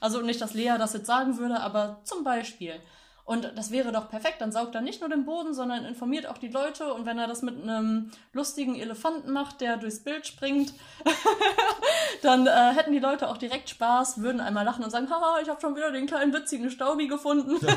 Also 0.00 0.20
nicht, 0.20 0.38
dass 0.42 0.52
Lea 0.52 0.74
das 0.78 0.92
jetzt 0.92 1.06
sagen 1.06 1.38
würde, 1.38 1.60
aber 1.60 2.02
zum 2.04 2.24
Beispiel. 2.24 2.78
Und 3.24 3.52
das 3.56 3.70
wäre 3.70 3.90
doch 3.90 4.10
perfekt. 4.10 4.40
Dann 4.40 4.52
saugt 4.52 4.74
er 4.74 4.82
nicht 4.82 5.00
nur 5.00 5.08
den 5.08 5.24
Boden, 5.24 5.54
sondern 5.54 5.86
informiert 5.86 6.26
auch 6.26 6.36
die 6.36 6.48
Leute. 6.48 6.92
Und 6.92 7.06
wenn 7.06 7.18
er 7.18 7.26
das 7.26 7.40
mit 7.40 7.62
einem 7.62 8.10
lustigen 8.32 8.74
Elefanten 8.74 9.32
macht, 9.32 9.62
der 9.62 9.78
durchs 9.78 10.00
Bild 10.00 10.26
springt, 10.26 10.74
dann 12.22 12.46
äh, 12.46 12.74
hätten 12.74 12.92
die 12.92 12.98
Leute 12.98 13.30
auch 13.30 13.38
direkt 13.38 13.70
Spaß, 13.70 14.20
würden 14.20 14.42
einmal 14.42 14.64
lachen 14.64 14.84
und 14.84 14.90
sagen, 14.90 15.08
haha, 15.08 15.40
ich 15.40 15.48
habe 15.48 15.60
schon 15.60 15.74
wieder 15.74 15.90
den 15.90 16.06
kleinen 16.06 16.34
witzigen 16.34 16.70
Staubi 16.70 17.08
gefunden. 17.08 17.56
Ja. 17.66 17.76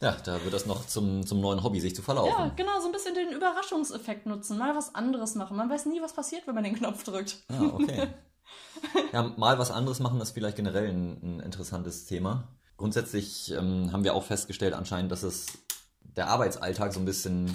ja, 0.00 0.16
da 0.24 0.42
wird 0.44 0.54
das 0.54 0.66
noch 0.66 0.86
zum, 0.86 1.26
zum 1.26 1.40
neuen 1.40 1.64
Hobby, 1.64 1.80
sich 1.80 1.96
zu 1.96 2.02
verlaufen. 2.02 2.32
Ja, 2.38 2.52
genau, 2.54 2.78
so 2.80 2.86
ein 2.86 2.92
bisschen 2.92 3.14
den 3.14 3.30
Überraschungseffekt 3.30 4.26
nutzen, 4.26 4.58
mal 4.58 4.76
was 4.76 4.94
anderes 4.94 5.34
machen. 5.34 5.56
Man 5.56 5.68
weiß 5.68 5.86
nie, 5.86 6.00
was 6.00 6.12
passiert, 6.12 6.46
wenn 6.46 6.54
man 6.54 6.64
den 6.64 6.76
Knopf 6.76 7.02
drückt. 7.02 7.42
Ah, 7.48 7.64
okay. 7.72 8.08
Ja, 9.12 9.22
mal 9.36 9.58
was 9.58 9.70
anderes 9.70 9.98
machen 10.00 10.20
ist 10.20 10.32
vielleicht 10.32 10.56
generell 10.56 10.88
ein, 10.88 11.18
ein 11.22 11.40
interessantes 11.40 12.04
Thema. 12.04 12.48
Grundsätzlich 12.76 13.52
ähm, 13.52 13.92
haben 13.92 14.04
wir 14.04 14.14
auch 14.14 14.24
festgestellt 14.24 14.74
anscheinend, 14.74 15.12
dass 15.12 15.22
es 15.22 15.46
der 16.16 16.28
Arbeitsalltag 16.28 16.92
so 16.92 17.00
ein 17.00 17.04
bisschen, 17.04 17.50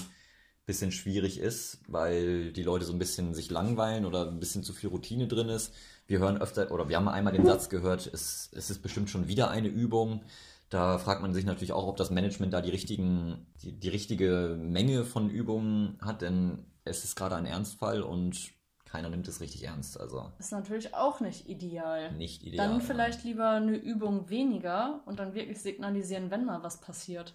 bisschen 0.66 0.92
schwierig 0.92 1.40
ist, 1.40 1.80
weil 1.88 2.52
die 2.54 2.64
Leute 2.64 2.86
so 2.86 2.94
ein 2.94 3.00
bisschen 3.00 3.34
sich 3.34 3.50
langweilen 3.50 4.06
oder 4.06 4.28
ein 4.28 4.40
bisschen 4.40 4.64
zu 4.64 4.74
viel 4.74 4.90
Routine 4.90 5.28
drin 5.28 5.50
ist. 5.50 5.74
Wir 6.08 6.20
hören 6.20 6.42
öfter, 6.42 6.72
oder 6.72 6.90
wir 6.90 6.96
haben 6.96 7.08
einmal 7.08 7.34
den 7.34 7.46
Satz 7.46 7.70
gehört, 7.70 8.10
es, 8.12 8.50
es 8.54 8.70
ist 8.70 8.82
bestimmt 8.82 9.10
schon 9.10 9.28
wieder 9.28 9.52
eine 9.52 9.68
Übung. 9.68 10.24
Da 10.70 11.00
fragt 11.00 11.22
man 11.22 11.34
sich 11.34 11.46
natürlich 11.46 11.74
auch, 11.74 11.88
ob 11.88 11.98
das 11.98 12.12
Management 12.12 12.54
da 12.54 12.62
die, 12.62 12.70
richtigen, 12.70 13.48
die, 13.62 13.72
die 13.72 13.90
richtige 13.90 14.58
Menge 14.60 15.04
von 15.04 15.30
Übungen 15.30 15.98
hat, 16.02 16.22
denn 16.22 16.66
es 16.86 17.04
ist 17.04 17.16
gerade 17.16 17.36
ein 17.36 17.46
Ernstfall 17.46 18.02
und 18.02 18.52
keiner 18.92 19.10
nimmt 19.10 19.28
es 19.28 19.42
richtig 19.42 19.64
ernst. 19.64 20.00
Also 20.00 20.32
ist 20.40 20.52
natürlich 20.52 20.96
auch 20.96 21.20
nicht 21.20 21.48
ideal. 21.48 22.12
Nicht 22.14 22.44
ideal. 22.44 22.68
Dann 22.68 22.82
vielleicht 22.82 23.24
lieber 23.24 23.52
eine 23.52 23.76
Übung 23.76 24.30
weniger 24.30 25.02
und 25.06 25.20
dann 25.20 25.34
wirklich 25.34 25.62
signalisieren, 25.62 26.32
wenn 26.32 26.46
mal 26.46 26.64
was 26.64 26.82
passiert. 26.82 27.34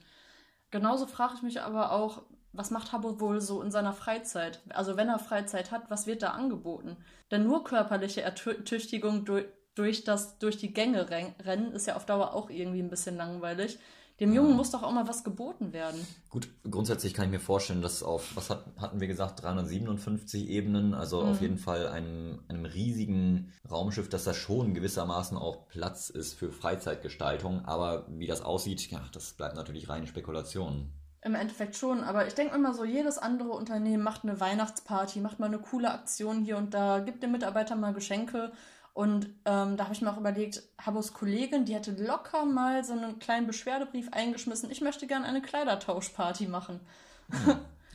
Genauso 0.71 1.07
frage 1.07 1.35
ich 1.37 1.43
mich 1.43 1.61
aber 1.61 1.93
auch, 1.93 2.23
was 2.53 2.71
macht 2.71 2.93
Habbo 2.93 3.21
wohl 3.21 3.41
so 3.41 3.63
in 3.63 3.71
seiner 3.71 3.93
Freizeit? 3.93 4.61
Also 4.71 4.97
wenn 4.97 5.09
er 5.09 5.19
Freizeit 5.19 5.71
hat, 5.71 5.91
was 5.91 6.07
wird 6.07 6.23
da 6.23 6.31
angeboten? 6.31 6.97
Denn 7.31 7.45
nur 7.45 7.65
körperliche 7.65 8.23
Ertüchtigung 8.23 9.25
durch, 9.25 9.47
durch, 9.75 10.05
das, 10.05 10.39
durch 10.39 10.57
die 10.57 10.73
Gänge 10.73 11.09
rennen 11.11 11.73
ist 11.73 11.87
ja 11.87 11.97
auf 11.97 12.07
Dauer 12.07 12.35
auch 12.35 12.51
irgendwie 12.51 12.81
ein 12.81 12.91
bisschen 12.91 13.17
langweilig. 13.17 13.79
Dem 14.21 14.33
Jungen 14.33 14.55
muss 14.55 14.71
doch 14.71 14.85
auch 14.85 14.93
mal 14.93 15.09
was 15.09 15.25
geboten 15.25 15.73
werden. 15.73 16.07
Gut, 16.31 16.49
grundsätzlich 16.71 17.15
kann 17.15 17.25
ich 17.25 17.31
mir 17.33 17.41
vorstellen, 17.41 17.83
dass 17.83 18.05
auf, 18.05 18.37
was 18.37 18.49
hat, 18.49 18.65
hatten 18.77 19.01
wir 19.01 19.09
gesagt, 19.09 19.43
357 19.43 20.49
Ebenen, 20.49 20.95
also 20.95 21.23
auf 21.23 21.41
jeden 21.41 21.59
Fall 21.59 21.89
einem, 21.89 22.41
einem 22.47 22.65
riesigen 22.65 23.53
Raumschiff, 23.69 24.09
dass 24.09 24.23
da 24.23 24.33
schon 24.33 24.73
gewissermaßen 24.73 25.37
auch 25.37 25.67
Platz 25.67 26.11
ist 26.11 26.35
für 26.35 26.53
Freizeitgestaltung. 26.53 27.65
Aber 27.65 28.07
wie 28.09 28.29
das 28.29 28.43
aussieht, 28.43 28.89
ja, 28.91 29.01
das 29.13 29.33
bleibt 29.33 29.57
natürlich 29.57 29.89
reine 29.89 30.07
Spekulation. 30.07 30.93
Im 31.23 31.35
Endeffekt 31.35 31.75
schon, 31.75 32.05
aber 32.05 32.27
ich 32.27 32.35
denke 32.35 32.55
immer 32.55 32.75
so, 32.75 32.85
jedes 32.85 33.19
andere 33.19 33.49
Unternehmen 33.49 34.03
macht 34.03 34.25
eine 34.25 34.39
Weihnachtsparty, 34.39 35.21
macht 35.21 35.41
mal 35.41 35.47
eine 35.47 35.59
coole 35.59 35.91
Aktion 35.91 36.43
hier 36.45 36.59
und 36.59 36.75
da, 36.75 37.01
gibt 37.01 37.23
den 37.23 37.33
Mitarbeitern 37.33 37.81
mal 37.81 37.95
Geschenke. 37.95 38.53
Und 38.95 39.27
ähm, 39.45 39.77
da 39.77 39.85
habe 39.85 39.93
ich 39.93 40.03
mir 40.03 40.13
auch 40.13 40.19
überlegt, 40.19 40.63
Habos 40.81 41.13
Kollegin, 41.13 41.65
die 41.65 41.75
hätte 41.75 41.91
locker 41.93 42.45
mal 42.45 42.85
so 42.85 42.93
einen 42.93 43.19
kleinen 43.19 43.49
Beschwerdebrief 43.49 44.09
eingeschmissen. 44.13 44.71
Ich 44.71 44.81
möchte 44.81 45.09
gerne 45.09 45.27
eine 45.27 45.43
Kleidertauschparty 45.43 46.47
machen. 46.47 46.79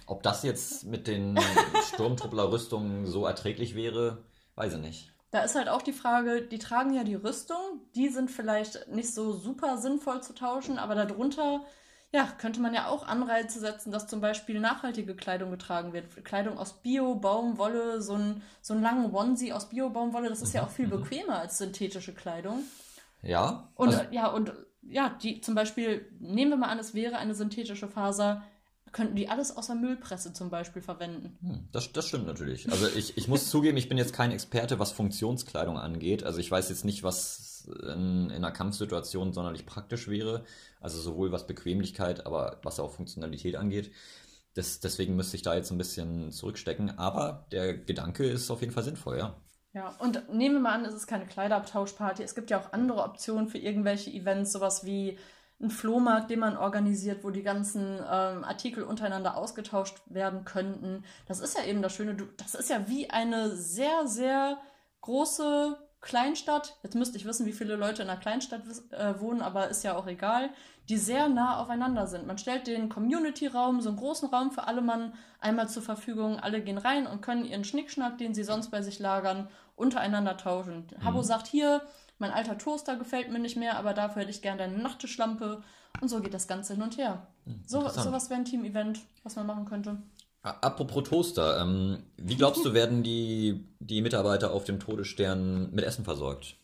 Ob 0.06 0.24
das 0.24 0.44
jetzt 0.44 0.84
mit 0.84 1.08
den 1.08 1.40
Sturmtruppler-Rüstungen 1.94 3.06
so 3.06 3.26
erträglich 3.26 3.76
wäre, 3.76 4.26
weiß 4.56 4.74
ich 4.74 4.80
nicht. 4.80 5.14
Da 5.32 5.44
ist 5.44 5.56
halt 5.56 5.70
auch 5.70 5.84
die 5.84 5.94
Frage, 5.94 6.42
die 6.42 6.60
tragen 6.60 6.94
ja 6.94 7.06
die 7.06 7.16
Rüstung, 7.16 7.58
die 7.96 8.10
sind 8.10 8.30
vielleicht 8.30 8.90
nicht 8.90 9.14
so 9.14 9.32
super 9.32 9.78
sinnvoll 9.78 10.22
zu 10.22 10.34
tauschen, 10.34 10.80
aber 10.80 10.96
darunter 10.96 11.62
ja, 12.12 12.28
könnte 12.40 12.60
man 12.60 12.74
ja 12.74 12.88
auch 12.88 13.08
Anreize 13.08 13.60
setzen, 13.60 13.92
dass 13.92 14.08
zum 14.08 14.20
Beispiel 14.22 14.60
nachhaltige 14.60 15.16
Kleidung 15.16 15.52
getragen 15.52 15.94
wird. 15.94 16.26
Kleidung 16.26 16.58
aus 16.58 16.82
Bio-Baumwolle, 16.82 18.02
so 18.02 18.14
ein, 18.16 18.42
so 18.62 18.74
einen 18.74 18.82
langen 18.84 19.14
Onesie 19.14 19.54
aus 19.54 19.70
Bio-Baumwolle, 19.70 20.30
das 20.30 20.42
ist 20.42 20.54
ja 20.54 20.64
auch 20.64 20.70
viel 20.70 20.88
Mhm. 20.88 20.92
bequemer 20.92 21.40
als 21.40 21.58
synthetische 21.60 22.14
Kleidung. 22.14 22.64
Ja, 23.22 23.70
Und 23.76 23.90
also, 23.90 24.02
ja, 24.12 24.28
und 24.28 24.54
ja, 24.82 25.10
die 25.22 25.42
zum 25.42 25.54
Beispiel, 25.56 26.10
nehmen 26.20 26.52
wir 26.52 26.58
mal 26.58 26.70
an, 26.70 26.80
es 26.80 26.94
wäre 26.94 27.18
eine 27.18 27.36
synthetische 27.36 27.88
Faser, 27.88 28.44
könnten 28.92 29.16
die 29.16 29.30
alles 29.30 29.56
aus 29.56 29.68
der 29.68 29.76
Müllpresse 29.76 30.34
zum 30.34 30.50
Beispiel 30.50 30.82
verwenden. 30.82 31.38
hm, 31.42 31.70
das, 31.72 31.92
das 31.92 32.08
stimmt 32.08 32.26
natürlich. 32.26 32.72
Also 32.72 32.88
ich, 32.88 33.18
ich 33.18 33.28
muss 33.28 33.50
zugeben, 33.50 33.78
ich 33.78 33.90
bin 33.90 33.98
jetzt 33.98 34.14
kein 34.14 34.32
Experte, 34.32 34.80
was 34.80 34.92
Funktionskleidung 34.92 35.78
angeht. 35.78 36.24
Also 36.24 36.40
ich 36.40 36.50
weiß 36.50 36.70
jetzt 36.70 36.86
nicht, 36.86 37.04
was 37.04 37.70
in, 37.84 38.30
in 38.30 38.32
einer 38.32 38.52
Kampfsituation 38.52 39.34
sonderlich 39.34 39.66
praktisch 39.66 40.08
wäre. 40.08 40.44
Also 40.80 41.00
sowohl 41.00 41.32
was 41.32 41.48
Bequemlichkeit, 41.48 42.26
aber 42.26 42.60
was 42.64 42.80
auch 42.80 42.92
Funktionalität 42.92 43.56
angeht. 43.56 43.92
Das, 44.54 44.80
deswegen 44.80 45.16
müsste 45.16 45.36
ich 45.38 45.44
da 45.44 45.56
jetzt 45.56 45.72
ein 45.72 45.78
bisschen 45.78 46.32
zurückstecken. 46.32 46.98
Aber 46.98 47.48
der 47.52 47.78
Gedanke 47.78 48.26
ist 48.26 48.50
auf 48.52 48.62
jeden 48.62 48.74
Fall 48.74 48.84
sinnvoll, 48.84 49.18
ja. 49.18 49.36
Ja, 49.74 49.96
und 50.00 50.34
nehmen 50.34 50.56
wir 50.56 50.62
mal 50.62 50.74
an, 50.74 50.86
es 50.86 50.96
ist 50.96 51.06
keine 51.06 51.28
Kleiderabtauschparty. 51.28 52.24
Es 52.24 52.34
gibt 52.34 52.50
ja 52.50 52.60
auch 52.60 52.74
andere 52.74 53.04
Optionen 53.04 53.48
für 53.48 53.60
irgendwelche 53.60 54.10
Events, 54.10 54.52
sowas 54.52 54.84
wie 54.84 55.20
ein 55.62 55.70
Flohmarkt, 55.70 56.30
den 56.30 56.40
man 56.40 56.58
organisiert, 56.58 57.24
wo 57.24 57.32
die 57.32 57.44
ganzen 57.44 57.98
ähm, 57.98 58.44
Artikel 58.44 58.84
untereinander 58.84 59.36
ausgetauscht 59.36 60.02
werden 60.06 60.46
könnten. 60.46 61.04
Das 61.28 61.40
ist 61.40 61.58
ja 61.58 61.66
eben 61.66 61.82
das 61.82 61.94
Schöne. 61.94 62.16
Du, 62.16 62.26
das 62.38 62.56
ist 62.56 62.70
ja 62.70 62.88
wie 62.88 63.10
eine 63.10 63.52
sehr, 63.56 64.08
sehr 64.08 64.58
große 65.02 65.78
Kleinstadt. 66.02 66.78
Jetzt 66.82 66.96
müsste 66.96 67.18
ich 67.18 67.26
wissen, 67.26 67.46
wie 67.46 67.52
viele 67.52 67.76
Leute 67.76 68.04
in 68.04 68.10
einer 68.10 68.20
Kleinstadt 68.20 68.62
äh, 68.92 69.20
wohnen, 69.20 69.42
aber 69.42 69.68
ist 69.68 69.84
ja 69.84 69.98
auch 69.98 70.08
egal. 70.08 70.50
Die 70.88 70.98
sehr 70.98 71.28
nah 71.28 71.62
aufeinander 71.62 72.08
sind. 72.08 72.26
Man 72.26 72.38
stellt 72.38 72.68
den 72.68 72.88
Community-Raum, 72.88 73.82
so 73.82 73.90
einen 73.90 73.98
großen 73.98 74.30
Raum 74.30 74.52
für 74.52 74.66
alle 74.66 74.82
Mann 74.82 75.14
einmal 75.42 75.68
zur 75.68 75.84
Verfügung. 75.84 76.40
Alle 76.40 76.62
gehen 76.62 76.78
rein 76.78 77.06
und 77.06 77.22
können 77.22 77.44
ihren 77.44 77.66
Schnickschnack, 77.66 78.18
den 78.18 78.34
sie 78.34 78.44
sonst 78.44 78.72
bei 78.72 78.82
sich 78.82 79.00
lagern, 79.00 79.50
untereinander 79.76 80.38
tauschen. 80.38 80.88
Habo 81.04 81.22
sagt 81.22 81.48
hier, 81.48 81.82
mein 82.20 82.32
alter 82.32 82.58
Toaster 82.58 82.98
gefällt 82.98 83.32
mir 83.32 83.40
nicht 83.40 83.58
mehr, 83.58 83.78
aber 83.78 83.94
dafür 83.94 84.22
hätte 84.22 84.32
ich 84.32 84.42
gerne 84.42 84.60
deine 84.60 84.78
Nachttischlampe. 84.78 85.64
Und 86.02 86.08
so 86.08 86.22
geht 86.22 86.34
das 86.34 86.48
Ganze 86.48 86.74
hin 86.74 86.84
und 86.84 86.98
her. 86.98 87.28
So, 87.66 87.80
interessant. 87.80 88.06
sowas 88.06 88.30
wäre 88.30 88.40
ein 88.40 88.46
Team-Event, 88.46 89.00
was 89.24 89.36
man 89.36 89.48
machen 89.48 89.66
könnte. 89.66 89.98
Apropos 90.42 91.04
Toaster, 91.10 91.62
ähm, 91.62 92.04
wie 92.18 92.36
glaubst 92.36 92.64
du, 92.64 92.74
werden 92.74 93.04
die, 93.04 93.68
die 93.80 94.02
Mitarbeiter 94.02 94.52
auf 94.52 94.64
dem 94.64 94.80
Todesstern 94.80 95.72
mit 95.72 95.84
Essen 95.84 96.06
versorgt? 96.06 96.56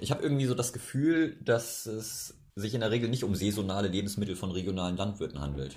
Ich 0.00 0.10
habe 0.10 0.22
irgendwie 0.22 0.44
so 0.46 0.54
das 0.54 0.72
Gefühl, 0.72 1.36
dass 1.42 1.86
es 1.86 2.34
sich 2.56 2.74
in 2.74 2.80
der 2.80 2.90
Regel 2.90 3.08
nicht 3.08 3.24
um 3.24 3.34
saisonale 3.34 3.88
Lebensmittel 3.88 4.36
von 4.36 4.50
regionalen 4.50 4.96
Landwirten 4.96 5.40
handelt. 5.40 5.76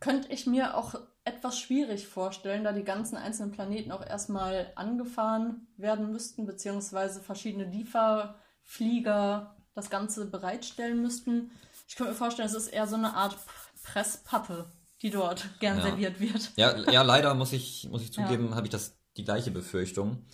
Könnte 0.00 0.30
ich 0.30 0.46
mir 0.46 0.76
auch 0.76 0.94
etwas 1.24 1.58
schwierig 1.58 2.08
vorstellen, 2.08 2.64
da 2.64 2.72
die 2.72 2.82
ganzen 2.84 3.16
einzelnen 3.16 3.52
Planeten 3.52 3.92
auch 3.92 4.04
erstmal 4.04 4.72
angefahren 4.74 5.68
werden 5.76 6.10
müssten, 6.10 6.46
beziehungsweise 6.46 7.20
verschiedene 7.20 7.64
Lieferflieger 7.64 9.56
das 9.74 9.88
Ganze 9.88 10.26
bereitstellen 10.26 11.00
müssten. 11.00 11.52
Ich 11.88 11.96
könnte 11.96 12.12
mir 12.12 12.18
vorstellen, 12.18 12.48
es 12.48 12.54
ist 12.54 12.68
eher 12.68 12.86
so 12.86 12.96
eine 12.96 13.14
Art 13.14 13.36
Presspappe, 13.82 14.66
die 15.00 15.10
dort 15.10 15.48
gern 15.60 15.78
Ja. 15.78 15.82
serviert 15.82 16.20
wird. 16.20 16.52
Ja, 16.56 16.76
ja 16.90 17.02
leider 17.02 17.34
muss 17.34 17.52
ich, 17.52 17.88
muss 17.90 18.02
ich 18.02 18.12
zugeben, 18.12 18.54
habe 18.54 18.66
ich 18.66 18.70
das 18.72 18.96
die 19.16 19.24
gleiche 19.24 19.50
Befürchtung. 19.50 20.24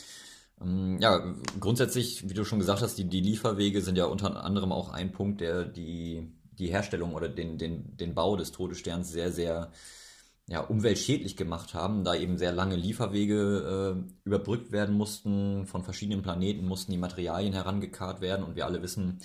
Ähm, 0.60 0.98
Ja, 1.00 1.34
grundsätzlich, 1.60 2.28
wie 2.28 2.34
du 2.34 2.44
schon 2.44 2.58
gesagt 2.58 2.82
hast, 2.82 2.96
die, 2.96 3.04
die 3.04 3.20
Lieferwege 3.20 3.82
sind 3.82 3.96
ja 3.96 4.06
unter 4.06 4.42
anderem 4.44 4.72
auch 4.72 4.90
ein 4.90 5.12
Punkt, 5.12 5.40
der 5.40 5.64
die, 5.64 6.32
die 6.52 6.68
Herstellung 6.68 7.14
oder 7.14 7.28
den, 7.28 7.58
den, 7.58 7.96
den 7.96 8.14
Bau 8.14 8.36
des 8.36 8.52
Todessterns 8.52 9.10
sehr, 9.10 9.32
sehr 9.32 9.70
ja, 10.48 10.60
umweltschädlich 10.60 11.36
gemacht 11.36 11.74
haben, 11.74 12.04
da 12.04 12.14
eben 12.14 12.38
sehr 12.38 12.52
lange 12.52 12.74
Lieferwege 12.74 13.96
äh, 13.98 14.12
überbrückt 14.24 14.72
werden 14.72 14.96
mussten. 14.96 15.66
Von 15.66 15.84
verschiedenen 15.84 16.22
Planeten 16.22 16.66
mussten 16.66 16.90
die 16.90 16.98
Materialien 16.98 17.52
herangekarrt 17.52 18.22
werden 18.22 18.44
und 18.44 18.56
wir 18.56 18.64
alle 18.64 18.82
wissen, 18.82 19.18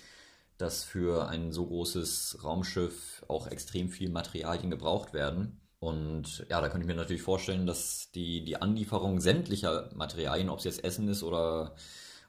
dass 0.57 0.83
für 0.83 1.29
ein 1.29 1.53
so 1.53 1.65
großes 1.65 2.39
Raumschiff 2.43 3.23
auch 3.29 3.47
extrem 3.47 3.89
viel 3.89 4.09
Materialien 4.09 4.69
gebraucht 4.69 5.13
werden. 5.13 5.61
Und 5.79 6.45
ja, 6.49 6.59
da 6.59 6.67
könnte 6.67 6.85
ich 6.85 6.93
mir 6.93 6.95
natürlich 6.95 7.21
vorstellen, 7.21 7.65
dass 7.65 8.11
die, 8.11 8.43
die 8.43 8.61
Anlieferung 8.61 9.21
sämtlicher 9.21 9.89
Materialien, 9.95 10.49
ob 10.49 10.59
es 10.59 10.65
jetzt 10.65 10.83
Essen 10.83 11.07
ist 11.07 11.23
oder, 11.23 11.75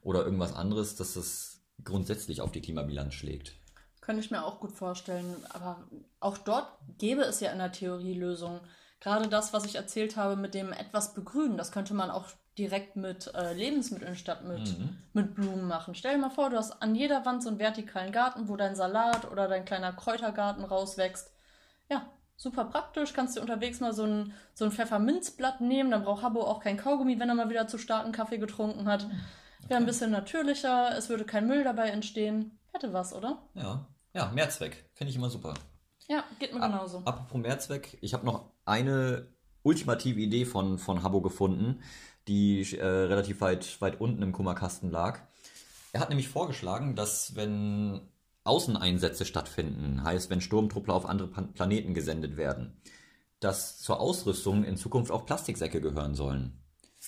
oder 0.03 0.25
irgendwas 0.25 0.55
anderes, 0.55 0.95
dass 0.95 1.15
das 1.15 1.63
grundsätzlich 1.83 2.41
auf 2.41 2.53
die 2.53 2.61
Klimabilanz 2.61 3.15
schlägt. 3.15 3.55
Könnte 4.01 4.23
ich 4.23 4.31
mir 4.31 4.45
auch 4.45 4.61
gut 4.61 4.73
vorstellen. 4.73 5.35
Aber 5.49 5.83
auch 6.21 6.39
dort 6.39 6.69
gäbe 6.99 7.23
es 7.23 7.41
ja 7.41 7.51
in 7.51 7.59
der 7.59 7.73
Theorie 7.73 8.15
Lösungen. 8.15 8.61
Gerade 9.05 9.29
das, 9.29 9.53
was 9.53 9.67
ich 9.67 9.75
erzählt 9.75 10.17
habe 10.17 10.35
mit 10.35 10.55
dem 10.55 10.73
etwas 10.73 11.13
begrünen, 11.13 11.59
das 11.59 11.73
könnte 11.73 11.93
man 11.93 12.11
auch 12.11 12.25
direkt 12.57 12.97
mit 12.97 13.31
äh, 13.35 13.53
Lebensmitteln 13.53 14.17
statt 14.17 14.45
mit, 14.45 14.75
mit 15.13 15.35
Blumen 15.35 15.69
machen. 15.69 15.95
Stell 15.95 16.15
dir 16.15 16.23
mal 16.23 16.31
vor, 16.31 16.49
du 16.49 16.57
hast 16.57 16.81
an 16.81 16.95
jeder 16.95 17.27
Wand 17.27 17.43
so 17.43 17.51
einen 17.51 17.59
vertikalen 17.59 18.13
Garten, 18.13 18.49
wo 18.49 18.57
dein 18.57 18.75
Salat 18.75 19.31
oder 19.31 19.47
dein 19.47 19.67
kleiner 19.67 19.93
Kräutergarten 19.93 20.65
rauswächst. 20.65 21.31
Ja, 21.91 22.11
super 22.37 22.65
praktisch. 22.65 23.13
Kannst 23.13 23.37
du 23.37 23.43
unterwegs 23.43 23.81
mal 23.81 23.93
so 23.93 24.05
ein, 24.05 24.33
so 24.55 24.65
ein 24.65 24.73
Pfefferminzblatt 24.73 25.61
nehmen. 25.61 25.91
Dann 25.91 26.05
braucht 26.05 26.23
Habbo 26.23 26.43
auch 26.43 26.61
kein 26.61 26.79
Kaugummi, 26.79 27.21
wenn 27.21 27.29
er 27.29 27.35
mal 27.35 27.51
wieder 27.51 27.69
zu 27.69 27.77
stark 27.77 28.05
einen 28.05 28.15
Kaffee 28.15 28.39
getrunken 28.39 28.89
hat. 28.89 29.07
Wäre 29.69 29.81
ein 29.81 29.87
bisschen 29.87 30.13
natürlicher. 30.13 30.97
Es 30.97 31.11
würde 31.11 31.27
kein 31.27 31.47
Müll 31.47 31.63
dabei 31.63 31.91
entstehen. 31.91 32.59
Hätte 32.73 32.95
was, 32.95 33.13
oder? 33.13 33.43
Ja, 33.53 33.87
ja, 34.15 34.31
Mehrzweck. 34.33 34.89
Finde 34.95 35.11
ich 35.11 35.17
immer 35.17 35.29
super. 35.29 35.53
Ja, 36.09 36.25
geht 36.39 36.53
mir 36.53 36.61
genauso. 36.61 37.03
Apropos 37.05 37.41
Mehrzweck, 37.41 37.99
ich 38.01 38.15
habe 38.15 38.27
noch 38.27 38.51
eine 38.65 39.29
ultimative 39.63 40.21
Idee 40.21 40.45
von, 40.45 40.79
von 40.79 41.03
Habbo 41.03 41.21
gefunden, 41.21 41.83
die 42.29 42.61
äh, 42.77 42.85
relativ 42.85 43.41
weit, 43.41 43.81
weit 43.81 44.01
unten 44.01 44.23
im 44.23 44.33
Kummerkasten 44.33 44.91
lag. 44.91 45.21
Er 45.93 46.01
hat 46.01 46.09
nämlich 46.09 46.29
vorgeschlagen, 46.29 46.97
dass 46.97 47.37
wenn 47.37 48.03
Außeneinsätze 48.45 49.25
stattfinden, 49.25 50.05
heißt 50.05 50.29
wenn 50.29 50.41
Sturmtruppler 50.41 50.95
auf 50.95 51.07
andere 51.07 51.29
Pan 51.29 51.55
Planeten 51.55 51.95
gesendet 51.95 52.37
werden, 52.37 52.81
dass 53.41 53.79
zur 53.79 54.01
Ausrüstung 54.01 54.65
in 54.65 54.77
Zukunft 54.77 55.11
auch 55.11 55.27
Plastiksäcke 55.27 55.81
gehören 55.81 56.15
sollen. 56.15 56.63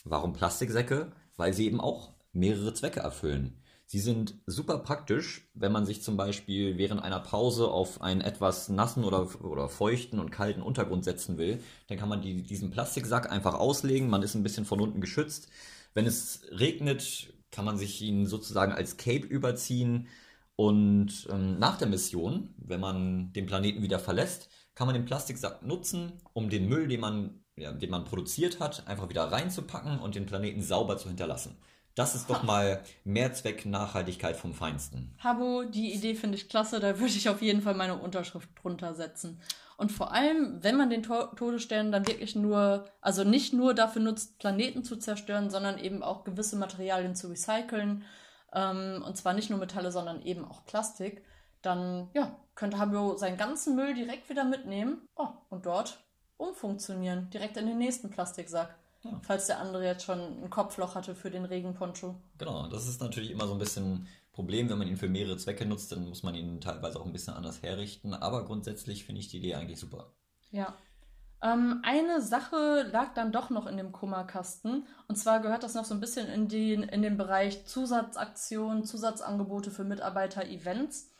Warum 0.04 0.32
Plastiksäcke? 0.32 1.12
Weil 1.36 1.52
sie 1.52 1.66
eben 1.66 1.80
auch 1.80 2.14
mehrere 2.32 2.72
Zwecke 2.74 3.00
erfüllen. 3.00 3.62
Sie 3.88 4.00
sind 4.00 4.34
super 4.46 4.78
praktisch, 4.78 5.48
wenn 5.54 5.70
man 5.70 5.86
sich 5.86 6.02
zum 6.02 6.16
Beispiel 6.16 6.76
während 6.76 7.02
einer 7.02 7.20
Pause 7.20 7.68
auf 7.68 8.02
einen 8.02 8.20
etwas 8.20 8.68
nassen 8.68 9.04
oder, 9.04 9.28
oder 9.44 9.68
feuchten 9.68 10.18
und 10.18 10.30
kalten 10.32 10.60
Untergrund 10.60 11.04
setzen 11.04 11.38
will. 11.38 11.62
Dann 11.86 11.96
kann 11.96 12.08
man 12.08 12.20
die, 12.20 12.42
diesen 12.42 12.72
Plastiksack 12.72 13.30
einfach 13.30 13.54
auslegen, 13.54 14.10
man 14.10 14.22
ist 14.22 14.34
ein 14.34 14.42
bisschen 14.42 14.64
von 14.64 14.80
unten 14.80 15.00
geschützt. 15.00 15.48
Wenn 15.94 16.06
es 16.06 16.42
regnet, 16.50 17.32
kann 17.52 17.64
man 17.64 17.78
sich 17.78 18.02
ihn 18.02 18.26
sozusagen 18.26 18.72
als 18.72 18.96
Cape 18.96 19.26
überziehen. 19.26 20.08
Und 20.56 21.28
ähm, 21.30 21.58
nach 21.58 21.78
der 21.78 21.88
Mission, 21.88 22.54
wenn 22.58 22.80
man 22.80 23.32
den 23.34 23.46
Planeten 23.46 23.82
wieder 23.82 24.00
verlässt, 24.00 24.48
kann 24.74 24.88
man 24.88 24.94
den 24.94 25.04
Plastiksack 25.04 25.62
nutzen, 25.62 26.12
um 26.32 26.50
den 26.50 26.68
Müll, 26.68 26.88
den 26.88 27.00
man, 27.00 27.44
ja, 27.56 27.72
den 27.72 27.90
man 27.90 28.04
produziert 28.04 28.58
hat, 28.58 28.86
einfach 28.88 29.08
wieder 29.08 29.30
reinzupacken 29.30 30.00
und 30.00 30.16
den 30.16 30.26
Planeten 30.26 30.62
sauber 30.62 30.98
zu 30.98 31.08
hinterlassen. 31.08 31.56
Das 31.96 32.14
ist 32.14 32.28
doch 32.28 32.42
mal 32.42 32.82
Mehrzweck 33.04 33.64
Nachhaltigkeit 33.64 34.36
vom 34.36 34.52
Feinsten. 34.52 35.14
Habo, 35.18 35.64
die 35.64 35.94
Idee 35.94 36.14
finde 36.14 36.36
ich 36.36 36.50
klasse, 36.50 36.78
da 36.78 36.98
würde 36.98 37.14
ich 37.14 37.30
auf 37.30 37.40
jeden 37.40 37.62
Fall 37.62 37.74
meine 37.74 37.96
Unterschrift 37.96 38.50
drunter 38.62 38.94
setzen. 38.94 39.40
Und 39.78 39.90
vor 39.90 40.12
allem, 40.12 40.62
wenn 40.62 40.76
man 40.76 40.90
den 40.90 41.02
to 41.02 41.24
Todesstern 41.36 41.90
dann 41.90 42.06
wirklich 42.06 42.36
nur, 42.36 42.84
also 43.00 43.24
nicht 43.24 43.54
nur 43.54 43.72
dafür 43.72 44.02
nutzt, 44.02 44.38
Planeten 44.38 44.84
zu 44.84 44.96
zerstören, 44.96 45.48
sondern 45.48 45.78
eben 45.78 46.02
auch 46.02 46.24
gewisse 46.24 46.56
Materialien 46.56 47.14
zu 47.14 47.28
recyceln, 47.28 48.04
ähm, 48.52 49.02
und 49.06 49.16
zwar 49.16 49.32
nicht 49.32 49.48
nur 49.48 49.58
Metalle, 49.58 49.90
sondern 49.90 50.20
eben 50.20 50.44
auch 50.44 50.66
Plastik, 50.66 51.24
dann 51.62 52.10
ja, 52.12 52.36
könnte 52.54 52.78
Habio 52.78 53.16
seinen 53.16 53.38
ganzen 53.38 53.74
Müll 53.74 53.94
direkt 53.94 54.28
wieder 54.28 54.44
mitnehmen 54.44 55.08
oh, 55.16 55.28
und 55.48 55.64
dort 55.64 55.98
umfunktionieren, 56.36 57.30
direkt 57.30 57.56
in 57.56 57.66
den 57.66 57.78
nächsten 57.78 58.10
Plastiksack. 58.10 58.76
Ja. 59.02 59.20
Falls 59.22 59.46
der 59.46 59.60
andere 59.60 59.84
jetzt 59.84 60.04
schon 60.04 60.18
ein 60.18 60.50
Kopfloch 60.50 60.94
hatte 60.94 61.14
für 61.14 61.30
den 61.30 61.44
Regenponcho. 61.44 62.16
Genau, 62.38 62.66
das 62.68 62.88
ist 62.88 63.00
natürlich 63.00 63.30
immer 63.30 63.46
so 63.46 63.52
ein 63.52 63.58
bisschen 63.58 64.08
Problem, 64.32 64.68
wenn 64.68 64.78
man 64.78 64.88
ihn 64.88 64.98
für 64.98 65.08
mehrere 65.08 65.38
Zwecke 65.38 65.64
nutzt, 65.64 65.92
dann 65.92 66.06
muss 66.08 66.22
man 66.22 66.34
ihn 66.34 66.60
teilweise 66.60 67.00
auch 67.00 67.06
ein 67.06 67.12
bisschen 67.12 67.32
anders 67.32 67.62
herrichten. 67.62 68.12
Aber 68.12 68.44
grundsätzlich 68.44 69.04
finde 69.04 69.20
ich 69.20 69.28
die 69.28 69.38
Idee 69.38 69.54
eigentlich 69.54 69.80
super. 69.80 70.12
Ja. 70.50 70.74
Ähm, 71.42 71.80
eine 71.84 72.20
Sache 72.20 72.86
lag 72.92 73.14
dann 73.14 73.32
doch 73.32 73.48
noch 73.48 73.66
in 73.66 73.78
dem 73.78 73.92
Kummerkasten. 73.92 74.86
Und 75.08 75.16
zwar 75.16 75.40
gehört 75.40 75.62
das 75.62 75.74
noch 75.74 75.86
so 75.86 75.94
ein 75.94 76.00
bisschen 76.00 76.26
in 76.28 76.48
den, 76.48 76.82
in 76.82 77.00
den 77.00 77.16
Bereich 77.16 77.64
Zusatzaktionen, 77.66 78.84
Zusatzangebote 78.84 79.70
für 79.70 79.84
Mitarbeiter-Events. 79.84 81.10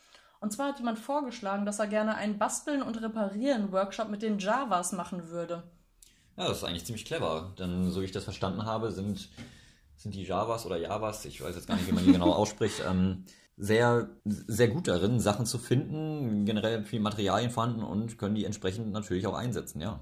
Und 0.41 0.53
zwar 0.53 0.69
hat 0.69 0.79
jemand 0.79 0.99
vorgeschlagen, 0.99 1.65
dass 1.65 1.79
er 1.79 1.87
gerne 1.87 2.17
einen 2.17 2.39
Basteln- 2.39 2.83
und 2.83 3.01
Reparieren-Workshop 3.01 4.11
mit 4.11 4.21
den 4.21 4.39
Javas 4.39 4.93
machen 4.93 5.29
würde. 5.29 5.63
Ja, 6.37 6.49
das 6.49 6.59
ist 6.59 6.65
eigentlich 6.65 6.85
ziemlich 6.85 7.05
clever, 7.05 7.55
denn 7.59 7.91
so 7.91 8.01
wie 8.01 8.05
ich 8.05 8.13
das 8.13 8.25
verstanden 8.25 8.65
habe, 8.65 8.91
sind, 8.91 9.31
sind 9.97 10.15
die 10.15 10.23
Javas 10.23 10.67
oder 10.67 10.77
Javas, 10.77 11.25
ich 11.25 11.41
weiß 11.43 11.55
jetzt 11.55 11.67
gar 11.67 11.77
nicht, 11.77 11.89
wie 11.89 11.93
man 11.93 12.05
die 12.05 12.13
genau 12.13 12.33
ausspricht, 12.35 12.83
ähm, 12.87 13.25
sehr, 13.57 14.11
sehr 14.25 14.69
gut 14.69 14.87
darin, 14.87 15.19
Sachen 15.19 15.47
zu 15.47 15.59
finden, 15.59 16.45
generell 16.45 16.85
viel 16.85 17.01
Materialien 17.01 17.51
vorhanden 17.51 17.83
und 17.83 18.19
können 18.19 18.35
die 18.35 18.45
entsprechend 18.45 18.93
natürlich 18.93 19.27
auch 19.27 19.35
einsetzen, 19.35 19.81
ja. 19.81 20.01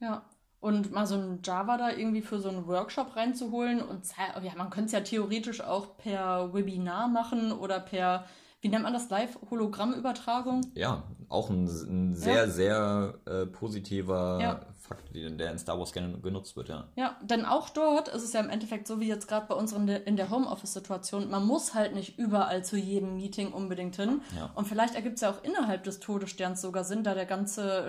Ja. 0.00 0.24
Und 0.60 0.92
mal 0.92 1.08
so 1.08 1.16
ein 1.16 1.40
Java 1.42 1.76
da 1.76 1.90
irgendwie 1.90 2.22
für 2.22 2.38
so 2.38 2.48
einen 2.48 2.68
Workshop 2.68 3.16
reinzuholen 3.16 3.82
und 3.82 4.06
ja, 4.16 4.52
man 4.56 4.70
könnte 4.70 4.86
es 4.86 4.92
ja 4.92 5.00
theoretisch 5.00 5.60
auch 5.60 5.96
per 5.96 6.54
Webinar 6.54 7.08
machen 7.08 7.50
oder 7.50 7.80
per 7.80 8.26
wie 8.62 8.68
nennt 8.68 8.84
man 8.84 8.92
das, 8.92 9.10
Live-Hologrammübertragung? 9.10 10.60
Ja, 10.74 11.02
auch 11.28 11.50
ein, 11.50 11.64
ein 11.64 12.14
sehr, 12.14 12.46
ja. 12.46 12.48
sehr 12.48 13.14
äh, 13.26 13.46
positiver 13.46 14.38
ja. 14.40 14.60
Fakt, 14.78 15.14
der 15.14 15.50
in 15.50 15.58
Star 15.58 15.78
Wars 15.78 15.92
gerne 15.92 16.18
genutzt 16.18 16.56
wird, 16.56 16.68
ja. 16.68 16.86
Ja, 16.94 17.16
denn 17.22 17.44
auch 17.44 17.68
dort 17.70 18.08
ist 18.08 18.22
es 18.22 18.32
ja 18.32 18.40
im 18.40 18.50
Endeffekt 18.50 18.86
so 18.86 19.00
wie 19.00 19.08
jetzt 19.08 19.26
gerade 19.26 19.46
bei 19.48 19.56
uns 19.56 19.72
in 19.72 19.88
der, 19.88 20.06
in 20.06 20.16
der 20.16 20.30
Homeoffice-Situation, 20.30 21.28
man 21.28 21.44
muss 21.44 21.74
halt 21.74 21.94
nicht 21.94 22.18
überall 22.20 22.64
zu 22.64 22.76
jedem 22.76 23.16
Meeting 23.16 23.52
unbedingt 23.52 23.96
hin. 23.96 24.20
Ja. 24.36 24.50
Und 24.54 24.68
vielleicht 24.68 24.94
ergibt 24.94 25.16
es 25.16 25.22
ja 25.22 25.30
auch 25.30 25.42
innerhalb 25.42 25.82
des 25.82 25.98
Todessterns 25.98 26.60
sogar 26.60 26.84
Sinn, 26.84 27.02
da 27.02 27.14
der 27.14 27.26
ganze 27.26 27.88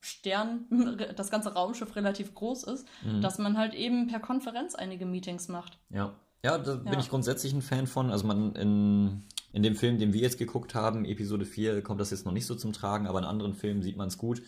Stern, 0.00 0.66
das 1.16 1.30
ganze 1.30 1.54
Raumschiff 1.54 1.96
relativ 1.96 2.34
groß 2.34 2.64
ist, 2.64 2.86
mhm. 3.04 3.22
dass 3.22 3.38
man 3.38 3.56
halt 3.56 3.72
eben 3.72 4.06
per 4.06 4.20
Konferenz 4.20 4.74
einige 4.74 5.06
Meetings 5.06 5.48
macht. 5.48 5.78
Ja. 5.88 6.12
Ja, 6.42 6.56
da 6.56 6.76
bin 6.76 6.98
ich 6.98 7.10
grundsätzlich 7.10 7.52
ein 7.52 7.60
Fan 7.60 7.86
von. 7.86 8.10
Also 8.10 8.26
man 8.26 8.54
in 8.54 9.24
in 9.52 9.62
dem 9.62 9.76
Film, 9.76 9.98
den 9.98 10.12
wir 10.12 10.20
jetzt 10.20 10.38
geguckt 10.38 10.74
haben, 10.74 11.04
Episode 11.04 11.44
4, 11.44 11.82
kommt 11.82 12.00
das 12.00 12.10
jetzt 12.10 12.24
noch 12.24 12.32
nicht 12.32 12.46
so 12.46 12.54
zum 12.54 12.72
Tragen, 12.72 13.06
aber 13.06 13.18
in 13.18 13.24
anderen 13.24 13.54
Filmen 13.54 13.82
sieht 13.82 13.96
man 13.96 14.08
es 14.08 14.18
gut. 14.18 14.42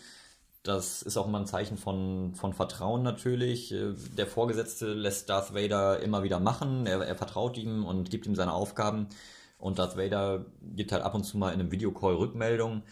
Das 0.63 1.01
ist 1.01 1.17
auch 1.17 1.27
immer 1.27 1.39
ein 1.39 1.45
Zeichen 1.45 1.77
von, 1.77 2.35
von 2.35 2.53
Vertrauen 2.53 3.03
natürlich. 3.03 3.73
Äh, 3.73 3.93
der 4.17 4.27
Vorgesetzte 4.27 4.93
lässt 4.93 5.29
Darth 5.29 5.53
Vader 5.53 5.99
immer 5.99 6.23
wieder 6.23 6.39
machen. 6.39 6.85
Er, 6.85 7.01
er 7.01 7.15
vertraut 7.15 7.57
ihm 7.57 7.83
und 7.85 8.09
gibt 8.09 8.25
ihm 8.25 8.35
seine 8.35 8.53
Aufgaben. 8.53 9.07
Und 9.57 9.77
Darth 9.77 9.97
Vader 9.97 10.45
gibt 10.61 10.93
halt 10.93 11.03
ab 11.03 11.15
und 11.15 11.25
zu 11.25 11.37
mal 11.37 11.53
in 11.53 11.59
einem 11.59 11.71
Videocall 11.71 12.15
Rückmeldungen. 12.15 12.83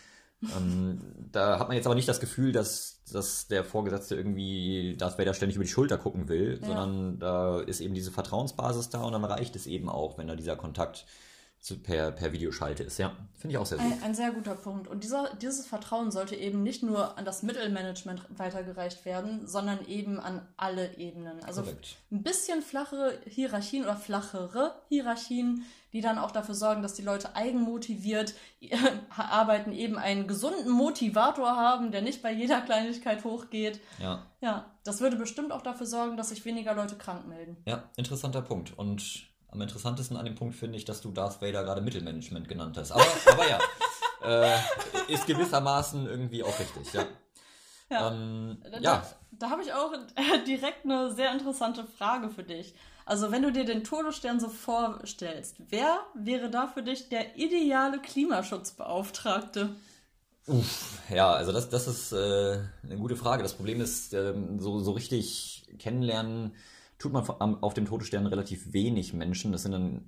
ähm, 0.57 0.99
da 1.31 1.59
hat 1.59 1.69
man 1.69 1.77
jetzt 1.77 1.85
aber 1.85 1.95
nicht 1.95 2.09
das 2.09 2.19
Gefühl, 2.19 2.51
dass, 2.51 3.03
dass 3.09 3.47
der 3.47 3.63
Vorgesetzte 3.63 4.15
irgendwie 4.15 4.97
Darth 4.97 5.17
Vader 5.17 5.33
ständig 5.33 5.55
über 5.55 5.63
die 5.63 5.71
Schulter 5.71 5.97
gucken 5.97 6.27
will, 6.27 6.59
ja. 6.59 6.67
sondern 6.67 7.19
da 7.19 7.61
ist 7.61 7.79
eben 7.79 7.93
diese 7.93 8.11
Vertrauensbasis 8.11 8.89
da 8.89 9.03
und 9.03 9.13
dann 9.13 9.23
reicht 9.23 9.55
es 9.55 9.65
eben 9.65 9.87
auch, 9.87 10.17
wenn 10.17 10.27
da 10.27 10.35
dieser 10.35 10.57
Kontakt 10.57 11.05
per, 11.83 12.11
per 12.11 12.33
Videoschalte 12.33 12.83
ist. 12.83 12.97
Ja, 12.97 13.15
finde 13.37 13.53
ich 13.53 13.57
auch 13.59 13.65
sehr 13.65 13.77
gut. 13.77 13.91
Ein, 13.91 14.03
ein, 14.03 14.15
sehr 14.15 14.31
guter 14.31 14.55
Punkt. 14.55 14.87
Und 14.87 15.03
dieser, 15.03 15.35
dieses 15.35 15.67
Vertrauen 15.67 16.11
sollte 16.11 16.35
eben 16.35 16.63
nicht 16.63 16.81
nur 16.81 17.17
an 17.19 17.25
das 17.25 17.43
Mittelmanagement 17.43 18.23
weitergereicht 18.35 19.05
werden, 19.05 19.45
sondern 19.47 19.85
eben 19.85 20.19
an 20.19 20.47
alle 20.57 20.97
Ebenen. 20.97 21.43
Also 21.43 21.61
Korrekt. 21.61 21.97
ein 22.11 22.23
bisschen 22.23 22.63
flachere 22.63 23.19
Hierarchien 23.25 23.83
oder 23.83 23.95
flachere 23.95 24.73
Hierarchien, 24.89 25.63
die 25.93 26.01
dann 26.01 26.17
auch 26.17 26.31
dafür 26.31 26.55
sorgen, 26.55 26.81
dass 26.81 26.95
die 26.95 27.03
Leute 27.03 27.35
eigenmotiviert 27.35 28.33
arbeiten, 29.15 29.71
eben 29.71 29.99
einen 29.99 30.25
gesunden 30.25 30.71
Motivator 30.71 31.57
haben, 31.57 31.91
der 31.91 32.01
nicht 32.01 32.23
bei 32.23 32.31
jeder 32.31 32.61
Kleinigkeit 32.61 33.23
hochgeht. 33.23 33.79
Ja. 33.99 34.25
Ja, 34.41 34.71
das 34.83 34.99
würde 34.99 35.15
bestimmt 35.15 35.51
auch 35.51 35.61
dafür 35.61 35.85
sorgen, 35.85 36.17
dass 36.17 36.29
sich 36.29 36.43
weniger 36.43 36.73
Leute 36.73 36.95
krank 36.95 37.27
melden. 37.27 37.57
Ja, 37.65 37.83
interessanter 37.97 38.41
Punkt. 38.41 38.75
Und 38.77 39.30
am 39.51 39.61
interessantesten 39.61 40.17
an 40.17 40.25
dem 40.25 40.35
Punkt 40.35 40.55
finde 40.55 40.77
ich, 40.77 40.85
dass 40.85 41.01
du 41.01 41.11
Darth 41.11 41.41
Vader 41.41 41.63
gerade 41.63 41.81
Mittelmanagement 41.81 42.47
genannt 42.47 42.77
hast. 42.77 42.91
Aber, 42.91 43.05
aber 43.31 43.47
ja, 43.47 43.59
äh, 44.23 44.57
ist 45.07 45.27
gewissermaßen 45.27 46.07
irgendwie 46.07 46.43
auch 46.43 46.57
richtig, 46.59 46.93
ja. 46.93 47.05
Ja, 47.89 48.09
ähm, 48.09 48.57
da, 48.71 48.79
ja. 48.79 49.05
da 49.31 49.49
habe 49.49 49.61
ich 49.61 49.73
auch 49.73 49.91
direkt 50.47 50.85
eine 50.85 51.13
sehr 51.13 51.33
interessante 51.33 51.83
Frage 51.83 52.29
für 52.29 52.43
dich. 52.43 52.73
Also 53.05 53.31
wenn 53.31 53.41
du 53.41 53.51
dir 53.51 53.65
den 53.65 53.83
Todesstern 53.83 54.39
so 54.39 54.47
vorstellst, 54.47 55.57
wer 55.69 55.99
wäre 56.13 56.49
da 56.49 56.67
für 56.67 56.83
dich 56.83 57.09
der 57.09 57.35
ideale 57.35 57.99
Klimaschutzbeauftragte? 57.99 59.75
Uff, 60.47 60.99
ja, 61.09 61.31
also 61.31 61.51
das, 61.51 61.69
das 61.69 61.87
ist 61.87 62.13
äh, 62.13 62.59
eine 62.83 62.97
gute 62.97 63.17
Frage. 63.17 63.43
Das 63.43 63.53
Problem 63.53 63.81
ist, 63.81 64.13
äh, 64.13 64.33
so, 64.57 64.79
so 64.79 64.91
richtig 64.91 65.65
kennenlernen 65.77 66.53
tut 67.01 67.13
man 67.13 67.25
auf 67.61 67.73
dem 67.73 67.85
Todesstern 67.85 68.27
relativ 68.27 68.73
wenig 68.73 69.13
Menschen. 69.13 69.51
Das 69.51 69.63
sind 69.63 69.71
dann 69.71 70.05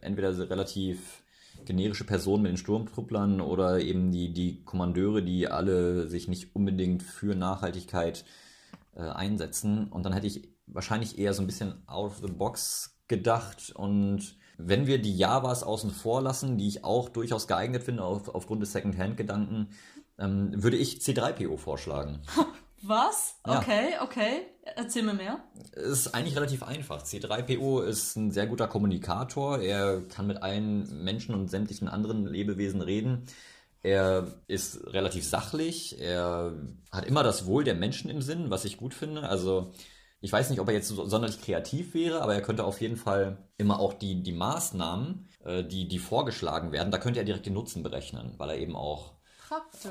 entweder 0.00 0.50
relativ 0.50 1.22
generische 1.64 2.04
Personen 2.04 2.42
mit 2.42 2.50
den 2.50 2.56
Sturmtrupplern 2.56 3.40
oder 3.40 3.80
eben 3.80 4.10
die, 4.10 4.32
die 4.32 4.64
Kommandeure, 4.64 5.22
die 5.22 5.46
alle 5.46 6.08
sich 6.08 6.26
nicht 6.26 6.56
unbedingt 6.56 7.04
für 7.04 7.36
Nachhaltigkeit 7.36 8.24
äh, 8.96 9.02
einsetzen. 9.02 9.86
Und 9.88 10.04
dann 10.04 10.12
hätte 10.12 10.26
ich 10.26 10.48
wahrscheinlich 10.66 11.18
eher 11.18 11.32
so 11.32 11.42
ein 11.42 11.46
bisschen 11.46 11.86
out 11.86 12.10
of 12.10 12.18
the 12.18 12.32
box 12.32 12.98
gedacht. 13.06 13.70
Und 13.76 14.36
wenn 14.58 14.88
wir 14.88 15.00
die 15.00 15.16
Javas 15.16 15.62
außen 15.62 15.92
vor 15.92 16.22
lassen, 16.22 16.58
die 16.58 16.66
ich 16.66 16.84
auch 16.84 17.08
durchaus 17.08 17.46
geeignet 17.46 17.84
finde 17.84 18.02
auf, 18.02 18.34
aufgrund 18.34 18.62
des 18.62 18.72
Second-Hand-Gedanken, 18.72 19.68
ähm, 20.18 20.50
würde 20.60 20.76
ich 20.76 20.96
C3PO 20.96 21.56
vorschlagen. 21.56 22.22
Was? 22.82 23.36
Okay, 23.44 23.92
ja. 23.92 24.02
okay. 24.02 24.51
Erzähl 24.62 25.02
mir 25.02 25.14
mehr. 25.14 25.42
Ist 25.72 26.14
eigentlich 26.14 26.36
relativ 26.36 26.62
einfach. 26.62 27.02
C3PO 27.02 27.82
ist 27.82 28.16
ein 28.16 28.30
sehr 28.30 28.46
guter 28.46 28.68
Kommunikator. 28.68 29.58
Er 29.58 30.02
kann 30.02 30.28
mit 30.28 30.42
allen 30.42 31.02
Menschen 31.02 31.34
und 31.34 31.50
sämtlichen 31.50 31.88
anderen 31.88 32.26
Lebewesen 32.26 32.80
reden. 32.80 33.24
Er 33.82 34.40
ist 34.46 34.86
relativ 34.86 35.24
sachlich. 35.24 36.00
Er 36.00 36.52
hat 36.92 37.06
immer 37.06 37.24
das 37.24 37.46
Wohl 37.46 37.64
der 37.64 37.74
Menschen 37.74 38.08
im 38.08 38.22
Sinn, 38.22 38.50
was 38.50 38.64
ich 38.64 38.76
gut 38.76 38.94
finde. 38.94 39.28
Also 39.28 39.72
ich 40.20 40.32
weiß 40.32 40.50
nicht, 40.50 40.60
ob 40.60 40.68
er 40.68 40.74
jetzt 40.74 40.88
sonderlich 40.88 41.40
kreativ 41.40 41.94
wäre, 41.94 42.22
aber 42.22 42.34
er 42.34 42.42
könnte 42.42 42.64
auf 42.64 42.80
jeden 42.80 42.96
Fall 42.96 43.48
immer 43.56 43.80
auch 43.80 43.92
die, 43.92 44.22
die 44.22 44.32
Maßnahmen, 44.32 45.28
äh, 45.44 45.64
die, 45.64 45.88
die 45.88 45.98
vorgeschlagen 45.98 46.70
werden, 46.70 46.92
da 46.92 46.98
könnte 46.98 47.18
er 47.18 47.24
direkt 47.24 47.46
den 47.46 47.54
Nutzen 47.54 47.82
berechnen, 47.82 48.34
weil 48.36 48.50
er 48.50 48.58
eben 48.58 48.76
auch 48.76 49.11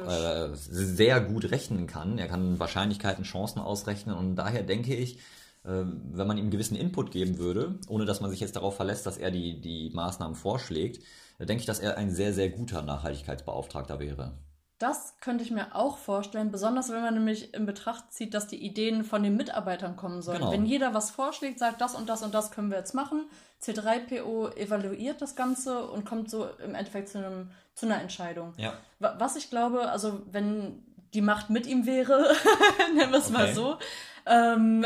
äh, 0.07 0.49
sehr 0.53 1.21
gut 1.21 1.51
rechnen 1.51 1.87
kann. 1.87 2.17
Er 2.17 2.27
kann 2.27 2.59
Wahrscheinlichkeiten, 2.59 3.23
Chancen 3.23 3.59
ausrechnen 3.59 4.15
und 4.15 4.35
daher 4.35 4.63
denke 4.63 4.95
ich, 4.95 5.17
äh, 5.63 5.83
wenn 5.83 6.27
man 6.27 6.37
ihm 6.37 6.49
gewissen 6.49 6.75
Input 6.75 7.11
geben 7.11 7.37
würde, 7.37 7.79
ohne 7.87 8.05
dass 8.05 8.21
man 8.21 8.31
sich 8.31 8.39
jetzt 8.39 8.55
darauf 8.55 8.75
verlässt, 8.75 9.05
dass 9.05 9.17
er 9.17 9.31
die, 9.31 9.61
die 9.61 9.89
Maßnahmen 9.93 10.35
vorschlägt, 10.35 11.03
denke 11.39 11.61
ich, 11.61 11.65
dass 11.65 11.79
er 11.79 11.97
ein 11.97 12.11
sehr, 12.11 12.33
sehr 12.33 12.49
guter 12.49 12.81
Nachhaltigkeitsbeauftragter 12.81 13.99
wäre. 13.99 14.33
Das 14.81 15.13
könnte 15.21 15.43
ich 15.43 15.51
mir 15.51 15.75
auch 15.75 15.97
vorstellen, 15.97 16.49
besonders 16.49 16.89
wenn 16.89 17.01
man 17.01 17.13
nämlich 17.13 17.53
in 17.53 17.67
Betracht 17.67 18.11
zieht, 18.11 18.33
dass 18.33 18.47
die 18.47 18.57
Ideen 18.65 19.03
von 19.03 19.21
den 19.21 19.37
Mitarbeitern 19.37 19.95
kommen 19.95 20.23
sollen. 20.23 20.39
Genau. 20.39 20.51
Wenn 20.51 20.65
jeder 20.65 20.95
was 20.95 21.11
vorschlägt, 21.11 21.59
sagt, 21.59 21.81
das 21.81 21.93
und 21.93 22.09
das 22.09 22.23
und 22.23 22.33
das 22.33 22.49
können 22.49 22.71
wir 22.71 22.79
jetzt 22.79 22.95
machen, 22.95 23.25
C3PO 23.61 24.55
evaluiert 24.57 25.21
das 25.21 25.35
Ganze 25.35 25.85
und 25.85 26.03
kommt 26.03 26.31
so 26.31 26.49
im 26.65 26.73
Endeffekt 26.73 27.09
zu, 27.09 27.19
einem, 27.19 27.51
zu 27.75 27.85
einer 27.85 28.01
Entscheidung. 28.01 28.53
Ja. 28.57 28.73
Was 28.97 29.35
ich 29.35 29.51
glaube, 29.51 29.91
also 29.91 30.23
wenn 30.31 30.83
die 31.13 31.21
Macht 31.21 31.51
mit 31.51 31.67
ihm 31.67 31.85
wäre, 31.85 32.33
nennen 32.95 33.11
wir 33.11 33.19
es 33.19 33.25
okay. 33.25 33.33
mal 33.33 33.53
so, 33.53 33.77
ähm, 34.25 34.83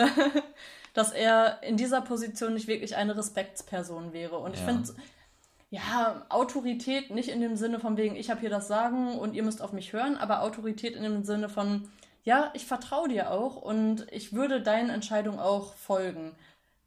dass 0.94 1.14
er 1.14 1.64
in 1.64 1.78
dieser 1.78 2.02
Position 2.02 2.54
nicht 2.54 2.68
wirklich 2.68 2.98
eine 2.98 3.16
Respektsperson 3.16 4.12
wäre. 4.12 4.40
Und 4.40 4.56
ja. 4.56 4.60
ich 4.60 4.66
finde, 4.66 4.94
ja, 5.76 6.26
Autorität 6.30 7.12
nicht 7.12 7.30
in 7.30 7.42
dem 7.42 7.58
Sinne 7.58 7.80
von 7.80 7.98
wegen, 7.98 8.16
ich 8.16 8.30
habe 8.30 8.40
hier 8.40 8.50
das 8.50 8.68
Sagen 8.68 9.20
und 9.20 9.36
ihr 9.36 9.44
müsst 9.44 9.62
auf 9.62 9.74
mich 9.74 9.92
hören, 9.92 10.18
aber 10.18 10.42
Autorität 10.42 10.96
in 10.96 11.04
dem 11.04 11.24
Sinne 11.24 11.50
von, 11.50 11.90
ja, 12.24 12.52
ich 12.54 12.66
vertraue 12.66 13.10
dir 13.10 13.32
auch 13.32 13.58
und 13.58 14.08
ich 14.12 14.34
würde 14.34 14.62
deinen 14.62 14.90
Entscheidungen 14.90 15.40
auch 15.40 15.76
folgen. 15.76 16.36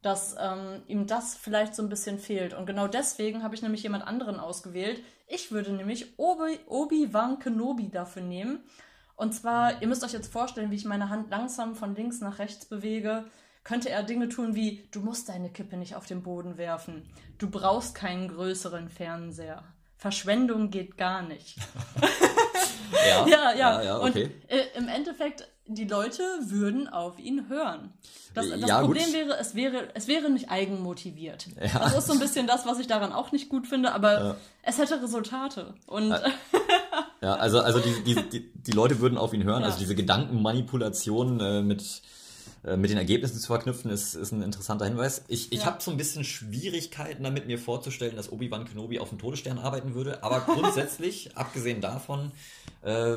Dass 0.01 0.35
ähm, 0.39 0.81
ihm 0.87 1.07
das 1.07 1.35
vielleicht 1.35 1.75
so 1.75 1.83
ein 1.83 1.89
bisschen 1.89 2.19
fehlt. 2.19 2.53
Und 2.53 2.65
genau 2.65 2.87
deswegen 2.87 3.43
habe 3.43 3.53
ich 3.53 3.61
nämlich 3.61 3.83
jemand 3.83 4.07
anderen 4.07 4.39
ausgewählt. 4.39 5.03
Ich 5.27 5.51
würde 5.51 5.73
nämlich 5.73 6.17
Obi-Wan 6.17 7.39
Kenobi 7.39 7.89
dafür 7.89 8.21
nehmen. 8.21 8.63
Und 9.17 9.33
zwar, 9.33 9.81
ihr 9.81 9.89
müsst 9.89 10.05
euch 10.05 10.13
jetzt 10.13 10.31
vorstellen, 10.31 10.71
wie 10.71 10.77
ich 10.77 10.85
meine 10.85 11.09
Hand 11.09 11.29
langsam 11.29 11.75
von 11.75 11.95
links 11.95 12.21
nach 12.21 12.39
rechts 12.39 12.65
bewege 12.65 13.25
könnte 13.69 13.89
er 13.91 14.01
Dinge 14.03 14.27
tun 14.29 14.55
wie, 14.55 14.83
du 14.91 14.99
musst 15.01 15.29
deine 15.29 15.49
Kippe 15.51 15.77
nicht 15.77 15.95
auf 15.95 16.07
den 16.07 16.23
Boden 16.23 16.57
werfen. 16.57 17.03
Du 17.37 17.49
brauchst 17.51 17.93
keinen 17.93 18.27
größeren 18.27 18.89
Fernseher. 18.89 19.63
Verschwendung 19.95 20.71
geht 20.71 20.97
gar 20.97 21.21
nicht. 21.21 21.55
Ja, 23.07 23.27
ja, 23.27 23.27
ja. 23.27 23.53
ja, 23.53 23.81
ja, 23.83 23.97
Und 23.97 24.09
okay. 24.09 24.31
äh, 24.47 24.63
im 24.75 24.87
Endeffekt, 24.87 25.47
die 25.67 25.85
Leute 25.85 26.23
würden 26.41 26.87
auf 26.87 27.17
ihn 27.19 27.47
hören. 27.47 27.93
Das, 28.33 28.49
das 28.49 28.59
Ja, 28.67 28.79
Problem 28.81 29.05
gut. 29.05 29.13
wäre, 29.13 29.37
es 29.39 29.53
wäre, 29.55 29.89
es 29.93 30.07
wäre 30.07 30.29
nicht 30.29 30.49
eigenmotiviert. 30.49 31.47
Ja. 31.61 31.79
Das 31.79 31.95
ist 31.97 32.07
so 32.07 32.13
ein 32.13 32.19
bisschen 32.19 32.47
das, 32.47 32.65
was 32.65 32.79
ich 32.79 32.87
daran 32.87 33.13
auch 33.13 33.31
nicht 33.31 33.47
gut 33.47 33.67
finde, 33.67 33.93
aber 33.93 34.13
Ja. 34.23 34.35
es 34.63 34.79
hätte 34.79 35.01
Resultate. 35.01 35.75
Und 35.85 36.09
Ja, 37.21 37.35
also, 37.35 37.59
also 37.59 37.79
die, 37.79 38.03
die, 38.03 38.15
die, 38.29 38.51
die 38.53 38.71
Leute 38.71 38.99
würden 38.99 39.17
auf 39.17 39.33
ihn 39.33 39.43
hören. 39.43 39.63
Also 39.63 39.77
diese 39.77 39.93
Gedankenmanipulation 39.95 41.39
äh, 41.39 41.61
mit, 41.61 42.01
mit 42.77 42.89
den 42.89 42.97
Ergebnissen 42.97 43.37
zu 43.39 43.47
verknüpfen, 43.47 43.89
ist, 43.89 44.15
ist 44.15 44.31
ein 44.31 44.41
interessanter 44.41 44.85
Hinweis. 44.85 45.23
Ich, 45.27 45.51
ich 45.51 45.59
Ja. 45.59 45.65
habe 45.67 45.81
so 45.81 45.91
ein 45.91 45.97
bisschen 45.97 46.23
Schwierigkeiten 46.25 47.23
damit, 47.23 47.47
mir 47.47 47.57
vorzustellen, 47.57 48.15
dass 48.15 48.31
Obi-Wan 48.31 48.65
Kenobi 48.65 48.99
auf 48.99 49.09
dem 49.09 49.17
Todesstern 49.19 49.59
arbeiten 49.59 49.93
würde. 49.95 50.23
Aber 50.23 50.39
grundsätzlich, 50.45 51.37
abgesehen 51.37 51.79
davon, 51.81 52.31
äh, 52.83 53.15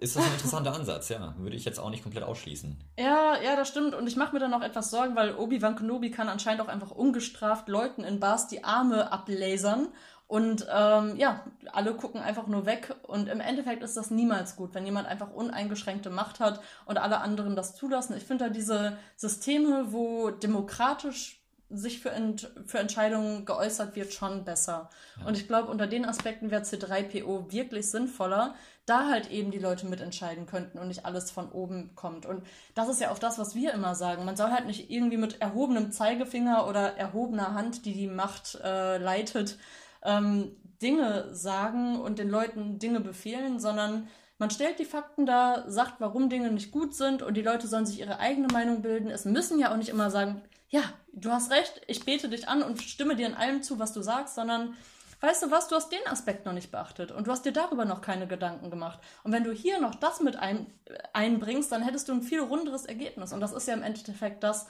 ist 0.00 0.16
das 0.16 0.24
ein 0.24 0.32
interessanter 0.32 0.74
Ansatz. 0.74 1.08
Ja, 1.10 1.34
würde 1.38 1.56
ich 1.56 1.64
jetzt 1.64 1.78
auch 1.78 1.90
nicht 1.90 2.02
komplett 2.02 2.24
ausschließen. 2.24 2.76
Ja, 2.98 3.34
ja, 3.42 3.56
das 3.56 3.68
stimmt. 3.68 3.94
Und 3.94 4.06
ich 4.06 4.16
mache 4.16 4.32
mir 4.32 4.40
dann 4.40 4.54
auch 4.54 4.62
etwas 4.62 4.90
Sorgen, 4.90 5.14
weil 5.16 5.34
Obi-Wan 5.34 5.76
Kenobi 5.76 6.10
kann 6.10 6.28
anscheinend 6.28 6.62
auch 6.62 6.68
einfach 6.68 6.90
ungestraft 6.90 7.68
Leuten 7.68 8.04
in 8.04 8.20
Bars 8.20 8.48
die 8.48 8.64
Arme 8.64 9.12
ablasern. 9.12 9.88
Und 10.28 10.66
ähm, 10.70 11.16
ja, 11.16 11.42
alle 11.72 11.94
gucken 11.94 12.20
einfach 12.20 12.46
nur 12.46 12.66
weg. 12.66 12.94
Und 13.02 13.28
im 13.28 13.40
Endeffekt 13.40 13.82
ist 13.82 13.96
das 13.96 14.10
niemals 14.10 14.56
gut, 14.56 14.74
wenn 14.74 14.84
jemand 14.84 15.08
einfach 15.08 15.32
uneingeschränkte 15.32 16.10
Macht 16.10 16.38
hat 16.38 16.60
und 16.84 16.98
alle 16.98 17.20
anderen 17.20 17.56
das 17.56 17.74
zulassen. 17.74 18.14
Ich 18.14 18.24
finde 18.24 18.44
da 18.44 18.50
diese 18.50 18.98
Systeme, 19.16 19.86
wo 19.90 20.30
demokratisch 20.30 21.40
sich 21.70 22.00
für, 22.00 22.10
Ent 22.10 22.50
für 22.66 22.78
Entscheidungen 22.78 23.44
geäußert 23.44 23.96
wird, 23.96 24.12
schon 24.12 24.44
besser. 24.44 24.90
Und 25.26 25.36
ich 25.36 25.46
glaube, 25.46 25.70
unter 25.70 25.86
den 25.86 26.04
Aspekten 26.04 26.50
wäre 26.50 26.62
C3PO 26.62 27.50
wirklich 27.50 27.90
sinnvoller, 27.90 28.54
da 28.86 29.08
halt 29.08 29.30
eben 29.30 29.50
die 29.50 29.58
Leute 29.58 29.86
mitentscheiden 29.86 30.46
könnten 30.46 30.78
und 30.78 30.88
nicht 30.88 31.04
alles 31.04 31.30
von 31.30 31.50
oben 31.50 31.94
kommt. 31.94 32.24
Und 32.24 32.42
das 32.74 32.88
ist 32.88 33.00
ja 33.00 33.10
auch 33.10 33.18
das, 33.18 33.38
was 33.38 33.54
wir 33.54 33.74
immer 33.74 33.94
sagen. 33.94 34.24
Man 34.24 34.36
soll 34.36 34.50
halt 34.50 34.66
nicht 34.66 34.90
irgendwie 34.90 35.18
mit 35.18 35.40
erhobenem 35.40 35.92
Zeigefinger 35.92 36.66
oder 36.66 36.96
erhobener 36.96 37.54
Hand, 37.54 37.84
die 37.84 37.92
die 37.92 38.06
Macht 38.06 38.58
äh, 38.62 38.96
leitet, 38.96 39.58
ähm, 40.02 40.56
Dinge 40.80 41.34
sagen 41.34 42.00
und 42.00 42.18
den 42.18 42.28
Leuten 42.28 42.78
Dinge 42.78 43.00
befehlen, 43.00 43.58
sondern 43.58 44.08
man 44.38 44.50
stellt 44.50 44.78
die 44.78 44.84
Fakten 44.84 45.26
dar, 45.26 45.68
sagt, 45.70 45.94
warum 45.98 46.30
Dinge 46.30 46.50
nicht 46.52 46.70
gut 46.70 46.94
sind 46.94 47.22
und 47.22 47.36
die 47.36 47.42
Leute 47.42 47.66
sollen 47.66 47.86
sich 47.86 47.98
ihre 47.98 48.20
eigene 48.20 48.46
Meinung 48.48 48.82
bilden. 48.82 49.10
Es 49.10 49.24
müssen 49.24 49.58
ja 49.58 49.72
auch 49.72 49.76
nicht 49.76 49.88
immer 49.88 50.10
sagen, 50.10 50.42
ja, 50.68 50.82
du 51.12 51.30
hast 51.32 51.50
recht, 51.50 51.80
ich 51.88 52.04
bete 52.04 52.28
dich 52.28 52.48
an 52.48 52.62
und 52.62 52.80
stimme 52.80 53.16
dir 53.16 53.26
in 53.26 53.34
allem 53.34 53.62
zu, 53.62 53.78
was 53.78 53.92
du 53.92 54.02
sagst, 54.02 54.36
sondern 54.36 54.76
weißt 55.20 55.42
du 55.42 55.50
was, 55.50 55.66
du 55.66 55.74
hast 55.74 55.90
den 55.90 56.06
Aspekt 56.06 56.46
noch 56.46 56.52
nicht 56.52 56.70
beachtet 56.70 57.10
und 57.10 57.26
du 57.26 57.32
hast 57.32 57.44
dir 57.44 57.52
darüber 57.52 57.84
noch 57.84 58.00
keine 58.00 58.28
Gedanken 58.28 58.70
gemacht. 58.70 59.00
Und 59.24 59.32
wenn 59.32 59.42
du 59.44 59.52
hier 59.52 59.80
noch 59.80 59.96
das 59.96 60.20
mit 60.20 60.36
ein, 60.36 60.66
einbringst, 61.12 61.72
dann 61.72 61.82
hättest 61.82 62.08
du 62.08 62.12
ein 62.12 62.22
viel 62.22 62.40
runderes 62.40 62.84
Ergebnis. 62.84 63.32
Und 63.32 63.40
das 63.40 63.52
ist 63.52 63.66
ja 63.66 63.74
im 63.74 63.82
Endeffekt 63.82 64.44
das, 64.44 64.66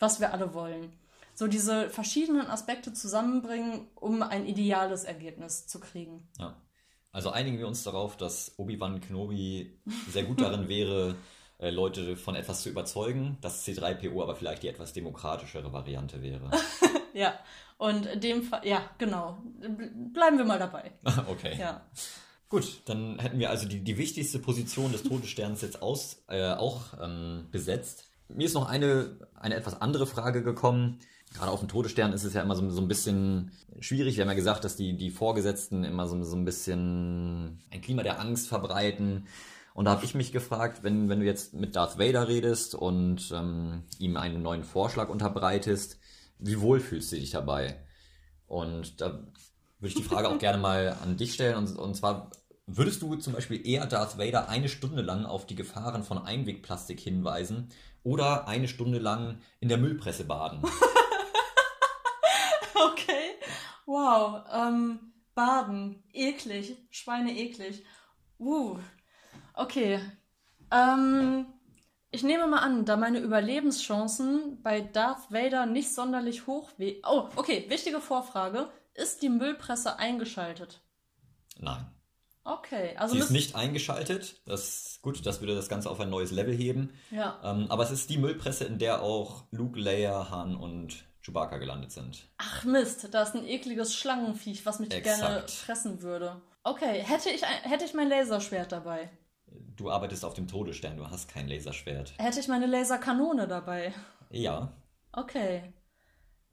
was 0.00 0.18
wir 0.18 0.32
alle 0.32 0.54
wollen. 0.54 0.92
So 1.42 1.48
diese 1.48 1.90
verschiedenen 1.90 2.46
Aspekte 2.46 2.92
zusammenbringen, 2.92 3.88
um 3.96 4.22
ein 4.22 4.46
ideales 4.46 5.02
Ergebnis 5.02 5.66
zu 5.66 5.80
kriegen. 5.80 6.28
Ja. 6.38 6.54
Also 7.10 7.30
einigen 7.30 7.58
wir 7.58 7.66
uns 7.66 7.82
darauf, 7.82 8.16
dass 8.16 8.56
Obi-Wan 8.58 9.00
Kenobi 9.00 9.76
sehr 10.08 10.22
gut 10.22 10.40
darin 10.40 10.68
wäre, 10.68 11.16
äh, 11.58 11.70
Leute 11.70 12.16
von 12.16 12.36
etwas 12.36 12.62
zu 12.62 12.68
überzeugen, 12.70 13.38
dass 13.40 13.66
C3PO 13.66 14.22
aber 14.22 14.36
vielleicht 14.36 14.62
die 14.62 14.68
etwas 14.68 14.92
demokratischere 14.92 15.72
Variante 15.72 16.22
wäre. 16.22 16.48
Ja, 17.14 17.34
und 17.76 18.06
in 18.06 18.20
dem 18.20 18.42
Fall, 18.42 18.66
ja, 18.66 18.88
genau. 18.96 19.36
Bleiben 20.14 20.38
wir 20.38 20.46
mal 20.46 20.58
dabei. 20.58 20.92
okay. 21.28 21.58
Ja. 21.58 21.84
Gut, 22.48 22.82
dann 22.86 23.18
hätten 23.18 23.38
wir 23.38 23.50
also 23.50 23.68
die, 23.68 23.80
die 23.80 23.98
wichtigste 23.98 24.38
Position 24.38 24.92
des 24.92 25.02
Todessterns 25.02 25.60
jetzt 25.60 25.82
aus, 25.82 26.22
äh, 26.28 26.52
auch 26.52 26.94
ähm, 27.02 27.48
besetzt. 27.50 28.08
Mir 28.28 28.46
ist 28.46 28.54
noch 28.54 28.66
eine, 28.66 29.18
eine 29.34 29.56
etwas 29.56 29.82
andere 29.82 30.06
Frage 30.06 30.42
gekommen. 30.42 31.00
Gerade 31.34 31.50
auf 31.50 31.60
dem 31.60 31.68
Todesstern 31.68 32.12
ist 32.12 32.24
es 32.24 32.34
ja 32.34 32.42
immer 32.42 32.56
so, 32.56 32.68
so 32.70 32.80
ein 32.80 32.88
bisschen 32.88 33.52
schwierig. 33.80 34.16
Wir 34.16 34.24
haben 34.24 34.30
ja 34.30 34.36
gesagt, 34.36 34.64
dass 34.64 34.76
die, 34.76 34.96
die 34.96 35.10
Vorgesetzten 35.10 35.84
immer 35.84 36.06
so, 36.06 36.22
so 36.24 36.36
ein 36.36 36.44
bisschen 36.44 37.62
ein 37.70 37.80
Klima 37.80 38.02
der 38.02 38.20
Angst 38.20 38.48
verbreiten. 38.48 39.26
Und 39.74 39.86
da 39.86 39.92
habe 39.92 40.04
ich 40.04 40.14
mich 40.14 40.32
gefragt, 40.32 40.82
wenn, 40.82 41.08
wenn 41.08 41.20
du 41.20 41.26
jetzt 41.26 41.54
mit 41.54 41.76
Darth 41.76 41.98
Vader 41.98 42.28
redest 42.28 42.74
und 42.74 43.32
ähm, 43.34 43.84
ihm 43.98 44.16
einen 44.16 44.42
neuen 44.42 44.64
Vorschlag 44.64 45.08
unterbreitest, 45.08 45.98
wie 46.38 46.60
wohl 46.60 46.80
fühlst 46.80 47.12
du 47.12 47.16
dich 47.16 47.30
dabei? 47.30 47.82
Und 48.46 49.00
da 49.00 49.12
würde 49.78 49.88
ich 49.88 49.94
die 49.94 50.02
Frage 50.02 50.28
auch 50.28 50.38
gerne 50.40 50.58
mal 50.58 50.96
an 51.02 51.16
dich 51.16 51.32
stellen. 51.32 51.56
Und, 51.56 51.78
und 51.78 51.94
zwar, 51.94 52.30
würdest 52.66 53.00
du 53.00 53.16
zum 53.16 53.32
Beispiel 53.32 53.66
eher 53.66 53.86
Darth 53.86 54.18
Vader 54.18 54.48
eine 54.50 54.68
Stunde 54.68 55.02
lang 55.02 55.24
auf 55.24 55.46
die 55.46 55.56
Gefahren 55.56 56.04
von 56.04 56.18
Einwegplastik 56.18 57.00
hinweisen 57.00 57.70
oder 58.02 58.46
eine 58.48 58.68
Stunde 58.68 58.98
lang 58.98 59.38
in 59.60 59.68
der 59.68 59.78
Müllpresse 59.78 60.24
baden? 60.24 60.62
Okay. 62.92 63.38
Wow. 63.86 64.44
Ähm, 64.52 65.12
baden. 65.34 66.02
Eklig. 66.12 66.76
Schweine 66.90 67.36
eklig. 67.36 67.84
Uh. 68.38 68.78
Okay. 69.54 70.00
Ähm, 70.70 71.46
ich 72.10 72.22
nehme 72.22 72.46
mal 72.46 72.58
an, 72.58 72.84
da 72.84 72.96
meine 72.96 73.18
Überlebenschancen 73.18 74.62
bei 74.62 74.80
Darth 74.80 75.30
Vader 75.30 75.66
nicht 75.66 75.94
sonderlich 75.94 76.46
hoch 76.46 76.70
we 76.76 77.00
Oh, 77.04 77.28
okay. 77.36 77.66
Wichtige 77.68 78.00
Vorfrage. 78.00 78.70
Ist 78.94 79.22
die 79.22 79.30
Müllpresse 79.30 79.98
eingeschaltet? 79.98 80.82
Nein. 81.58 81.86
Okay. 82.44 82.96
Also 82.96 83.14
Sie 83.14 83.20
ist 83.20 83.30
nicht 83.30 83.54
eingeschaltet. 83.54 84.42
Das 84.46 84.68
ist 84.68 85.02
gut, 85.02 85.24
das 85.24 85.40
würde 85.40 85.54
das 85.54 85.68
Ganze 85.68 85.88
auf 85.88 86.00
ein 86.00 86.10
neues 86.10 86.32
Level 86.32 86.54
heben. 86.54 86.92
Ja. 87.10 87.40
Ähm, 87.44 87.66
aber 87.70 87.84
es 87.84 87.90
ist 87.90 88.10
die 88.10 88.18
Müllpresse, 88.18 88.64
in 88.64 88.78
der 88.78 89.02
auch 89.02 89.44
Luke, 89.50 89.78
Leia, 89.78 90.28
Han 90.30 90.56
und 90.56 91.04
Chewbacca 91.22 91.58
gelandet 91.58 91.92
sind. 91.92 92.28
Ach 92.38 92.64
Mist, 92.64 93.08
da 93.12 93.22
ist 93.22 93.34
ein 93.34 93.46
ekliges 93.46 93.94
Schlangenviech, 93.94 94.66
was 94.66 94.78
mich 94.78 94.92
Exakt. 94.92 95.20
gerne 95.20 95.48
fressen 95.48 96.02
würde. 96.02 96.40
Okay, 96.64 97.02
hätte 97.02 97.30
ich, 97.30 97.44
ein, 97.44 97.70
hätte 97.70 97.84
ich 97.84 97.94
mein 97.94 98.08
Laserschwert 98.08 98.72
dabei? 98.72 99.10
Du 99.46 99.90
arbeitest 99.90 100.24
auf 100.24 100.34
dem 100.34 100.48
Todesstern, 100.48 100.96
du 100.96 101.08
hast 101.10 101.28
kein 101.28 101.48
Laserschwert. 101.48 102.14
Hätte 102.18 102.40
ich 102.40 102.48
meine 102.48 102.66
Laserkanone 102.66 103.48
dabei? 103.48 103.92
Ja. 104.30 104.72
Okay. 105.12 105.72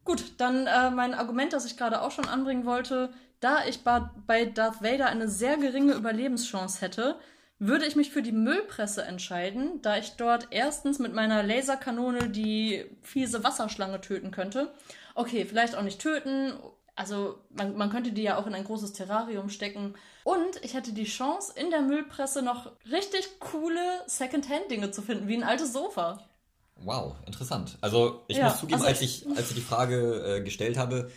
Gut, 0.03 0.33
dann 0.37 0.67
äh, 0.67 0.89
mein 0.89 1.13
Argument, 1.13 1.53
das 1.53 1.65
ich 1.65 1.77
gerade 1.77 2.01
auch 2.01 2.11
schon 2.11 2.27
anbringen 2.27 2.65
wollte, 2.65 3.13
da 3.39 3.65
ich 3.65 3.83
bei 3.83 4.45
Darth 4.45 4.81
Vader 4.81 5.07
eine 5.07 5.29
sehr 5.29 5.57
geringe 5.57 5.93
Überlebenschance 5.93 6.81
hätte, 6.81 7.19
würde 7.59 7.85
ich 7.85 7.95
mich 7.95 8.09
für 8.09 8.21
die 8.21 8.31
Müllpresse 8.31 9.03
entscheiden, 9.03 9.81
da 9.81 9.97
ich 9.97 10.11
dort 10.11 10.47
erstens 10.51 10.97
mit 10.97 11.13
meiner 11.13 11.43
Laserkanone 11.43 12.29
die 12.29 12.85
fiese 13.01 13.43
Wasserschlange 13.43 14.01
töten 14.01 14.31
könnte. 14.31 14.71
Okay, 15.13 15.45
vielleicht 15.45 15.75
auch 15.75 15.83
nicht 15.83 15.99
töten, 15.99 16.53
also 16.95 17.39
man, 17.49 17.77
man 17.77 17.89
könnte 17.89 18.11
die 18.11 18.23
ja 18.23 18.37
auch 18.37 18.47
in 18.47 18.53
ein 18.53 18.63
großes 18.63 18.93
Terrarium 18.93 19.49
stecken. 19.49 19.93
Und 20.23 20.63
ich 20.63 20.73
hätte 20.73 20.93
die 20.93 21.05
Chance, 21.05 21.53
in 21.55 21.69
der 21.69 21.81
Müllpresse 21.81 22.41
noch 22.41 22.71
richtig 22.91 23.39
coole 23.39 23.81
Secondhand-Dinge 24.07 24.91
zu 24.91 25.01
finden, 25.01 25.27
wie 25.27 25.37
ein 25.37 25.43
altes 25.43 25.71
Sofa. 25.73 26.29
Wow, 26.75 27.15
interessant. 27.25 27.77
Also 27.81 28.23
ich 28.27 28.37
Ja, 28.37 28.45
muss 28.49 28.59
zugeben, 28.59 28.75
also 28.75 28.87
als 28.87 29.01
ich, 29.01 29.25
als 29.35 29.49
ich 29.49 29.55
die 29.55 29.61
Frage 29.61 30.37
äh, 30.37 30.41
gestellt 30.41 30.77
habe, 30.77 31.11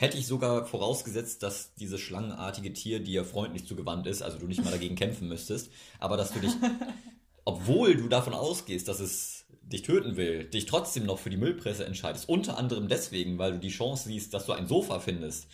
hätte 0.00 0.16
ich 0.16 0.26
sogar 0.26 0.64
vorausgesetzt, 0.64 1.42
dass 1.42 1.74
dieses 1.74 2.00
schlangenartige 2.00 2.72
Tier 2.72 3.00
dir 3.00 3.22
freundlich 3.22 3.66
zugewandt 3.66 4.06
ist, 4.06 4.22
also 4.22 4.38
du 4.38 4.46
nicht 4.46 4.64
mal 4.64 4.70
dagegen 4.70 4.96
kämpfen 4.96 5.28
müsstest, 5.28 5.70
aber 5.98 6.16
dass 6.16 6.32
du 6.32 6.40
dich, 6.40 6.52
obwohl 7.44 7.94
du 7.94 8.08
davon 8.08 8.32
ausgehst, 8.32 8.88
dass 8.88 8.98
es 8.98 9.44
dich 9.60 9.82
töten 9.82 10.16
will, 10.16 10.44
dich 10.44 10.64
trotzdem 10.64 11.04
noch 11.04 11.18
für 11.18 11.28
die 11.28 11.36
Müllpresse 11.36 11.84
entscheidest. 11.84 12.30
Unter 12.30 12.56
anderem 12.56 12.88
deswegen, 12.88 13.36
weil 13.36 13.52
du 13.52 13.58
die 13.58 13.68
Chance 13.68 14.08
siehst, 14.08 14.32
dass 14.32 14.46
du 14.46 14.52
ein 14.52 14.66
Sofa 14.66 15.00
findest. 15.00 15.48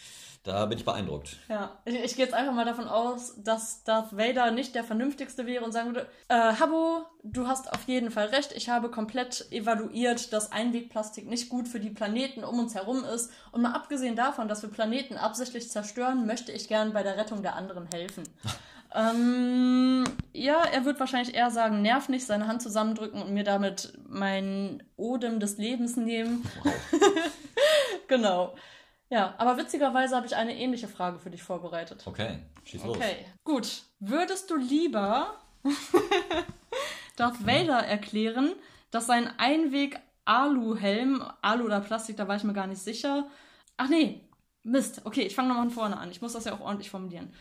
Da 0.47 0.64
bin 0.66 0.78
ich 0.78 0.84
beeindruckt. 0.84 1.38
Ja, 1.49 1.76
ich, 1.84 1.97
ich 1.97 2.14
gehe 2.14 2.24
jetzt 2.24 2.32
einfach 2.34 2.53
mal 2.53 2.64
davon 2.64 2.86
aus, 2.86 3.34
dass 3.42 3.82
Darth 3.82 4.16
Vader 4.16 4.53
nicht 4.53 4.76
der 4.76 4.84
Vernünftigste 4.84 5.44
wäre 5.44 5.64
und 5.64 5.72
sagen 5.72 5.88
würde, 5.88 6.07
äh, 6.28 6.34
Habbo, 6.34 7.05
du 7.24 7.49
hast 7.49 7.72
auf 7.72 7.82
jeden 7.88 8.12
Fall 8.12 8.26
recht, 8.26 8.53
ich 8.55 8.68
habe 8.68 8.88
komplett 8.88 9.51
evaluiert, 9.51 10.32
dass 10.32 10.53
Einwegplastik 10.53 11.28
nicht 11.28 11.49
gut 11.49 11.66
für 11.66 11.80
die 11.80 11.90
Planeten 11.90 12.44
um 12.44 12.61
uns 12.61 12.76
herum 12.76 13.03
ist. 13.03 13.32
Und 13.51 13.62
mal 13.62 13.72
abgesehen 13.72 14.14
davon, 14.14 14.47
dass 14.47 14.62
wir 14.62 14.70
Planeten 14.70 15.16
absichtlich 15.16 15.68
zerstören, 15.68 16.26
möchte 16.26 16.53
ich 16.53 16.68
gern 16.68 16.92
bei 16.92 17.03
der 17.03 17.16
Rettung 17.16 17.42
der 17.42 17.57
anderen 17.57 17.88
helfen. 17.92 18.22
ähm, 18.94 20.05
ja, 20.32 20.62
er 20.62 20.84
wird 20.84 21.01
wahrscheinlich 21.01 21.34
eher 21.34 21.51
sagen, 21.51 21.82
nerv 21.82 22.09
nicht, 22.09 22.24
seine 22.24 22.47
Hand 22.47 22.62
zusammendrücken 22.62 23.20
und 23.20 23.34
mir 23.34 23.42
damit 23.42 23.94
mein 24.09 24.84
Odem 24.97 25.40
des 25.40 25.59
Lebens 25.59 25.97
nehmen. 25.97 26.49
Wow. 26.62 26.72
Genau. 28.09 28.55
Ja, 29.09 29.34
aber 29.38 29.57
witzigerweise 29.57 30.16
habe 30.16 30.26
ich 30.26 30.34
eine 30.34 30.57
ähnliche 30.57 30.88
Frage 30.88 31.18
für 31.18 31.30
dich 31.30 31.42
vorbereitet. 31.42 32.02
Okay, 32.07 32.40
schieß 32.64 32.84
los. 32.84 32.96
Okay, 32.96 33.26
gut. 33.44 33.82
Würdest 34.00 34.50
du 34.50 34.57
lieber 34.57 35.34
Darth 37.16 37.46
Vader 37.46 37.78
erklären, 37.78 38.52
dass 38.90 39.07
sein 39.07 39.30
Einweg-Aluhelm, 39.38 41.24
Alu 41.40 41.66
oder 41.66 41.80
Plastik, 41.80 42.16
da 42.16 42.26
war 42.26 42.36
ich 42.36 42.44
mir 42.44 42.52
gar 42.52 42.66
nicht 42.66 42.82
sicher. 42.82 43.28
Ach 43.76 43.88
nee, 43.88 44.28
Mist. 44.64 45.02
Okay, 45.04 45.22
ich 45.22 45.34
fange 45.34 45.48
nochmal 45.48 45.66
von 45.66 45.74
vorne 45.74 45.98
an. 45.98 46.11
Ich 46.11 46.20
muss 46.20 46.32
das 46.32 46.44
ja 46.44 46.54
auch 46.54 46.61
ordentlich 46.61 46.90
formulieren. 46.90 47.32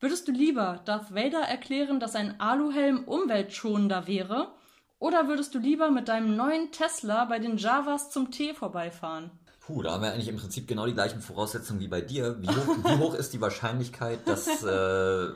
Würdest 0.00 0.28
du 0.28 0.32
lieber 0.32 0.82
Darth 0.84 1.14
Vader 1.14 1.40
erklären, 1.40 1.98
dass 1.98 2.14
ein 2.14 2.38
Aluhelm 2.38 3.04
umweltschonender 3.04 4.06
wäre? 4.06 4.54
Oder 4.98 5.26
würdest 5.28 5.54
du 5.54 5.58
lieber 5.58 5.90
mit 5.90 6.08
deinem 6.08 6.36
neuen 6.36 6.70
Tesla 6.72 7.24
bei 7.24 7.38
den 7.38 7.56
Javas 7.56 8.10
zum 8.10 8.30
Tee 8.30 8.52
vorbeifahren? 8.52 9.30
Puh, 9.66 9.82
da 9.82 9.92
haben 9.92 10.02
wir 10.02 10.12
eigentlich 10.12 10.28
im 10.28 10.36
Prinzip 10.36 10.68
genau 10.68 10.86
die 10.86 10.92
gleichen 10.92 11.20
Voraussetzungen 11.20 11.80
wie 11.80 11.88
bei 11.88 12.02
dir. 12.02 12.36
Wie 12.40 12.48
hoch, 12.48 12.76
wie 12.84 12.98
hoch 12.98 13.14
ist 13.14 13.32
die 13.32 13.40
Wahrscheinlichkeit, 13.40 14.20
dass 14.26 14.62
äh, 14.62 15.28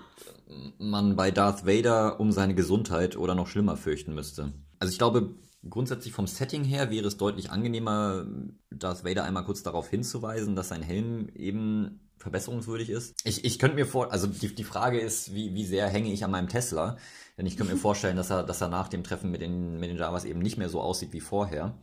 man 0.79 1.17
bei 1.17 1.31
Darth 1.31 1.67
Vader 1.67 2.21
um 2.21 2.31
seine 2.31 2.55
Gesundheit 2.55 3.17
oder 3.17 3.35
noch 3.35 3.47
schlimmer 3.47 3.77
fürchten 3.77 4.15
müsste? 4.15 4.53
Also 4.81 4.93
ich 4.93 4.99
glaube, 4.99 5.35
grundsätzlich 5.69 6.13
vom 6.13 6.27
Setting 6.27 6.63
her 6.63 6.91
wäre 6.91 7.07
es 7.07 7.17
deutlich 7.17 7.51
angenehmer, 7.51 8.27
Darth 8.71 9.03
Vader 9.03 9.25
einmal 9.25 9.45
kurz 9.45 9.63
darauf 9.63 9.89
hinzuweisen, 9.89 10.57
dass 10.57 10.69
sein 10.69 10.83
Helm 10.83 11.31
eben 11.35 12.01
verbesserungswürdig 12.19 12.91
ist. 12.91 13.15
Ich, 13.25 13.45
ich 13.45 13.59
könnte 13.59 13.77
mir 13.77 13.87
vor, 13.87 14.13
also 14.13 14.27
die, 14.27 14.55
die 14.55 14.65
Frage 14.65 15.01
ist, 15.01 15.35
wie, 15.35 15.55
wie 15.55 15.65
sehr 15.65 15.89
hänge 15.89 16.13
ich 16.13 16.25
an 16.25 16.31
meinem 16.31 16.49
Tesla? 16.49 16.99
Denn 17.39 17.47
ich 17.47 17.57
könnte 17.57 17.73
mir 17.73 17.79
vorstellen, 17.81 18.17
dass 18.17 18.31
er, 18.31 18.43
dass 18.43 18.61
er 18.61 18.69
nach 18.69 18.89
dem 18.89 19.05
Treffen 19.05 19.31
mit 19.31 19.41
den, 19.41 19.79
mit 19.81 19.89
den 19.89 19.97
Javas 19.97 20.27
eben 20.27 20.41
nicht 20.41 20.59
mehr 20.59 20.69
so 20.69 20.83
aussieht 20.83 21.15
wie 21.15 21.21
vorher. 21.21 21.79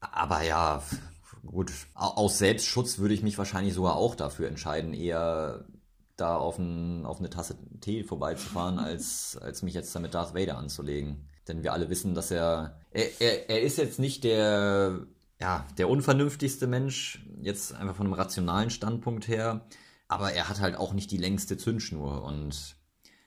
Aber 0.00 0.42
ja, 0.42 0.82
gut, 1.44 1.72
aus 1.94 2.38
Selbstschutz 2.38 2.98
würde 2.98 3.14
ich 3.14 3.22
mich 3.22 3.38
wahrscheinlich 3.38 3.74
sogar 3.74 3.96
auch 3.96 4.14
dafür 4.14 4.48
entscheiden, 4.48 4.94
eher 4.94 5.64
da 6.16 6.36
auf, 6.36 6.58
ein, 6.58 7.04
auf 7.04 7.18
eine 7.18 7.30
Tasse 7.30 7.56
Tee 7.80 8.04
vorbeizufahren, 8.04 8.78
als, 8.78 9.36
als 9.40 9.62
mich 9.62 9.74
jetzt 9.74 9.94
damit 9.94 10.14
Darth 10.14 10.34
Vader 10.34 10.58
anzulegen. 10.58 11.28
Denn 11.48 11.62
wir 11.62 11.72
alle 11.72 11.90
wissen, 11.90 12.14
dass 12.14 12.30
er, 12.30 12.80
er, 12.90 13.20
er, 13.20 13.50
er 13.50 13.62
ist 13.62 13.78
jetzt 13.78 13.98
nicht 13.98 14.24
der, 14.24 15.06
ja, 15.40 15.66
der 15.78 15.88
unvernünftigste 15.88 16.66
Mensch, 16.66 17.24
jetzt 17.40 17.74
einfach 17.74 17.94
von 17.94 18.06
einem 18.06 18.14
rationalen 18.14 18.70
Standpunkt 18.70 19.28
her, 19.28 19.66
aber 20.08 20.32
er 20.32 20.48
hat 20.48 20.60
halt 20.60 20.76
auch 20.76 20.92
nicht 20.92 21.10
die 21.10 21.18
längste 21.18 21.56
Zündschnur 21.56 22.24
und 22.24 22.76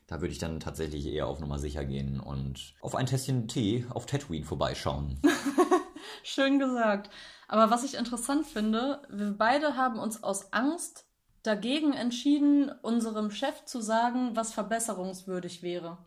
da 0.08 0.22
würde 0.22 0.32
ich 0.32 0.40
dann 0.40 0.60
tatsächlich 0.60 1.06
eher 1.06 1.28
auf 1.28 1.40
Nummer 1.40 1.60
sicher 1.60 1.86
gehen 1.86 2.20
und 2.20 2.74
auf 2.82 2.96
ein 2.96 3.06
Tässchen 3.06 3.48
Tee 3.48 3.86
auf 3.90 4.08
Tatooine 4.08 4.44
vorbeischauen. 4.46 5.22
Schön 6.24 6.58
gesagt. 6.58 7.12
Aber 7.50 7.72
was 7.72 7.84
ich 7.84 7.96
interessant 7.96 8.46
finde, 8.46 9.02
wir 9.10 9.32
beide 9.32 9.76
haben 9.76 9.98
uns 9.98 10.22
aus 10.24 10.54
Angst 10.54 11.06
dagegen 11.42 11.94
entschieden, 11.94 12.72
unserem 12.84 13.32
Chef 13.32 13.66
zu 13.66 13.82
sagen, 13.82 14.36
was 14.36 14.54
verbesserungswürdig 14.54 15.64
wäre. 15.64 15.98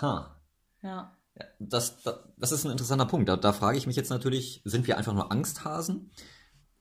Ha. 0.00 0.36
Ja. 0.82 1.16
das, 1.58 2.00
das, 2.02 2.20
das, 2.36 2.52
ist 2.52 2.64
ein 2.64 2.70
interessanter 2.70 3.06
Punkt. 3.06 3.28
Da, 3.28 3.36
da 3.36 3.52
frage 3.52 3.76
ich 3.76 3.88
mich 3.88 3.96
jetzt 3.96 4.10
natürlich, 4.10 4.62
sind 4.64 4.86
wir 4.86 4.96
einfach 4.96 5.14
nur 5.14 5.32
Angsthasen? 5.32 6.12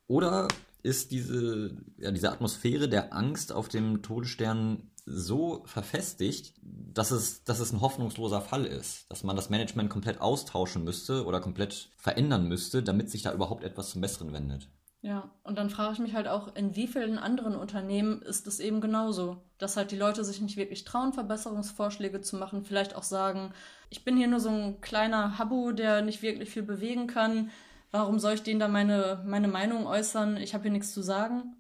Oder 0.06 0.48
ist 0.84 1.10
diese, 1.10 1.76
ja, 1.98 2.12
diese 2.12 2.32
Atmosphäre 2.32 2.88
der 2.88 3.16
Angst 3.16 3.52
auf 3.52 3.68
dem 3.68 4.04
Todesstern 4.04 4.92
so 5.10 5.64
verfestigt, 5.66 6.54
dass 6.62 7.12
es, 7.12 7.46
dass 7.46 7.60
es 7.60 7.72
ein 7.72 7.80
hoffnungsloser 7.80 8.42
Fall 8.42 8.66
ist, 8.66 9.10
dass 9.10 9.24
man 9.24 9.38
das 9.38 9.50
Management 9.50 9.90
komplett 9.90 10.20
austauschen 10.20 10.84
müsste 10.84 11.26
oder 11.26 11.40
komplett 11.40 11.90
verändern 11.96 12.48
müsste, 12.48 12.84
damit 12.84 13.10
sich 13.10 13.22
da 13.22 13.34
überhaupt 13.34 13.64
etwas 13.64 13.92
zum 13.92 14.02
Besseren 14.02 14.34
wendet. 14.34 14.70
Ja, 15.02 15.32
und 15.44 15.58
dann 15.58 15.70
frage 15.70 15.94
ich 15.94 16.00
mich 16.00 16.14
halt 16.14 16.28
auch, 16.28 16.54
in 16.56 16.76
wie 16.76 16.88
vielen 16.88 17.18
anderen 17.18 17.56
Unternehmen 17.56 18.22
ist 18.22 18.48
es 18.48 18.60
eben 18.60 18.82
genauso, 18.82 19.38
dass 19.58 19.78
halt 19.78 19.92
die 19.92 19.98
Leute 19.98 20.26
sich 20.26 20.42
nicht 20.42 20.58
wirklich 20.58 20.84
trauen, 20.84 21.14
Verbesserungsvorschläge 21.14 22.20
zu 22.20 22.36
machen, 22.36 22.66
vielleicht 22.66 22.96
auch 22.96 23.04
sagen, 23.04 23.54
ich 23.90 24.04
bin 24.04 24.18
hier 24.18 24.28
nur 24.28 24.42
so 24.42 24.50
ein 24.50 24.82
kleiner 24.82 25.38
Habu, 25.38 25.72
der 25.72 26.02
nicht 26.02 26.22
wirklich 26.22 26.50
viel 26.50 26.64
bewegen 26.64 27.08
kann, 27.08 27.52
warum 27.92 28.20
soll 28.20 28.34
ich 28.34 28.44
denen 28.44 28.60
da 28.60 28.68
meine, 28.68 29.24
meine 29.26 29.48
Meinung 29.48 29.88
äußern, 29.88 30.36
ich 30.36 30.54
habe 30.54 30.64
hier 30.64 30.72
nichts 30.72 30.94
zu 30.94 31.02
sagen. 31.02 31.56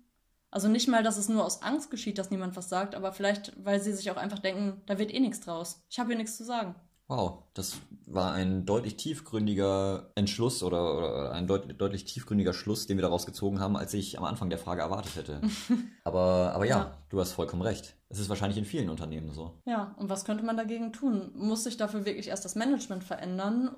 Also 0.57 0.69
nicht 0.69 0.87
mal, 0.87 1.03
dass 1.03 1.17
es 1.17 1.29
nur 1.29 1.45
aus 1.45 1.61
Angst 1.61 1.91
geschieht, 1.91 2.17
dass 2.17 2.31
niemand 2.31 2.55
was 2.55 2.67
sagt, 2.67 2.95
aber 2.95 3.11
vielleicht, 3.11 3.53
weil 3.63 3.79
sie 3.79 3.93
sich 3.93 4.09
auch 4.09 4.17
einfach 4.17 4.39
denken, 4.39 4.81
da 4.87 4.97
wird 4.97 5.13
eh 5.13 5.19
nichts 5.19 5.39
draus. 5.41 5.83
Ich 5.87 5.99
habe 5.99 6.09
hier 6.09 6.17
nichts 6.17 6.35
zu 6.35 6.43
sagen. 6.43 6.73
Wow, 7.07 7.43
das 7.53 7.77
war 8.07 8.33
ein 8.33 8.65
deutlich 8.65 8.97
tiefgründiger 8.97 10.09
Entschluss 10.15 10.63
oder, 10.63 10.97
oder 10.97 11.31
ein 11.33 11.45
deut 11.45 11.79
deutlich 11.79 12.05
tiefgründiger 12.05 12.53
Schluss, 12.53 12.87
den 12.87 12.97
wir 12.97 13.03
daraus 13.03 13.27
gezogen 13.27 13.59
haben, 13.59 13.77
als 13.77 13.93
ich 13.93 14.17
am 14.17 14.23
Anfang 14.23 14.49
der 14.49 14.57
Frage 14.57 14.81
erwartet 14.81 15.15
hätte. 15.15 15.41
aber, 16.03 16.53
aber 16.55 16.65
ja, 16.65 16.77
ja, 16.77 16.97
du 17.09 17.19
hast 17.19 17.33
vollkommen 17.33 17.61
recht. 17.61 17.95
Es 18.09 18.17
ist 18.17 18.27
wahrscheinlich 18.27 18.57
in 18.57 18.65
vielen 18.65 18.89
Unternehmen 18.89 19.31
so. 19.31 19.61
Ja, 19.65 19.93
und 19.99 20.09
was 20.09 20.25
könnte 20.25 20.43
man 20.43 20.57
dagegen 20.57 20.91
tun? 20.91 21.29
Muss 21.35 21.65
sich 21.65 21.77
dafür 21.77 22.03
wirklich 22.03 22.29
erst 22.29 22.45
das 22.45 22.55
Management 22.55 23.03
verändern 23.03 23.75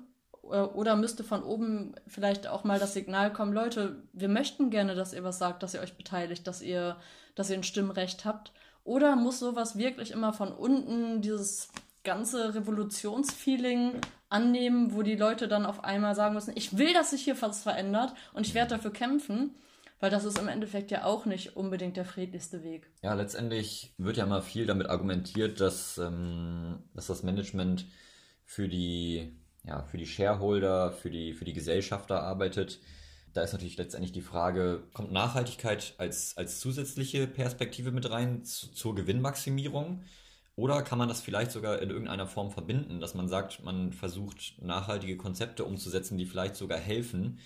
oder 0.50 0.96
müsste 0.96 1.24
von 1.24 1.42
oben 1.42 1.94
vielleicht 2.06 2.46
auch 2.46 2.64
mal 2.64 2.78
das 2.78 2.94
Signal 2.94 3.32
kommen, 3.32 3.52
Leute, 3.52 4.02
wir 4.12 4.28
möchten 4.28 4.70
gerne, 4.70 4.94
dass 4.94 5.12
ihr 5.12 5.24
was 5.24 5.38
sagt, 5.38 5.62
dass 5.62 5.74
ihr 5.74 5.80
euch 5.80 5.96
beteiligt, 5.96 6.46
dass 6.46 6.62
ihr, 6.62 6.96
dass 7.34 7.50
ihr 7.50 7.56
ein 7.56 7.62
Stimmrecht 7.62 8.24
habt. 8.24 8.52
Oder 8.84 9.16
muss 9.16 9.38
sowas 9.38 9.76
wirklich 9.76 10.10
immer 10.10 10.32
von 10.32 10.52
unten 10.52 11.20
dieses 11.20 11.68
ganze 12.02 12.54
Revolutionsfeeling 12.54 14.00
annehmen, 14.28 14.94
wo 14.94 15.02
die 15.02 15.16
Leute 15.16 15.48
dann 15.48 15.66
auf 15.66 15.84
einmal 15.84 16.14
sagen 16.14 16.34
müssen, 16.34 16.56
ich 16.56 16.78
will, 16.78 16.94
dass 16.94 17.10
sich 17.10 17.24
hier 17.24 17.40
was 17.42 17.62
verändert 17.62 18.14
und 18.32 18.46
ich 18.46 18.54
werde 18.54 18.76
dafür 18.76 18.92
kämpfen, 18.92 19.54
weil 19.98 20.10
das 20.10 20.24
ist 20.24 20.38
im 20.38 20.48
Endeffekt 20.48 20.90
ja 20.90 21.04
auch 21.04 21.26
nicht 21.26 21.56
unbedingt 21.56 21.96
der 21.96 22.04
friedlichste 22.04 22.62
Weg. 22.62 22.90
Ja, 23.02 23.12
letztendlich 23.14 23.92
wird 23.98 24.16
ja 24.16 24.26
mal 24.26 24.40
viel 24.40 24.66
damit 24.66 24.88
argumentiert, 24.88 25.60
dass, 25.60 25.98
ähm, 25.98 26.84
dass 26.94 27.08
das 27.08 27.22
Management 27.22 27.86
für 28.44 28.68
die 28.68 29.39
ja, 29.64 29.82
für 29.82 29.98
die 29.98 30.06
Shareholder, 30.06 30.92
für 30.92 31.10
die, 31.10 31.34
für 31.34 31.44
die 31.44 31.52
Gesellschafter 31.52 32.22
arbeitet. 32.22 32.80
Da 33.32 33.42
ist 33.42 33.52
natürlich 33.52 33.76
letztendlich 33.76 34.12
die 34.12 34.22
Frage, 34.22 34.82
kommt 34.92 35.12
Nachhaltigkeit 35.12 35.94
als, 35.98 36.36
als 36.36 36.58
zusätzliche 36.58 37.26
Perspektive 37.26 37.92
mit 37.92 38.10
rein 38.10 38.44
zu, 38.44 38.72
zur 38.72 38.94
Gewinnmaximierung? 38.94 40.02
Oder 40.56 40.82
kann 40.82 40.98
man 40.98 41.08
das 41.08 41.20
vielleicht 41.20 41.52
sogar 41.52 41.80
in 41.80 41.90
irgendeiner 41.90 42.26
Form 42.26 42.50
verbinden, 42.50 43.00
dass 43.00 43.14
man 43.14 43.28
sagt, 43.28 43.62
man 43.62 43.92
versucht 43.92 44.60
nachhaltige 44.60 45.16
Konzepte 45.16 45.64
umzusetzen, 45.64 46.18
die 46.18 46.26
vielleicht 46.26 46.56
sogar 46.56 46.78
helfen, 46.78 47.38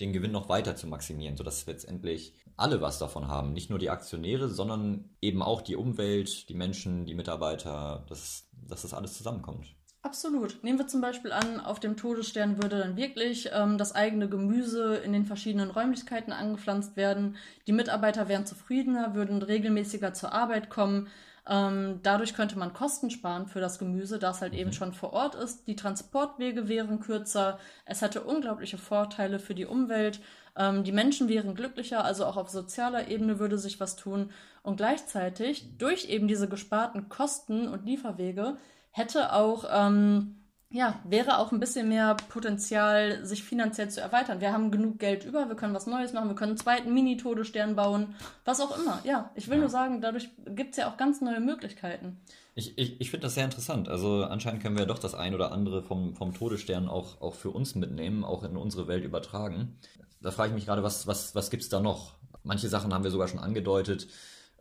den 0.00 0.12
Gewinn 0.12 0.32
noch 0.32 0.48
weiter 0.48 0.76
zu 0.76 0.86
maximieren, 0.86 1.36
sodass 1.36 1.66
letztendlich 1.66 2.34
alle 2.56 2.80
was 2.80 2.98
davon 2.98 3.28
haben. 3.28 3.52
Nicht 3.52 3.68
nur 3.68 3.78
die 3.78 3.90
Aktionäre, 3.90 4.48
sondern 4.48 5.10
eben 5.20 5.42
auch 5.42 5.60
die 5.60 5.76
Umwelt, 5.76 6.48
die 6.48 6.54
Menschen, 6.54 7.04
die 7.04 7.14
Mitarbeiter, 7.14 8.06
dass, 8.08 8.48
dass 8.52 8.82
das 8.82 8.94
alles 8.94 9.14
zusammenkommt. 9.14 9.74
Absolut. 10.04 10.64
Nehmen 10.64 10.80
wir 10.80 10.88
zum 10.88 11.00
Beispiel 11.00 11.30
an, 11.30 11.60
auf 11.60 11.78
dem 11.78 11.96
Todesstern 11.96 12.60
würde 12.60 12.78
dann 12.80 12.96
wirklich 12.96 13.50
ähm, 13.52 13.78
das 13.78 13.94
eigene 13.94 14.28
Gemüse 14.28 14.96
in 14.96 15.12
den 15.12 15.24
verschiedenen 15.24 15.70
Räumlichkeiten 15.70 16.32
angepflanzt 16.32 16.96
werden. 16.96 17.36
Die 17.68 17.72
Mitarbeiter 17.72 18.28
wären 18.28 18.44
zufriedener, 18.44 19.14
würden 19.14 19.42
regelmäßiger 19.42 20.12
zur 20.12 20.32
Arbeit 20.32 20.70
kommen. 20.70 21.06
Ähm, 21.48 22.00
dadurch 22.02 22.34
könnte 22.34 22.58
man 22.58 22.72
Kosten 22.72 23.10
sparen 23.10 23.46
für 23.46 23.60
das 23.60 23.78
Gemüse, 23.78 24.18
das 24.18 24.40
halt 24.40 24.54
mhm. 24.54 24.58
eben 24.58 24.72
schon 24.72 24.92
vor 24.92 25.12
Ort 25.12 25.36
ist. 25.36 25.68
Die 25.68 25.76
Transportwege 25.76 26.66
wären 26.66 26.98
kürzer. 26.98 27.60
Es 27.84 28.02
hätte 28.02 28.24
unglaubliche 28.24 28.78
Vorteile 28.78 29.38
für 29.38 29.54
die 29.54 29.66
Umwelt. 29.66 30.20
Ähm, 30.56 30.82
die 30.82 30.92
Menschen 30.92 31.28
wären 31.28 31.54
glücklicher, 31.54 32.04
also 32.04 32.26
auch 32.26 32.36
auf 32.36 32.50
sozialer 32.50 33.06
Ebene 33.06 33.38
würde 33.38 33.56
sich 33.56 33.78
was 33.78 33.94
tun. 33.94 34.30
Und 34.64 34.78
gleichzeitig 34.78 35.76
durch 35.78 36.08
eben 36.08 36.26
diese 36.26 36.48
gesparten 36.48 37.08
Kosten 37.08 37.68
und 37.68 37.86
Lieferwege 37.86 38.56
hätte 38.92 39.32
auch, 39.32 39.64
ähm, 39.70 40.36
ja, 40.70 41.00
wäre 41.04 41.38
auch 41.38 41.52
ein 41.52 41.60
bisschen 41.60 41.88
mehr 41.88 42.16
Potenzial, 42.28 43.24
sich 43.26 43.42
finanziell 43.42 43.90
zu 43.90 44.00
erweitern. 44.00 44.40
Wir 44.40 44.52
haben 44.52 44.70
genug 44.70 44.98
Geld 44.98 45.24
über, 45.24 45.48
wir 45.48 45.56
können 45.56 45.74
was 45.74 45.86
Neues 45.86 46.12
machen, 46.12 46.28
wir 46.28 46.34
können 46.34 46.52
einen 46.52 46.58
zweiten 46.58 46.94
Mini-Todesstern 46.94 47.74
bauen, 47.74 48.14
was 48.44 48.60
auch 48.60 48.78
immer. 48.78 49.00
Ja, 49.04 49.30
ich 49.34 49.48
will 49.48 49.56
ja. 49.56 49.62
nur 49.62 49.70
sagen, 49.70 50.00
dadurch 50.00 50.30
gibt 50.46 50.70
es 50.70 50.76
ja 50.76 50.90
auch 50.90 50.96
ganz 50.96 51.20
neue 51.20 51.40
Möglichkeiten. 51.40 52.20
Ich, 52.54 52.76
ich, 52.78 53.00
ich 53.00 53.10
finde 53.10 53.26
das 53.26 53.34
sehr 53.34 53.44
interessant. 53.44 53.88
Also 53.88 54.24
anscheinend 54.24 54.62
können 54.62 54.76
wir 54.76 54.86
doch 54.86 54.98
das 54.98 55.14
ein 55.14 55.34
oder 55.34 55.52
andere 55.52 55.82
vom, 55.82 56.14
vom 56.14 56.34
Todesstern 56.34 56.88
auch, 56.88 57.20
auch 57.20 57.34
für 57.34 57.50
uns 57.50 57.74
mitnehmen, 57.74 58.24
auch 58.24 58.42
in 58.42 58.56
unsere 58.56 58.88
Welt 58.88 59.04
übertragen. 59.04 59.78
Da 60.20 60.30
frage 60.30 60.50
ich 60.50 60.54
mich 60.54 60.66
gerade, 60.66 60.82
was, 60.82 61.06
was, 61.06 61.34
was 61.34 61.50
gibt 61.50 61.62
es 61.62 61.68
da 61.68 61.80
noch? 61.80 62.14
Manche 62.44 62.68
Sachen 62.68 62.92
haben 62.92 63.04
wir 63.04 63.10
sogar 63.10 63.28
schon 63.28 63.38
angedeutet. 63.38 64.06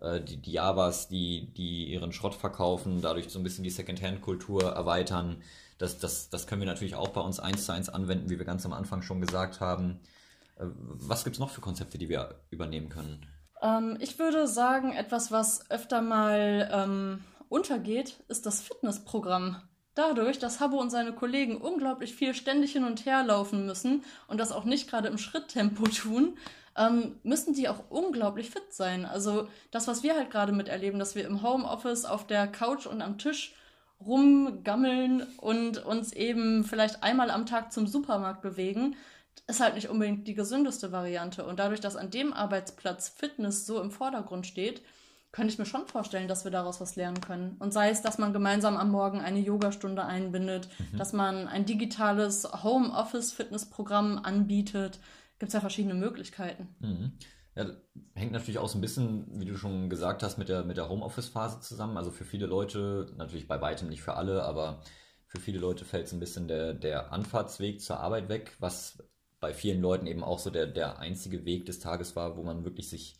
Äh, 0.01 0.21
die, 0.21 0.37
die 0.37 0.51
Javas, 0.51 1.07
die, 1.07 1.53
die 1.53 1.91
ihren 1.93 2.11
Schrott 2.11 2.35
verkaufen, 2.35 3.01
dadurch 3.01 3.29
so 3.29 3.39
ein 3.39 3.43
bisschen 3.43 3.63
die 3.63 3.69
Secondhand-Kultur 3.69 4.63
erweitern. 4.63 5.41
Das, 5.77 5.97
das, 5.99 6.29
das 6.29 6.47
können 6.47 6.61
wir 6.61 6.67
natürlich 6.67 6.95
auch 6.95 7.09
bei 7.09 7.21
uns 7.21 7.39
eins 7.39 7.65
zu 7.65 7.71
eins 7.71 7.89
anwenden, 7.89 8.29
wie 8.29 8.37
wir 8.37 8.45
ganz 8.45 8.65
am 8.65 8.73
Anfang 8.73 9.01
schon 9.01 9.21
gesagt 9.21 9.59
haben. 9.59 9.99
Äh, 10.57 10.65
was 10.65 11.23
gibt 11.23 11.35
es 11.35 11.39
noch 11.39 11.49
für 11.49 11.61
Konzepte, 11.61 11.97
die 11.97 12.09
wir 12.09 12.41
übernehmen 12.49 12.89
können? 12.89 13.25
Ähm, 13.61 13.97
ich 13.99 14.17
würde 14.19 14.47
sagen, 14.47 14.93
etwas, 14.93 15.31
was 15.31 15.69
öfter 15.69 16.01
mal 16.01 16.69
ähm, 16.71 17.23
untergeht, 17.49 18.23
ist 18.27 18.45
das 18.45 18.61
Fitnessprogramm. 18.61 19.61
Dadurch, 19.93 20.39
dass 20.39 20.61
Habbo 20.61 20.79
und 20.79 20.89
seine 20.89 21.13
Kollegen 21.13 21.57
unglaublich 21.57 22.15
viel 22.15 22.33
ständig 22.33 22.71
hin 22.71 22.85
und 22.85 23.05
her 23.05 23.23
laufen 23.23 23.65
müssen 23.65 24.05
und 24.27 24.39
das 24.39 24.53
auch 24.53 24.63
nicht 24.63 24.89
gerade 24.89 25.09
im 25.09 25.17
Schritttempo 25.17 25.83
tun, 25.83 26.37
ähm, 26.77 27.19
müssen 27.23 27.53
die 27.53 27.69
auch 27.69 27.89
unglaublich 27.89 28.49
fit 28.49 28.73
sein. 28.73 29.05
Also 29.05 29.47
das, 29.71 29.87
was 29.87 30.03
wir 30.03 30.15
halt 30.15 30.29
gerade 30.29 30.51
miterleben, 30.51 30.99
dass 30.99 31.15
wir 31.15 31.25
im 31.25 31.41
Homeoffice 31.41 32.05
auf 32.05 32.27
der 32.27 32.47
Couch 32.47 32.85
und 32.85 33.01
am 33.01 33.17
Tisch 33.17 33.55
rumgammeln 34.05 35.27
und 35.37 35.83
uns 35.85 36.13
eben 36.13 36.63
vielleicht 36.63 37.03
einmal 37.03 37.29
am 37.29 37.45
Tag 37.45 37.71
zum 37.71 37.87
Supermarkt 37.87 38.41
bewegen, 38.41 38.95
ist 39.47 39.59
halt 39.59 39.75
nicht 39.75 39.89
unbedingt 39.89 40.27
die 40.27 40.33
gesündeste 40.33 40.91
Variante. 40.91 41.45
Und 41.45 41.59
dadurch, 41.59 41.79
dass 41.79 41.95
an 41.95 42.09
dem 42.09 42.33
Arbeitsplatz 42.33 43.09
Fitness 43.09 43.65
so 43.65 43.81
im 43.81 43.91
Vordergrund 43.91 44.47
steht, 44.47 44.81
könnte 45.31 45.53
ich 45.53 45.59
mir 45.59 45.65
schon 45.65 45.87
vorstellen, 45.87 46.27
dass 46.27 46.43
wir 46.43 46.51
daraus 46.51 46.81
was 46.81 46.95
lernen 46.97 47.21
können. 47.21 47.55
Und 47.59 47.71
sei 47.71 47.89
es, 47.89 48.01
dass 48.01 48.17
man 48.17 48.33
gemeinsam 48.33 48.75
am 48.75 48.91
Morgen 48.91 49.21
eine 49.21 49.39
Yogastunde 49.39 50.03
einbindet, 50.03 50.67
mhm. 50.77 50.97
dass 50.97 51.13
man 51.13 51.47
ein 51.47 51.65
digitales 51.65 52.47
Homeoffice-Fitnessprogramm 52.63 54.19
anbietet. 54.23 54.99
Gibt 55.41 55.49
es 55.49 55.53
ja 55.55 55.59
verschiedene 55.59 55.95
Möglichkeiten. 55.95 56.67
Mhm. 56.81 57.13
Ja, 57.55 57.65
hängt 58.13 58.31
natürlich 58.31 58.59
auch 58.59 58.69
so 58.69 58.77
ein 58.77 58.81
bisschen, 58.81 59.25
wie 59.39 59.45
du 59.45 59.57
schon 59.57 59.89
gesagt 59.89 60.21
hast, 60.21 60.37
mit 60.37 60.49
der, 60.49 60.63
mit 60.63 60.77
der 60.77 60.87
Homeoffice-Phase 60.87 61.61
zusammen. 61.61 61.97
Also 61.97 62.11
für 62.11 62.25
viele 62.25 62.45
Leute, 62.45 63.11
natürlich 63.17 63.47
bei 63.47 63.59
weitem 63.59 63.89
nicht 63.89 64.03
für 64.03 64.13
alle, 64.13 64.43
aber 64.43 64.83
für 65.25 65.39
viele 65.39 65.57
Leute 65.57 65.83
fällt 65.83 66.07
so 66.07 66.15
ein 66.15 66.19
bisschen 66.19 66.47
der, 66.47 66.75
der 66.75 67.11
Anfahrtsweg 67.11 67.81
zur 67.81 67.99
Arbeit 67.99 68.29
weg, 68.29 68.55
was 68.59 69.03
bei 69.39 69.51
vielen 69.51 69.81
Leuten 69.81 70.05
eben 70.05 70.23
auch 70.23 70.37
so 70.37 70.51
der, 70.51 70.67
der 70.67 70.99
einzige 70.99 71.43
Weg 71.43 71.65
des 71.65 71.79
Tages 71.79 72.15
war, 72.15 72.37
wo 72.37 72.43
man 72.43 72.63
wirklich 72.63 72.87
sich, 72.87 73.15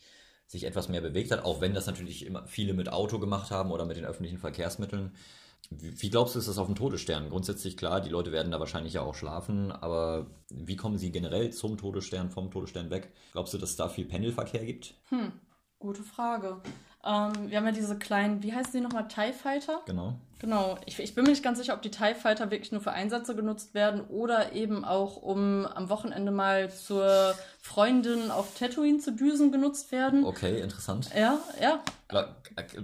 sich 0.46 0.66
etwas 0.66 0.90
mehr 0.90 1.02
bewegt 1.02 1.32
hat, 1.32 1.44
auch 1.44 1.60
wenn 1.60 1.74
das 1.74 1.88
natürlich 1.88 2.24
immer 2.24 2.46
viele 2.46 2.76
mit 2.76 2.90
Auto 2.90 3.18
gemacht 3.18 3.50
haben 3.50 3.72
oder 3.72 3.88
mit 3.88 3.98
den 3.98 4.06
öffentlichen 4.06 4.38
Verkehrsmitteln. 4.38 5.16
Wie 5.70 6.10
glaubst 6.10 6.36
du, 6.36 6.40
ist 6.40 6.48
das 6.48 6.58
auf 6.58 6.68
dem 6.68 6.76
Todesstern? 6.76 7.30
Grundsätzlich 7.30 7.78
klar, 7.78 8.02
die 8.02 8.10
Leute 8.10 8.32
werden 8.32 8.52
da 8.52 8.60
wahrscheinlich 8.60 8.94
ja 8.94 9.02
auch 9.02 9.16
schlafen, 9.16 9.72
aber 9.72 10.28
wie 10.50 10.76
kommen 10.76 10.98
sie 10.98 11.12
generell 11.12 11.52
zum 11.52 11.78
Todesstern, 11.78 12.30
vom 12.30 12.52
Todesstern 12.52 12.90
weg? 12.90 13.14
Glaubst 13.32 13.54
du, 13.54 13.58
dass 13.58 13.72
es 13.72 13.76
da 13.78 13.88
viel 13.88 14.06
Pendelverkehr 14.06 14.66
gibt? 14.66 14.96
Hm, 15.06 15.32
gute 15.80 16.04
Frage. 16.04 16.62
Ähm, 17.06 17.50
wir 17.50 17.58
haben 17.58 17.66
ja 17.66 17.72
diese 17.72 17.98
kleinen, 17.98 18.44
wie 18.44 18.54
heißen 18.54 18.74
die 18.74 18.82
nochmal, 18.82 19.08
TIE 19.08 19.34
Fighter? 19.34 19.82
Genau. 19.86 20.16
Genau. 20.42 20.80
Ich, 20.88 21.00
ich 21.00 21.14
bin 21.14 21.24
mir 21.24 21.30
nicht 21.30 21.44
ganz 21.44 21.60
sicher, 21.60 21.76
ob 21.76 21.84
die 21.84 21.92
TIE 21.92 22.16
Fighter 22.16 22.50
wirklich 22.50 22.72
nur 22.72 22.82
für 22.82 22.92
Einsätze 22.92 23.36
genutzt 23.36 23.76
werden 23.76 24.02
oder 24.10 24.54
eben 24.54 24.84
auch, 24.84 25.18
um 25.18 25.68
am 25.68 25.90
Wochenende 25.90 26.32
mal 26.32 26.72
zur 26.72 27.36
Freundin 27.60 28.32
auf 28.32 28.58
Tatooine 28.58 28.98
zu 28.98 29.12
düsen 29.12 29.52
genutzt 29.52 29.92
werden. 29.92 30.26
Okay, 30.26 30.60
interessant. 30.60 31.10
Ja, 31.16 31.38
ja. 31.62 31.84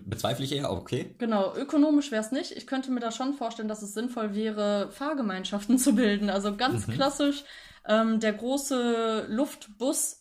Bezweifle 0.05 0.45
ich 0.45 0.55
eher, 0.55 0.72
okay. 0.72 1.15
Genau, 1.18 1.55
ökonomisch 1.55 2.11
wäre 2.11 2.24
es 2.24 2.32
nicht. 2.32 2.51
Ich 2.51 2.68
könnte 2.68 2.91
mir 2.91 2.99
da 2.99 3.11
schon 3.11 3.34
vorstellen, 3.34 3.68
dass 3.68 3.82
es 3.82 3.95
sinnvoll 3.95 4.36
wäre, 4.36 4.91
Fahrgemeinschaften 4.91 5.78
zu 5.80 5.95
bilden. 5.95 6.30
Also 6.30 6.55
ganz 6.55 6.86
mhm. 6.86 6.93
klassisch 6.93 7.43
ähm, 7.88 8.20
der 8.20 8.34
große 8.34 9.26
Luftbus 9.30 10.16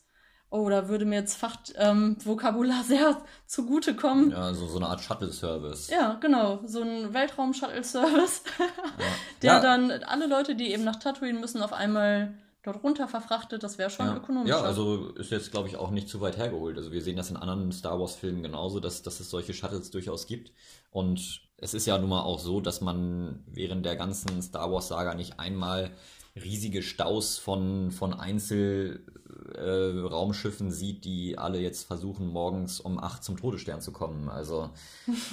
Oh, 0.49 0.69
da 0.69 0.89
würde 0.89 1.05
mir 1.05 1.17
jetzt 1.17 1.37
Fachvokabular 1.37 2.81
ähm, 2.81 2.85
sehr 2.87 3.21
zugutekommen. 3.47 4.31
Ja, 4.31 4.55
so, 4.55 4.67
so 4.67 4.77
eine 4.77 4.89
Art 4.89 5.01
Shuttle-Service. 5.01 5.91
Ja, 5.91 6.15
genau. 6.21 6.61
So 6.65 6.83
ein 6.83 7.13
Weltraum-Shuttle-Service, 7.13 8.43
ja. 8.59 9.05
der 9.43 9.53
ja. 9.55 9.61
dann 9.61 9.91
alle 9.91 10.27
Leute, 10.27 10.55
die 10.55 10.73
eben 10.73 10.85
nach 10.85 10.97
Tatooine 10.97 11.41
müssen, 11.41 11.63
auf 11.63 11.73
einmal 11.73 12.35
dort 12.63 12.83
runter 12.83 13.09
verfrachtet. 13.09 13.63
Das 13.63 13.79
wäre 13.79 13.91
schon 13.91 14.07
ja. 14.07 14.17
ökonomisch. 14.17 14.51
Ja, 14.51 14.61
also 14.61 15.09
ist 15.15 15.31
jetzt, 15.31 15.51
glaube 15.51 15.69
ich, 15.69 15.77
auch 15.77 15.91
nicht 15.91 16.09
zu 16.09 16.21
weit 16.21 16.37
hergeholt. 16.37 16.77
Also 16.77 16.93
wir 16.93 17.03
sehen 17.03 17.17
das 17.17 17.31
in 17.31 17.37
anderen 17.37 17.73
Star 17.73 17.99
Wars-Filmen 17.99 18.43
genauso, 18.43 18.81
dass, 18.81 19.03
dass 19.03 19.21
es 19.21 19.31
solche 19.31 19.53
Shuttles 19.55 19.91
durchaus 19.91 20.27
gibt. 20.27 20.53
Und 20.91 21.43
es 21.59 21.75
ist 21.75 21.87
ja 21.87 21.99
nun 21.99 22.11
mal 22.11 22.23
auch 22.23 22.39
so, 22.39 22.61
dass 22.61 22.81
man 22.81 23.45
während 23.47 23.87
der 23.87 23.97
ganzen 23.97 24.43
Star 24.43 24.71
Wars-Saga 24.71 25.15
nicht 25.15 25.41
einmal 25.41 25.91
riesige 26.37 26.83
Staus 26.83 27.39
von, 27.39 27.91
von 27.91 28.13
Einzelraumschiffen 28.13 29.16
äh, 29.55 30.71
sieht, 30.71 31.05
die 31.05 31.39
alle 31.39 31.59
jetzt 31.61 31.85
versuchen, 31.85 32.27
morgens 32.29 32.81
um 32.81 32.99
acht 32.99 33.25
zum 33.25 33.37
Todesstern 33.37 33.81
zu 33.81 33.93
kommen. 33.93 34.29
Also 34.29 34.71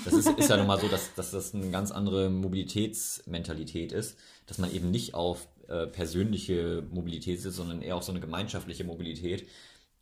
das 0.06 0.14
ist, 0.14 0.30
ist 0.38 0.50
ja 0.50 0.58
nun 0.58 0.68
mal 0.68 0.80
so, 0.80 0.88
dass, 0.88 1.14
dass 1.16 1.32
das 1.32 1.54
eine 1.54 1.70
ganz 1.72 1.92
andere 1.92 2.30
Mobilitätsmentalität 2.30 3.92
ist, 3.92 4.18
dass 4.46 4.58
man 4.58 4.72
eben 4.72 4.92
nicht 4.92 5.14
auf 5.14 5.48
äh, 5.68 5.88
persönliche 5.88 6.84
Mobilität 6.92 7.42
sitzt, 7.42 7.58
sondern 7.58 7.82
eher 7.82 7.96
auf 7.96 8.04
so 8.04 8.12
eine 8.12 8.22
gemeinschaftliche 8.22 8.84
Mobilität. 8.84 9.48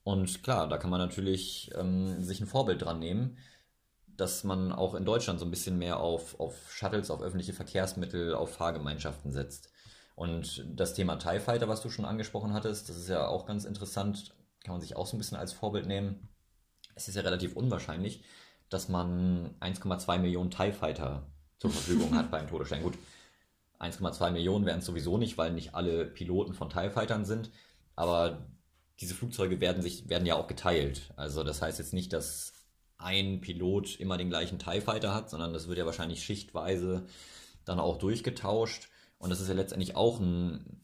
Und 0.04 0.44
klar, 0.44 0.68
da 0.68 0.78
kann 0.78 0.90
man 0.90 1.00
natürlich 1.00 1.72
ähm, 1.76 2.24
sich 2.24 2.42
ein 2.42 2.48
Vorbild 2.48 2.82
dran 2.82 3.00
nehmen, 3.00 3.38
dass 4.18 4.44
man 4.44 4.72
auch 4.72 4.96
in 4.96 5.06
Deutschland 5.06 5.40
so 5.40 5.46
ein 5.46 5.52
bisschen 5.52 5.78
mehr 5.78 6.00
auf, 6.00 6.40
auf 6.40 6.72
Shuttles, 6.72 7.10
auf 7.12 7.22
öffentliche 7.22 7.54
Verkehrsmittel, 7.54 8.34
auf 8.34 8.54
Fahrgemeinschaften 8.54 9.32
setzt. 9.32 9.71
Und 10.16 10.66
das 10.68 10.94
Thema 10.94 11.18
TIE 11.18 11.40
Fighter, 11.40 11.68
was 11.68 11.82
du 11.82 11.90
schon 11.90 12.06
angesprochen 12.06 12.54
hattest, 12.54 12.90
das 12.90 12.98
ist 12.98 13.10
ja 13.10 13.28
auch 13.28 13.46
ganz 13.46 13.66
interessant, 13.66 14.36
kann 14.64 14.74
man 14.74 14.82
sich 14.82 14.96
auch 14.96 15.08
so 15.08 15.16
ein 15.16 15.20
bisschen 15.20 15.38
als 15.38 15.54
Vorbild 15.54 15.88
nehmen. 15.88 16.30
Es 16.96 17.08
ist 17.08 17.16
ja 17.16 17.22
relativ 17.22 17.56
unwahrscheinlich, 17.56 18.24
dass 18.70 18.90
man 18.90 19.56
1,2 19.60 20.20
Millionen 20.20 20.52
TIE 20.52 20.72
Fighter 20.72 21.32
zur 21.60 21.70
Verfügung 21.72 22.16
hat 22.16 22.30
beim 22.32 22.48
Todesstern. 22.48 22.84
Gut, 22.84 22.98
1,2 23.80 24.32
Millionen 24.32 24.66
wären 24.66 24.80
es 24.80 24.86
sowieso 24.86 25.18
nicht, 25.18 25.38
weil 25.38 25.52
nicht 25.54 25.74
alle 25.74 26.06
Piloten 26.06 26.54
von 26.54 26.70
TIE 26.70 26.90
Fightern 26.90 27.26
sind, 27.26 27.50
aber 27.96 28.48
diese 29.00 29.16
Flugzeuge 29.16 29.60
werden 29.60 29.82
sich, 29.82 30.08
werden 30.08 30.28
ja 30.28 30.36
auch 30.36 30.48
geteilt. 30.48 31.12
Also 31.16 31.44
das 31.44 31.62
heißt 31.62 31.80
jetzt 31.80 31.94
nicht, 31.94 32.14
dass 32.14 32.54
ein 33.00 33.42
Pilot 33.42 34.00
immer 34.00 34.18
den 34.18 34.30
gleichen 34.30 34.60
TIE 34.60 34.82
Fighter 34.82 35.16
hat, 35.16 35.32
sondern 35.32 35.54
das 35.54 35.68
wird 35.68 35.80
ja 35.80 35.88
wahrscheinlich 35.88 36.24
schichtweise 36.24 37.08
dann 37.66 37.80
auch 37.80 37.98
durchgetauscht. 37.98 38.90
Und 39.22 39.30
das 39.30 39.40
ist 39.40 39.48
ja 39.48 39.54
letztendlich 39.54 39.96
auch 39.96 40.20
ein, 40.20 40.84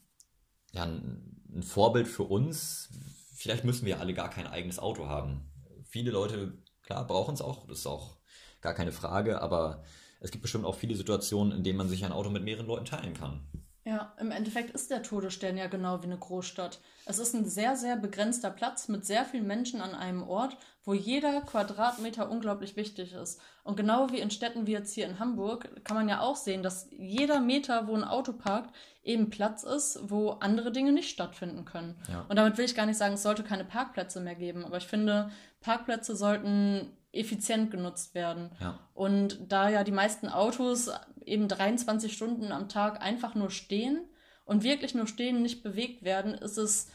ja, 0.72 0.84
ein 0.84 1.64
Vorbild 1.64 2.08
für 2.08 2.24
uns. 2.24 2.90
Vielleicht 3.34 3.64
müssen 3.64 3.88
wir 3.88 4.00
alle 4.00 4.14
gar 4.14 4.30
kein 4.30 4.46
eigenes 4.46 4.78
Auto 4.78 5.08
haben. 5.08 5.52
Viele 5.84 6.12
Leute, 6.12 6.54
klar, 6.84 7.08
brauchen 7.08 7.34
es 7.34 7.42
auch, 7.42 7.66
das 7.68 7.80
ist 7.80 7.88
auch 7.88 8.18
gar 8.62 8.76
keine 8.76 8.92
Frage, 8.92 9.42
aber 9.42 9.84
es 10.20 10.30
gibt 10.30 10.44
bestimmt 10.44 10.66
auch 10.66 10.76
viele 10.76 10.96
Situationen, 10.96 11.52
in 11.52 11.64
denen 11.64 11.80
man 11.80 11.90
sich 11.90 12.06
ein 12.06 12.12
Auto 12.12 12.30
mit 12.30 12.44
mehreren 12.44 12.68
Leuten 12.68 12.86
teilen 12.86 13.16
kann. 13.16 13.42
Ja, 13.88 14.12
im 14.20 14.32
Endeffekt 14.32 14.72
ist 14.72 14.92
der 14.92 15.02
Todesstern 15.02 15.56
ja 15.56 15.68
genau 15.68 16.02
wie 16.02 16.08
eine 16.08 16.18
Großstadt. 16.18 16.82
Es 17.06 17.20
ist 17.20 17.34
ein 17.34 17.46
sehr, 17.46 17.78
sehr 17.78 17.96
begrenzter 17.96 18.50
Platz 18.50 18.90
mit 18.90 19.06
sehr 19.06 19.24
vielen 19.24 19.48
Menschen 19.48 19.80
an 19.80 19.96
einem 19.96 20.28
Ort, 20.28 20.58
wo 20.84 20.94
jeder 20.94 21.40
Quadratmeter 21.40 22.30
unglaublich 22.30 22.76
wichtig 22.76 23.14
ist. 23.14 23.40
Und 23.64 23.78
genau 23.78 24.12
wie 24.12 24.20
in 24.20 24.30
Städten 24.30 24.68
wie 24.68 24.74
jetzt 24.74 24.94
hier 24.94 25.06
in 25.06 25.20
Hamburg 25.20 25.86
kann 25.86 25.96
man 25.96 26.10
ja 26.10 26.20
auch 26.20 26.36
sehen, 26.36 26.64
dass 26.64 26.90
jeder 26.92 27.40
Meter, 27.40 27.88
wo 27.88 27.96
ein 27.96 28.04
Auto 28.04 28.34
parkt, 28.34 28.76
eben 29.04 29.30
Platz 29.30 29.64
ist, 29.64 30.02
wo 30.04 30.32
andere 30.32 30.74
Dinge 30.74 30.92
nicht 30.92 31.10
stattfinden 31.10 31.64
können. 31.64 31.96
Ja. 32.12 32.26
Und 32.28 32.36
damit 32.36 32.58
will 32.58 32.66
ich 32.66 32.76
gar 32.76 32.88
nicht 32.88 32.98
sagen, 32.98 33.14
es 33.14 33.24
sollte 33.24 33.44
keine 33.44 33.64
Parkplätze 33.64 34.20
mehr 34.20 34.36
geben. 34.36 34.66
Aber 34.66 34.76
ich 34.76 34.88
finde, 34.88 35.32
Parkplätze 35.62 36.14
sollten 36.14 36.92
effizient 37.14 37.72
genutzt 37.72 38.16
werden. 38.16 38.52
Ja. 38.60 38.80
Und 38.94 39.40
da 39.50 39.70
ja 39.70 39.86
die 39.86 39.94
meisten 39.94 40.28
Autos 40.28 40.92
eben 41.28 41.48
23 41.48 42.14
Stunden 42.14 42.52
am 42.52 42.70
Tag 42.70 43.02
einfach 43.02 43.36
nur 43.36 43.50
stehen 43.50 44.06
und 44.46 44.64
wirklich 44.64 44.96
nur 44.96 45.08
stehen, 45.08 45.42
nicht 45.42 45.64
bewegt 45.64 46.04
werden, 46.04 46.34
ist 46.34 46.58
es, 46.58 46.88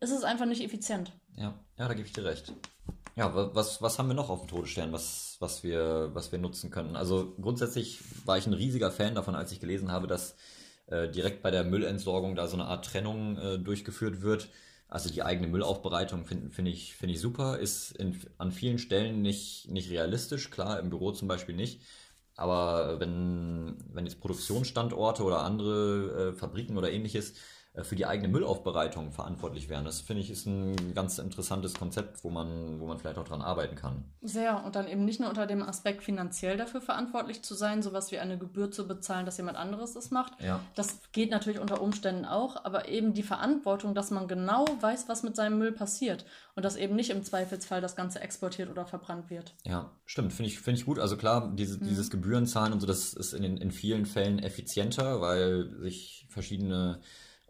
ist 0.00 0.10
es 0.10 0.22
einfach 0.22 0.46
nicht 0.46 0.62
effizient. 0.62 1.12
Ja, 1.36 1.58
ja, 1.78 1.88
da 1.88 1.94
gebe 1.94 2.06
ich 2.06 2.12
dir 2.12 2.24
recht. 2.24 2.52
Ja, 3.16 3.34
was, 3.54 3.82
was 3.82 3.98
haben 3.98 4.08
wir 4.08 4.14
noch 4.14 4.30
auf 4.30 4.40
dem 4.40 4.48
Todesstern, 4.48 4.92
was, 4.92 5.36
was, 5.40 5.62
wir, 5.62 6.10
was 6.14 6.32
wir 6.32 6.38
nutzen 6.38 6.70
können? 6.70 6.96
Also 6.96 7.34
grundsätzlich 7.40 7.98
war 8.24 8.38
ich 8.38 8.46
ein 8.46 8.54
riesiger 8.54 8.90
Fan 8.90 9.14
davon, 9.14 9.34
als 9.34 9.52
ich 9.52 9.60
gelesen 9.60 9.90
habe, 9.90 10.06
dass 10.06 10.36
äh, 10.86 11.08
direkt 11.08 11.42
bei 11.42 11.50
der 11.50 11.64
Müllentsorgung 11.64 12.34
da 12.34 12.46
so 12.46 12.56
eine 12.56 12.66
Art 12.66 12.84
Trennung 12.84 13.36
äh, 13.36 13.58
durchgeführt 13.58 14.22
wird 14.22 14.48
also 14.90 15.08
die 15.08 15.22
eigene 15.22 15.46
Müllaufbereitung 15.46 16.24
finde 16.24 16.50
find 16.50 16.68
ich, 16.68 16.94
find 16.94 17.12
ich 17.12 17.20
super, 17.20 17.58
ist 17.58 17.92
in, 17.92 18.20
an 18.38 18.50
vielen 18.50 18.78
Stellen 18.78 19.22
nicht, 19.22 19.70
nicht 19.70 19.88
realistisch, 19.88 20.50
klar, 20.50 20.80
im 20.80 20.90
Büro 20.90 21.12
zum 21.12 21.28
Beispiel 21.28 21.54
nicht. 21.54 21.80
Aber 22.40 22.98
wenn, 23.00 23.76
wenn 23.92 24.06
jetzt 24.06 24.20
Produktionsstandorte 24.20 25.22
oder 25.24 25.42
andere 25.42 26.30
äh, 26.30 26.38
Fabriken 26.38 26.78
oder 26.78 26.90
ähnliches 26.90 27.32
äh, 27.32 27.34
für 27.82 27.94
die 27.94 28.04
eigene 28.04 28.28
Müllaufbereitung 28.28 29.12
verantwortlich 29.12 29.68
wären. 29.68 29.84
Das 29.84 30.00
finde 30.00 30.22
ich 30.22 30.30
ist 30.30 30.44
ein 30.46 30.92
ganz 30.94 31.18
interessantes 31.18 31.74
Konzept, 31.74 32.24
wo 32.24 32.30
man, 32.30 32.80
wo 32.80 32.86
man 32.86 32.98
vielleicht 32.98 33.18
auch 33.18 33.24
dran 33.24 33.42
arbeiten 33.42 33.76
kann. 33.76 34.04
Sehr. 34.22 34.64
Und 34.64 34.74
dann 34.74 34.88
eben 34.88 35.04
nicht 35.04 35.20
nur 35.20 35.28
unter 35.28 35.46
dem 35.46 35.62
Aspekt 35.62 36.02
finanziell 36.02 36.56
dafür 36.56 36.80
verantwortlich 36.80 37.42
zu 37.42 37.54
sein, 37.54 37.82
sowas 37.82 38.10
wie 38.10 38.18
eine 38.18 38.38
Gebühr 38.38 38.72
zu 38.72 38.88
bezahlen, 38.88 39.24
dass 39.24 39.36
jemand 39.36 39.56
anderes 39.56 39.94
das 39.94 40.10
macht. 40.10 40.32
Ja. 40.42 40.60
Das 40.74 41.00
geht 41.12 41.30
natürlich 41.30 41.60
unter 41.60 41.80
Umständen 41.80 42.24
auch, 42.24 42.64
aber 42.64 42.88
eben 42.88 43.14
die 43.14 43.22
Verantwortung, 43.22 43.94
dass 43.94 44.10
man 44.10 44.26
genau 44.26 44.64
weiß, 44.80 45.08
was 45.08 45.22
mit 45.22 45.36
seinem 45.36 45.58
Müll 45.58 45.72
passiert 45.72 46.24
und 46.56 46.64
dass 46.64 46.74
eben 46.74 46.96
nicht 46.96 47.10
im 47.10 47.22
Zweifelsfall 47.22 47.80
das 47.80 47.94
Ganze 47.94 48.20
exportiert 48.20 48.68
oder 48.68 48.84
verbrannt 48.84 49.30
wird. 49.30 49.54
Ja, 49.64 49.92
stimmt. 50.06 50.32
Finde 50.32 50.48
ich, 50.48 50.60
find 50.60 50.76
ich 50.76 50.86
gut. 50.86 50.98
Also 50.98 51.16
klar, 51.16 51.52
diese, 51.54 51.78
mhm. 51.78 51.86
dieses 51.86 52.10
Gebührenzahlen 52.10 52.72
und 52.72 52.80
so, 52.80 52.86
das 52.88 53.14
ist 53.14 53.32
in, 53.32 53.44
in 53.44 53.70
vielen 53.70 54.06
Fällen 54.06 54.40
effizienter, 54.40 55.20
weil 55.20 55.70
sich 55.78 56.26
verschiedene 56.28 57.00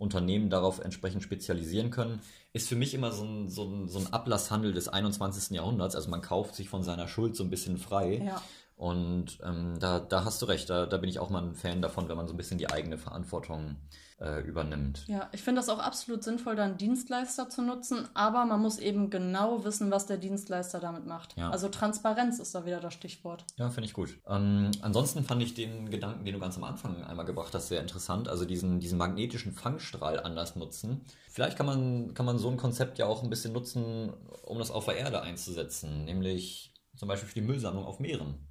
Unternehmen 0.01 0.49
darauf 0.49 0.81
entsprechend 0.81 1.23
spezialisieren 1.23 1.91
können, 1.91 2.21
ist 2.53 2.69
für 2.69 2.75
mich 2.75 2.95
immer 2.95 3.13
so 3.13 3.23
ein, 3.23 3.49
so 3.49 3.65
ein, 3.65 3.89
so 3.89 3.99
ein 3.99 4.13
Ablasshandel 4.13 4.73
des 4.73 4.89
21. 4.89 5.55
Jahrhunderts. 5.55 5.95
Also 5.95 6.11
man 6.11 6.23
kauft 6.23 6.55
sich 6.55 6.69
von 6.69 6.83
seiner 6.83 7.07
Schuld 7.07 7.37
so 7.37 7.45
ein 7.45 7.51
bisschen 7.51 7.77
frei. 7.77 8.23
Ja. 8.25 8.43
Und 8.81 9.41
ähm, 9.45 9.79
da, 9.79 10.01
da 10.01 10.25
hast 10.25 10.41
du 10.41 10.47
recht, 10.47 10.71
da, 10.71 10.87
da 10.87 10.97
bin 10.97 11.11
ich 11.11 11.19
auch 11.19 11.29
mal 11.29 11.43
ein 11.43 11.55
Fan 11.55 11.83
davon, 11.83 12.09
wenn 12.09 12.17
man 12.17 12.27
so 12.27 12.33
ein 12.33 12.39
bisschen 12.39 12.57
die 12.57 12.71
eigene 12.71 12.97
Verantwortung 12.97 13.77
äh, 14.19 14.41
übernimmt. 14.41 15.05
Ja, 15.07 15.29
ich 15.33 15.43
finde 15.43 15.61
das 15.61 15.69
auch 15.69 15.81
absolut 15.81 16.25
sinnvoll, 16.25 16.57
dann 16.57 16.79
Dienstleister 16.79 17.51
zu 17.51 17.61
nutzen, 17.61 18.09
aber 18.15 18.47
man 18.47 18.59
muss 18.59 18.79
eben 18.79 19.11
genau 19.11 19.65
wissen, 19.65 19.91
was 19.91 20.07
der 20.07 20.17
Dienstleister 20.17 20.81
damit 20.81 21.05
macht. 21.05 21.37
Ja. 21.37 21.51
Also 21.51 21.69
Transparenz 21.69 22.39
ist 22.39 22.55
da 22.55 22.65
wieder 22.65 22.81
das 22.81 22.95
Stichwort. 22.95 23.45
Ja, 23.57 23.69
finde 23.69 23.87
ich 23.87 23.93
gut. 23.93 24.19
Ähm, 24.27 24.71
ansonsten 24.81 25.25
fand 25.25 25.43
ich 25.43 25.53
den 25.53 25.91
Gedanken, 25.91 26.25
den 26.25 26.33
du 26.33 26.41
ganz 26.41 26.57
am 26.57 26.65
Anfang 26.65 27.05
einmal 27.05 27.27
gebracht 27.27 27.55
hast, 27.55 27.69
sehr 27.69 27.83
interessant. 27.83 28.29
Also 28.29 28.47
diesen, 28.47 28.81
diesen 28.81 28.97
magnetischen 28.97 29.53
Fangstrahl 29.53 30.21
anders 30.21 30.57
nutzen. 30.57 31.05
Vielleicht 31.29 31.59
kann 31.59 31.67
man, 31.67 32.15
kann 32.15 32.25
man 32.25 32.39
so 32.39 32.49
ein 32.49 32.57
Konzept 32.57 32.97
ja 32.97 33.05
auch 33.05 33.23
ein 33.23 33.29
bisschen 33.29 33.53
nutzen, 33.53 34.15
um 34.43 34.59
das 34.59 34.71
auf 34.71 34.87
der 34.87 34.97
Erde 34.97 35.21
einzusetzen, 35.21 36.07
nämlich 36.07 36.73
zum 36.97 37.09
Beispiel 37.09 37.29
für 37.29 37.35
die 37.35 37.47
Müllsammlung 37.47 37.85
auf 37.85 38.01
Meeren. 38.01 38.47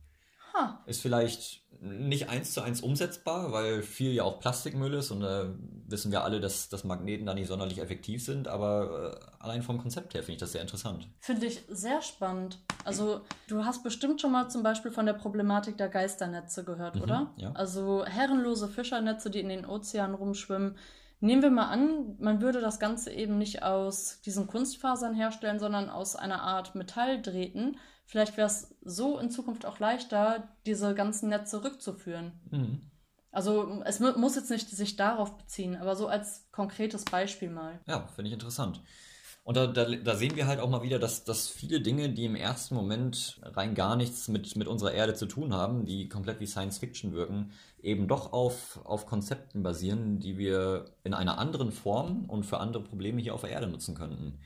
Ha, 0.60 0.84
Ist 0.86 1.01
vielleicht 1.01 1.62
nicht 1.82 2.28
eins 2.30 2.53
zu 2.53 2.62
eins 2.62 2.82
umsetzbar, 2.82 3.53
weil 3.53 3.82
viel 3.84 4.12
ja 4.12 4.24
auch 4.24 4.41
Plastikmüll 4.41 4.93
ist 4.95 5.12
und 5.12 5.22
da 5.22 5.45
wissen 5.88 6.12
wir 6.12 6.26
alle, 6.26 6.41
dass, 6.41 6.68
dass 6.68 6.84
Magneten 6.84 7.26
da 7.26 7.34
nicht 7.34 7.47
sonderlich 7.47 7.80
effektiv 7.80 8.22
sind, 8.24 8.49
aber 8.49 9.14
äh, 9.18 9.43
allein 9.43 9.64
vom 9.64 9.78
Konzept 9.78 10.14
her 10.14 10.22
finde 10.22 10.34
ich 10.34 10.39
das 10.39 10.51
sehr 10.51 10.62
interessant. 10.62 11.07
finde 11.22 11.45
ich 11.45 11.62
sehr 11.70 12.01
spannend. 12.01 12.60
Also 12.84 13.22
du 13.47 13.64
hast 13.64 13.82
bestimmt 13.84 14.20
schon 14.20 14.34
mal 14.34 14.49
zum 14.49 14.62
Beispiel 14.62 14.91
von 14.91 15.05
der 15.05 15.14
Problematik 15.14 15.78
der 15.78 15.88
Geisternetze 15.88 16.66
gehört, 16.66 16.95
Mhm, 16.95 17.01
oder? 17.01 17.32
ja. 17.38 17.51
Also 17.53 18.03
herrenlose 18.05 18.68
Fischernetze, 18.68 19.30
die 19.30 19.39
in 19.39 19.47
den 19.49 19.66
Ozeanen 19.66 20.16
rumschwimmen. 20.16 20.76
Nehmen 21.22 21.41
wir 21.41 21.49
mal 21.51 21.68
an, 21.70 22.16
man 22.20 22.41
würde 22.41 22.60
das 22.62 22.80
Ganze 22.80 23.12
eben 23.12 23.38
nicht 23.38 23.64
aus 23.64 24.20
diesen 24.26 24.47
Kunstfasern 24.47 25.14
herstellen, 25.16 25.60
sondern 25.60 25.89
aus 25.89 26.16
einer 26.18 26.41
Art 26.41 26.76
Metalldrähten. 26.76 27.78
Vielleicht 28.10 28.38
wäre 28.38 28.47
es 28.47 28.76
so 28.82 29.20
in 29.20 29.30
Zukunft 29.30 29.68
auch 29.68 29.78
leichter, 29.78 30.49
diese 30.66 30.95
ganzen 30.95 31.30
Netze 31.30 31.64
rückzuführen. 31.64 32.32
Mhm. 32.49 32.82
Also 33.32 33.84
es 33.86 33.99
mu 33.99 34.14
muss 34.18 34.36
jetzt 34.36 34.49
nicht 34.49 34.68
sich 34.68 34.95
darauf 34.95 35.38
beziehen, 35.38 35.76
aber 35.76 35.95
so 35.95 36.07
als 36.07 36.47
konkretes 36.51 37.05
Beispiel 37.05 37.51
mal. 37.51 37.80
Ja, 37.86 38.07
finde 38.07 38.30
ich 38.30 38.34
interessant. 38.34 38.82
Und 39.43 39.57
da, 39.57 39.68
da, 39.68 39.86
da 39.86 40.16
sehen 40.16 40.36
wir 40.36 40.47
halt 40.47 40.60
auch 40.60 40.72
mal 40.72 40.82
wieder, 40.82 40.97
dass, 40.97 41.24
dass 41.24 41.49
viele 41.49 41.82
Dinge, 41.82 42.10
die 42.10 42.26
im 42.26 42.36
ersten 42.36 42.74
Moment 42.74 43.39
rein 43.43 43.76
gar 43.76 43.95
nichts 43.95 44.28
mit, 44.28 44.55
mit 44.55 44.68
unserer 44.68 44.93
Erde 44.93 45.14
zu 45.14 45.28
tun 45.28 45.53
haben, 45.53 45.86
die 45.86 46.10
komplett 46.10 46.39
wie 46.39 46.47
Science 46.47 46.80
Fiction 46.80 47.14
wirken, 47.14 47.51
eben 47.80 48.07
doch 48.07 48.34
auf, 48.34 48.84
auf 48.86 49.05
Konzepten 49.05 49.62
basieren, 49.62 50.20
die 50.20 50.39
wir 50.39 50.86
in 51.03 51.14
einer 51.14 51.38
anderen 51.38 51.72
Form 51.72 52.26
und 52.26 52.47
für 52.47 52.60
andere 52.60 52.84
Probleme 52.84 53.22
hier 53.22 53.36
auf 53.36 53.41
der 53.41 53.51
Erde 53.51 53.68
nutzen 53.68 53.93
könnten. 53.93 54.39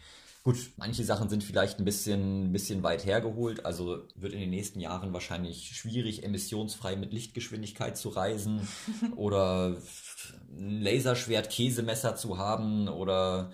Gut, 0.44 0.58
manche 0.76 1.06
Sachen 1.06 1.30
sind 1.30 1.42
vielleicht 1.42 1.80
ein 1.80 1.86
bisschen, 1.86 2.52
bisschen 2.52 2.84
weit 2.84 3.06
hergeholt. 3.06 3.66
Also 3.66 4.06
wird 4.16 4.34
in 4.34 4.42
den 4.42 4.50
nächsten 4.50 4.82
Jahren 4.82 5.14
wahrscheinlich 5.14 5.72
schwierig, 5.74 6.24
emissionsfrei 6.24 6.98
mit 6.98 7.14
Lichtgeschwindigkeit 7.14 7.98
zu 7.98 8.10
reisen 8.10 8.68
oder 9.16 9.78
ein 10.50 10.82
Laserschwert-Käsemesser 10.82 12.18
zu 12.18 12.38
haben 12.38 12.90
oder 12.90 13.52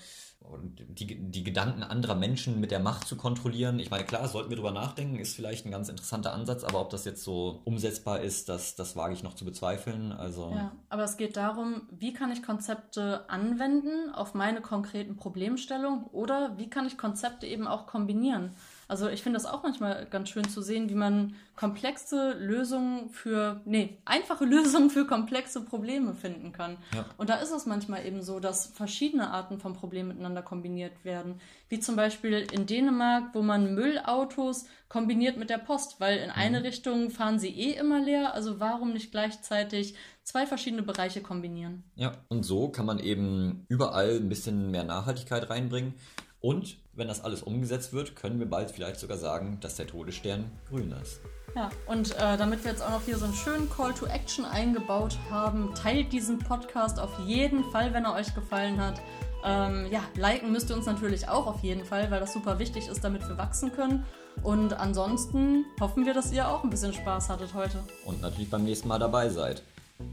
die, 0.57 1.15
die 1.15 1.43
Gedanken 1.43 1.83
anderer 1.83 2.15
Menschen 2.15 2.59
mit 2.59 2.71
der 2.71 2.79
Macht 2.79 3.07
zu 3.07 3.15
kontrollieren. 3.15 3.79
Ich 3.79 3.91
meine, 3.91 4.05
klar, 4.05 4.27
sollten 4.27 4.49
wir 4.49 4.57
drüber 4.57 4.71
nachdenken, 4.71 5.19
ist 5.19 5.35
vielleicht 5.35 5.65
ein 5.65 5.71
ganz 5.71 5.89
interessanter 5.89 6.33
Ansatz, 6.33 6.63
aber 6.63 6.81
ob 6.81 6.89
das 6.89 7.05
jetzt 7.05 7.23
so 7.23 7.61
umsetzbar 7.65 8.21
ist, 8.21 8.49
das, 8.49 8.75
das 8.75 8.95
wage 8.95 9.13
ich 9.13 9.23
noch 9.23 9.35
zu 9.35 9.45
bezweifeln. 9.45 10.11
Also, 10.11 10.51
Ja, 10.55 10.71
aber 10.89 11.03
es 11.03 11.17
geht 11.17 11.37
darum, 11.37 11.83
wie 11.91 12.13
kann 12.13 12.31
ich 12.31 12.43
Konzepte 12.43 13.29
anwenden 13.29 14.13
auf 14.13 14.33
meine 14.33 14.61
konkreten 14.61 15.15
Problemstellungen 15.15 16.05
oder 16.05 16.57
wie 16.57 16.69
kann 16.69 16.85
ich 16.85 16.97
Konzepte 16.97 17.45
eben 17.45 17.67
auch 17.67 17.85
kombinieren. 17.85 18.51
Also 18.89 19.07
ich 19.07 19.21
finde 19.21 19.37
das 19.37 19.45
auch 19.45 19.61
manchmal 19.61 20.07
ganz 20.07 20.29
schön 20.29 20.49
zu 20.49 20.63
sehen, 20.63 20.89
wie 20.89 20.95
man 20.95 21.35
komplexe 21.55 22.33
Lösungen 22.33 23.11
für, 23.11 23.61
nee, 23.63 23.99
einfache 24.03 24.45
Lösungen 24.55 24.89
für 24.89 25.05
komplexe 25.05 25.63
Probleme 25.63 26.15
finden 26.15 26.51
kann. 26.51 26.77
Ja. 26.95 27.05
Und 27.15 27.29
da 27.29 27.35
ist 27.35 27.51
es 27.51 27.67
manchmal 27.67 28.03
eben 28.07 28.23
so, 28.23 28.39
dass 28.39 28.65
verschiedene 28.65 29.29
Arten 29.29 29.59
von 29.59 29.75
Problemen 29.75 30.09
miteinander 30.09 30.41
kombiniert 30.41 31.05
werden. 31.05 31.39
Wie 31.69 31.79
zum 31.79 31.95
Beispiel 31.95 32.47
in 32.51 32.65
Dänemark, 32.65 33.35
wo 33.35 33.43
man 33.43 33.75
Müllautos 33.75 34.65
kombiniert 34.87 35.37
mit 35.37 35.51
der 35.51 35.59
Post, 35.59 35.99
weil 35.99 36.17
in 36.17 36.31
eine 36.31 36.63
Richtung 36.63 37.11
fahren 37.11 37.37
sie 37.37 37.49
eh 37.49 37.73
immer 37.73 37.99
leer, 37.99 38.33
also 38.33 38.59
warum 38.59 38.93
nicht 38.93 39.11
gleichzeitig 39.11 39.93
zwei 40.23 40.47
verschiedene 40.47 40.81
Bereiche 40.81 41.21
kombinieren? 41.21 41.83
Ja, 41.93 42.13
und 42.27 42.41
so 42.41 42.69
kann 42.69 42.87
man 42.87 42.97
eben 42.97 43.65
überall 43.67 44.17
ein 44.17 44.29
bisschen 44.29 44.71
mehr 44.71 44.83
Nachhaltigkeit 44.83 45.47
reinbringen. 45.47 45.93
Und 46.41 46.77
wenn 46.99 47.07
das 47.07 47.23
alles 47.23 47.41
umgesetzt 47.41 47.93
wird, 47.93 48.15
können 48.15 48.39
wir 48.39 48.49
bald 48.49 48.69
vielleicht 48.71 48.99
sogar 48.99 49.17
sagen, 49.17 49.57
dass 49.61 49.75
der 49.75 49.87
Todesstern 49.87 50.51
grün 50.69 50.93
ist. 51.01 51.21
Ja, 51.55 51.69
und 51.87 52.15
äh, 52.15 52.37
damit 52.37 52.63
wir 52.63 52.71
jetzt 52.71 52.83
auch 52.83 52.91
noch 52.91 53.01
hier 53.03 53.17
so 53.17 53.25
einen 53.25 53.33
schönen 53.33 53.69
Call 53.69 53.93
to 53.93 54.05
Action 54.05 54.45
eingebaut 54.45 55.17
haben, 55.31 55.73
teilt 55.73 56.13
diesen 56.13 56.37
Podcast 56.37 56.99
auf 56.99 57.17
jeden 57.25 57.63
Fall, 57.71 57.93
wenn 57.93 58.05
er 58.05 58.13
euch 58.13 58.35
gefallen 58.35 58.79
hat. 58.79 59.01
Ähm, 59.43 59.87
ja, 59.89 60.01
liken 60.15 60.51
müsst 60.51 60.69
ihr 60.69 60.75
uns 60.75 60.85
natürlich 60.85 61.27
auch 61.27 61.47
auf 61.47 61.63
jeden 61.63 61.85
Fall, 61.85 62.11
weil 62.11 62.19
das 62.19 62.33
super 62.33 62.59
wichtig 62.59 62.87
ist, 62.87 63.03
damit 63.03 63.27
wir 63.27 63.37
wachsen 63.37 63.71
können. 63.71 64.05
Und 64.43 64.73
ansonsten 64.73 65.65
hoffen 65.79 66.05
wir, 66.05 66.13
dass 66.13 66.31
ihr 66.31 66.47
auch 66.47 66.63
ein 66.63 66.69
bisschen 66.69 66.93
Spaß 66.93 67.29
hattet 67.29 67.53
heute. 67.53 67.79
Und 68.05 68.21
natürlich 68.21 68.49
beim 68.49 68.63
nächsten 68.63 68.87
Mal 68.87 68.99
dabei 68.99 69.29
seid. 69.29 69.63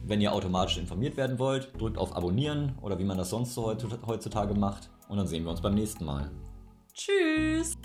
Wenn 0.04 0.20
ihr 0.20 0.32
automatisch 0.32 0.78
informiert 0.78 1.16
werden 1.16 1.38
wollt, 1.38 1.80
drückt 1.80 1.98
auf 1.98 2.16
Abonnieren 2.16 2.76
oder 2.82 2.98
wie 2.98 3.04
man 3.04 3.18
das 3.18 3.30
sonst 3.30 3.54
so 3.54 3.76
heutzutage 4.06 4.54
macht. 4.54 4.88
Und 5.08 5.18
dann 5.18 5.26
sehen 5.26 5.44
wir 5.44 5.50
uns 5.50 5.60
beim 5.60 5.74
nächsten 5.74 6.04
Mal. 6.04 6.30
Tschüss! 6.96 7.76